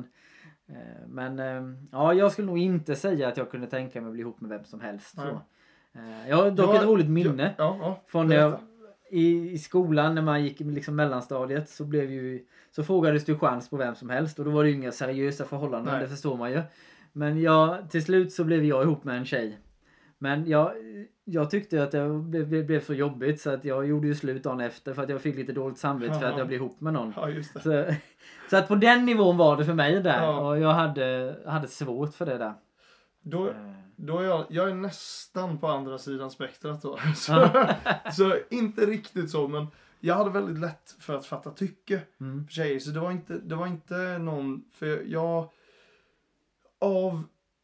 eh, 0.69 0.75
men 1.09 1.39
ja, 1.93 2.15
jag 2.15 2.33
skulle 2.33 2.47
nog 2.47 2.59
inte 2.59 2.95
säga 2.97 3.29
att 3.29 3.37
jag 3.37 3.51
kunde 3.51 3.67
tänka 3.67 4.01
mig 4.01 4.09
att 4.09 4.13
bli 4.13 4.21
ihop 4.23 4.41
med 4.41 4.51
vem 4.51 4.65
som 4.65 4.81
helst. 4.81 5.17
Nej. 5.17 5.27
Så. 5.31 5.41
Jag 6.29 6.37
har 6.37 6.51
dock 6.51 6.69
Jag- 6.71 6.77
ett 6.77 6.89
roligt 6.89 7.09
minne. 7.11 7.55
Ja. 7.59 8.01
Från 8.07 8.27
när 8.29 8.37
jag. 8.37 8.59
I, 9.15 9.53
I 9.53 9.59
skolan 9.59 10.15
när 10.15 10.23
man 10.23 10.45
gick 10.45 10.61
i 10.61 10.65
liksom 10.65 10.97
mellanstadiet 10.97 11.71
så 11.71 11.85
blev 11.85 12.11
ju 12.11 12.45
så 12.71 12.85
frågades 12.85 13.25
du 13.25 13.39
chans 13.39 13.71
på 13.71 13.77
vem 13.77 13.95
som 13.95 14.11
helst 14.11 14.39
och 14.39 14.45
då 14.45 14.51
var 14.51 14.65
det 14.65 14.71
ju 14.71 14.77
inga 14.77 14.93
seriösa 14.93 15.45
förhållanden, 15.45 15.95
Nej. 15.95 16.03
det 16.03 16.09
förstår 16.09 16.37
man 16.37 16.51
ju. 16.51 16.63
Men 17.13 17.41
jag, 17.43 17.91
till 17.91 18.05
slut 18.05 18.33
så 18.33 18.45
blev 18.45 18.65
jag 18.65 18.83
ihop 18.83 19.05
med 19.05 19.17
en 19.17 19.25
tjej. 19.25 19.59
Men 20.19 20.47
jag, 20.47 20.73
jag 21.25 21.51
tyckte 21.51 21.83
att 21.83 21.91
det 21.91 22.09
blev, 22.09 22.49
blev, 22.49 22.67
blev 22.67 22.81
så 22.81 22.95
jobbigt 22.95 23.41
så 23.41 23.51
att 23.51 23.65
jag 23.65 23.87
gjorde 23.87 24.07
ju 24.07 24.15
slut 24.15 24.43
dagen 24.43 24.61
efter 24.61 24.95
för 24.95 25.03
att 25.03 25.09
jag 25.09 25.21
fick 25.21 25.37
lite 25.37 25.53
dåligt 25.53 25.79
samvete 25.79 26.15
för 26.15 26.27
att 26.27 26.39
jag 26.39 26.47
blev 26.47 26.61
ihop 26.61 26.81
med 26.81 26.93
någon. 26.93 27.13
Ja. 27.17 27.29
Så, 27.63 27.85
så 28.51 28.57
att 28.57 28.69
på 28.69 28.75
den 28.75 29.05
nivån 29.05 29.37
var 29.37 29.57
det 29.57 29.65
för 29.65 29.75
mig 29.75 30.01
där 30.01 30.23
Ja. 30.23 30.49
och 30.49 30.59
jag 30.59 30.73
hade, 30.73 31.37
hade 31.47 31.69
svårt 31.69 32.15
för 32.15 32.27
det 32.27 32.39
där. 32.39 32.53
Då, 33.25 33.49
Eh, 33.49 33.73
då 33.97 34.19
är 34.19 34.25
jag, 34.25 34.47
jag 34.49 34.71
är 34.71 34.75
nästan 34.75 35.59
på 35.59 35.69
andra 35.69 35.99
sidan 35.99 36.31
spektrat 36.31 36.83
då. 36.83 36.99
Så, 37.17 37.51
så 38.13 38.37
inte 38.51 38.87
riktigt 38.87 39.31
så, 39.31 39.49
men 39.49 39.67
jag 40.01 40.15
hade 40.15 40.31
väldigt 40.31 40.59
lätt 40.59 40.97
för 40.99 41.15
att 41.15 41.27
fatta 41.27 41.51
tycke 41.51 42.03
Mm. 42.21 42.47
för 42.47 42.53
tjejer. 42.53 42.79
Så 42.79 42.91
det 42.91 43.01
var 43.01 43.11
inte, 43.11 43.39
det 43.39 43.55
var 43.55 43.67
inte 43.67 44.19
någon, 44.19 44.65
för 44.73 45.03
jag, 45.07 45.51
av, 46.79 47.23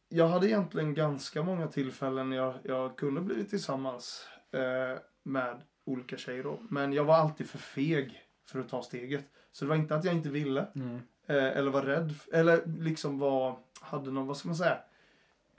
jag 0.09 0.27
hade 0.27 0.47
egentligen 0.47 0.93
ganska 0.93 1.43
många 1.43 1.67
tillfällen 1.67 2.31
jag, 2.31 2.53
jag 2.63 2.97
kunde 2.97 3.21
blivit 3.21 3.49
tillsammans 3.49 4.27
eh, 4.51 4.99
med 5.23 5.61
olika 5.85 6.17
tjejer 6.17 6.43
då. 6.43 6.59
Men 6.69 6.93
jag 6.93 7.03
var 7.03 7.15
alltid 7.15 7.49
för 7.49 7.57
feg 7.57 8.21
för 8.51 8.59
att 8.59 8.69
ta 8.69 8.81
steget. 8.83 9.25
Så 9.51 9.65
det 9.65 9.69
var 9.69 9.75
inte 9.75 9.95
att 9.95 10.05
jag 10.05 10.13
inte 10.13 10.29
ville. 10.29 10.67
Mm. 10.75 10.95
Eh, 11.27 11.57
eller 11.57 11.71
var 11.71 11.81
rädd. 11.81 12.13
Eller 12.33 12.61
liksom 12.65 13.19
var, 13.19 13.57
hade 13.81 14.11
någon, 14.11 14.27
vad 14.27 14.37
ska 14.37 14.47
man 14.47 14.55
säga? 14.57 14.77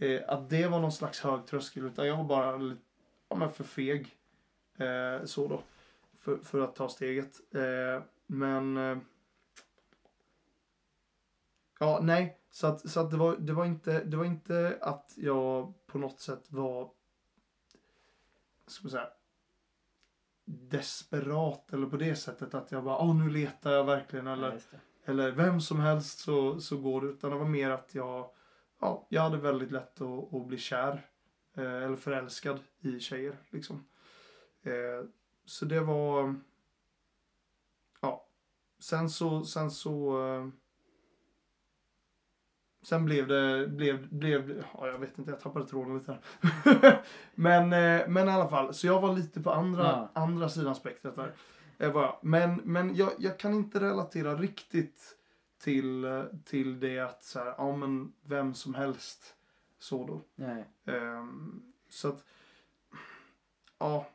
Eh, 0.03 0.22
att 0.28 0.50
det 0.50 0.66
var 0.66 0.80
någon 0.80 0.92
slags 0.92 1.20
hög 1.20 1.46
tröskel. 1.46 1.86
Utan 1.86 2.07
jag 2.07 2.16
var 2.16 2.24
bara 2.24 2.57
lite, 2.57 2.82
ja, 3.28 3.36
men 3.36 3.53
för 3.53 3.64
feg. 3.64 4.16
Eh, 4.78 5.24
så 5.24 5.48
då. 5.48 5.62
För, 6.18 6.36
för 6.36 6.61
att 6.61 6.76
ta 6.76 6.88
steget. 6.88 7.55
Eh, 7.55 8.03
men... 8.26 8.76
Eh, 8.76 8.98
ja, 11.80 12.00
nej. 12.03 12.38
Så 12.50 12.66
att, 12.66 12.90
så 12.90 13.00
att 13.00 13.11
det, 13.11 13.16
var, 13.16 13.36
det, 13.36 13.53
var 13.53 13.64
inte, 13.64 14.05
det 14.05 14.16
var 14.16 14.24
inte 14.24 14.78
att 14.80 15.12
jag 15.16 15.74
på 15.86 15.98
något 15.98 16.20
sätt 16.20 16.53
var... 16.53 16.90
Ska 18.66 18.84
man 18.84 18.90
säga? 18.90 19.09
Desperat 20.44 21.72
eller 21.72 21.86
på 21.86 21.96
det 21.96 22.16
sättet 22.16 22.55
att 22.55 22.72
jag 22.72 22.84
bara, 22.84 22.98
åh 22.98 23.16
nu 23.16 23.30
letar 23.30 23.72
jag 23.72 23.84
verkligen 23.84 24.26
eller 24.26 24.53
Ja, 24.72 24.78
eller 25.05 25.30
vem 25.30 25.61
som 25.61 25.80
helst 25.80 26.18
så, 26.18 26.61
så 26.61 26.76
går 26.76 27.00
det. 27.00 27.07
Utan 27.07 27.30
det 27.30 27.36
var 27.36 27.48
mer 27.48 27.70
att 27.70 27.94
jag, 27.94 28.30
ja, 28.83 29.07
jag 29.09 29.22
hade 29.22 29.37
väldigt 29.37 29.70
lätt 29.72 30.01
att, 30.01 30.35
att 30.35 30.47
bli 30.47 30.59
kär. 30.59 31.07
Eh, 31.57 31.83
eller 31.83 31.97
förälskad 31.97 32.61
i 32.80 33.01
tjejer 33.01 33.37
liksom. 33.51 33.85
Eh, 34.62 35.07
så 35.45 35.64
det 35.64 35.80
var, 35.80 36.35
ja. 38.01 38.28
Sen 38.78 39.11
så, 39.11 39.45
sen 39.45 39.70
så, 39.70 40.26
eh, 40.28 40.49
sen 42.83 43.05
blev 43.05 43.26
det, 43.28 43.68
blev, 43.68 44.09
blev, 44.09 44.64
ja 44.74 44.87
jag 44.87 44.99
vet 44.99 45.18
inte, 45.18 45.30
jag 45.30 45.41
tappade 45.41 45.66
tråden 45.66 45.99
lite 45.99 46.12
här. 46.12 47.03
men, 47.35 47.62
eh, 47.72 48.09
men 48.09 48.28
i 48.28 48.33
alla 48.33 48.49
fall, 48.49 48.74
så 48.74 48.87
jag 48.87 49.01
var 49.01 49.14
lite 49.16 49.41
på 49.41 49.51
andra, 49.51 49.83
Ja. 49.83 50.11
andra 50.22 50.49
sidan 50.49 50.74
spektrat 50.74 51.16
där. 51.16 51.33
Var 51.91 52.03
jag. 52.03 52.18
Men, 52.22 52.55
men 52.64 52.97
jag, 52.97 53.11
jag 53.18 53.39
kan 53.39 53.55
inte 53.55 53.80
relatera 53.80 54.35
riktigt 54.35 55.16
till, 55.62 56.06
till 56.44 56.80
det 56.80 56.98
att 56.98 57.22
så 57.22 57.38
här, 57.38 57.54
ja 57.58 57.76
men 57.76 58.12
vem 58.22 58.54
som 58.54 58.74
helst 58.74 59.34
så 59.78 60.06
då. 60.06 60.20
Nej. 60.34 60.64
Ehm, 60.86 61.62
så 61.88 62.08
att, 62.08 62.24
ja, 63.78 64.06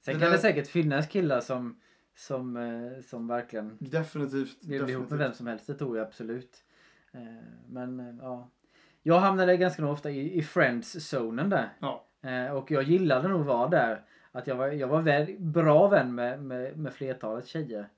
Sen 0.00 0.14
Det 0.14 0.20
kan 0.20 0.30
där- 0.30 0.36
det 0.36 0.42
säkert 0.42 0.66
finnas 0.68 1.06
killar 1.08 1.40
som, 1.40 1.80
som, 2.16 2.56
eh, 2.56 3.02
som 3.02 3.26
verkligen 3.26 3.76
definitivt. 3.80 4.58
vill 4.64 4.84
bli 4.84 4.92
ihop 4.92 5.10
med 5.10 5.18
definitivt. 5.18 5.20
vem 5.20 5.32
som 5.34 5.46
helst. 5.46 5.66
Det 5.66 5.74
tror 5.74 5.96
jag 5.98 6.06
absolut. 6.06 6.64
Eh, 7.12 7.20
Men 7.68 8.00
eh, 8.00 8.14
ja. 8.20 8.48
Jag 9.02 9.20
hamnade 9.20 9.56
ganska 9.56 9.86
ofta 9.86 10.10
i, 10.10 10.38
i 10.38 10.42
friends-zonen 10.42 11.50
där. 11.50 11.68
Ja. 11.80 12.06
Och 12.52 12.70
jag 12.70 12.82
gillade 12.82 13.28
nog 13.28 13.44
vara 13.44 13.68
där. 13.68 14.04
att 14.32 14.46
jag 14.46 14.56
var, 14.56 14.68
jag 14.68 14.88
var 14.88 15.02
väl, 15.02 15.36
bra 15.38 15.88
vän 15.88 16.14
med, 16.14 16.42
med, 16.42 16.78
med 16.78 16.92
flertalet 16.94 17.46
tjejer. 17.46 17.88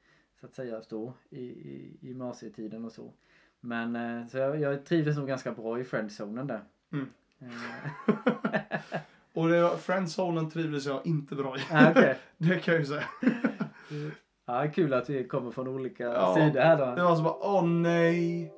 Så 0.42 0.46
att 0.46 0.54
säga 0.54 0.80
då 0.88 1.12
i, 1.30 1.40
i, 1.44 1.96
gymnasietiden 2.00 2.84
och 2.84 2.92
så. 2.92 3.12
Men 3.60 3.96
eh, 3.96 4.26
så 4.26 4.38
jag, 4.38 4.60
jag 4.60 4.84
trivdes 4.84 5.16
nog 5.16 5.28
ganska 5.28 5.52
bra 5.52 5.80
i 5.80 5.84
friendzonen 5.84 6.46
där. 6.46 6.60
Mm. 6.92 7.08
Eh, 7.40 8.80
Och 9.34 9.48
det, 9.48 9.76
friendzonen 9.78 10.50
trivdes 10.50 10.86
jag 10.86 11.06
inte 11.06 11.34
bra 11.34 11.56
i. 11.56 11.60
ah, 11.72 11.90
okej. 11.90 12.18
Det 12.38 12.58
kan 12.58 12.74
jag 12.74 12.80
ju 12.80 12.86
säga. 12.86 13.04
Ja, 14.46 14.66
kul 14.74 14.94
att 14.94 15.10
vi 15.10 15.24
kommer 15.28 15.50
från 15.50 15.68
olika 15.68 16.04
Ja, 16.04 16.34
sidor 16.34 16.60
här 16.60 16.76
då. 16.78 16.94
Det 16.94 17.02
var 17.02 17.16
så 17.16 17.22
bara, 17.22 17.36
åh 17.40 17.66
nej, 17.66 18.52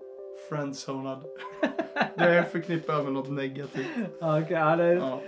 friendzonad. 0.49 1.24
Det 2.16 2.45
förknippar 2.53 2.93
jag 2.95 3.05
med 3.05 3.12
något 3.12 3.30
negativt. 3.30 3.87
Ja, 4.20 4.41
okej, 4.41 4.57
ja, 4.57 4.76
det, 4.76 4.93
Ja. 4.95 5.20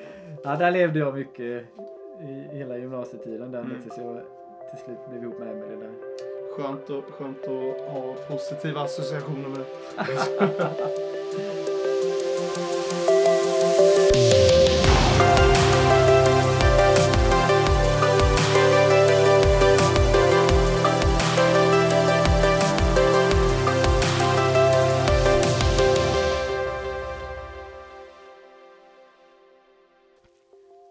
ja, 0.45 0.57
där 0.57 0.71
levde 0.71 0.99
jag 0.99 1.15
mycket 1.15 1.65
i 2.23 2.49
hela 2.53 2.79
gymnasietiden 2.79 3.51
där 3.53 3.61
Mm. 3.61 3.83
tills 3.83 3.99
jag 3.99 4.23
till 4.71 4.85
slut 4.85 4.99
blev 5.11 5.23
ihop 5.23 5.39
med 5.39 5.49
Emelie 5.49 5.77
där. 5.77 6.16
Skönt, 6.57 6.91
och, 6.91 7.05
skönt 7.05 7.43
att 7.45 7.93
ha 7.93 8.15
positiva 8.29 8.81
associationer 8.81 9.49
med 9.49 9.59
det. 9.59 9.67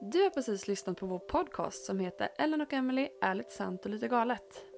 Du 0.01 0.23
har 0.23 0.29
precis 0.29 0.67
lyssnat 0.67 0.97
på 0.97 1.05
vår 1.05 1.19
podcast 1.19 1.85
som 1.85 1.99
heter 1.99 2.29
Ellen 2.37 2.61
och 2.61 2.73
Emily 2.73 3.09
ärligt 3.21 3.51
sant 3.51 3.85
och 3.85 3.91
lite 3.91 4.07
galet. 4.07 4.74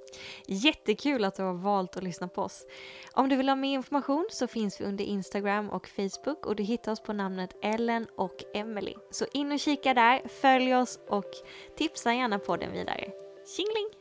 Jättekul 0.47 1.23
att 1.23 1.35
du 1.35 1.43
har 1.43 1.53
valt 1.53 1.97
att 1.97 2.03
lyssna 2.03 2.27
på 2.27 2.41
oss. 2.41 2.65
Om 3.13 3.29
du 3.29 3.35
vill 3.35 3.49
ha 3.49 3.55
mer 3.55 3.73
information 3.73 4.27
så 4.31 4.47
finns 4.47 4.81
vi 4.81 4.85
under 4.85 5.05
Instagram 5.05 5.69
och 5.69 5.87
Facebook 5.87 6.45
och 6.45 6.55
du 6.55 6.63
hittar 6.63 6.91
oss 6.91 6.99
på 6.99 7.13
namnet 7.13 7.55
Ellen 7.61 8.07
och 8.15 8.43
Emily. 8.53 8.93
Så 9.11 9.25
in 9.33 9.51
och 9.51 9.59
kika 9.59 9.93
där, 9.93 10.27
följ 10.27 10.75
oss 10.75 10.99
och 11.07 11.31
tipsa 11.77 12.13
gärna 12.13 12.39
podden 12.39 12.71
vidare. 12.71 13.11
Tjingeling! 13.55 13.96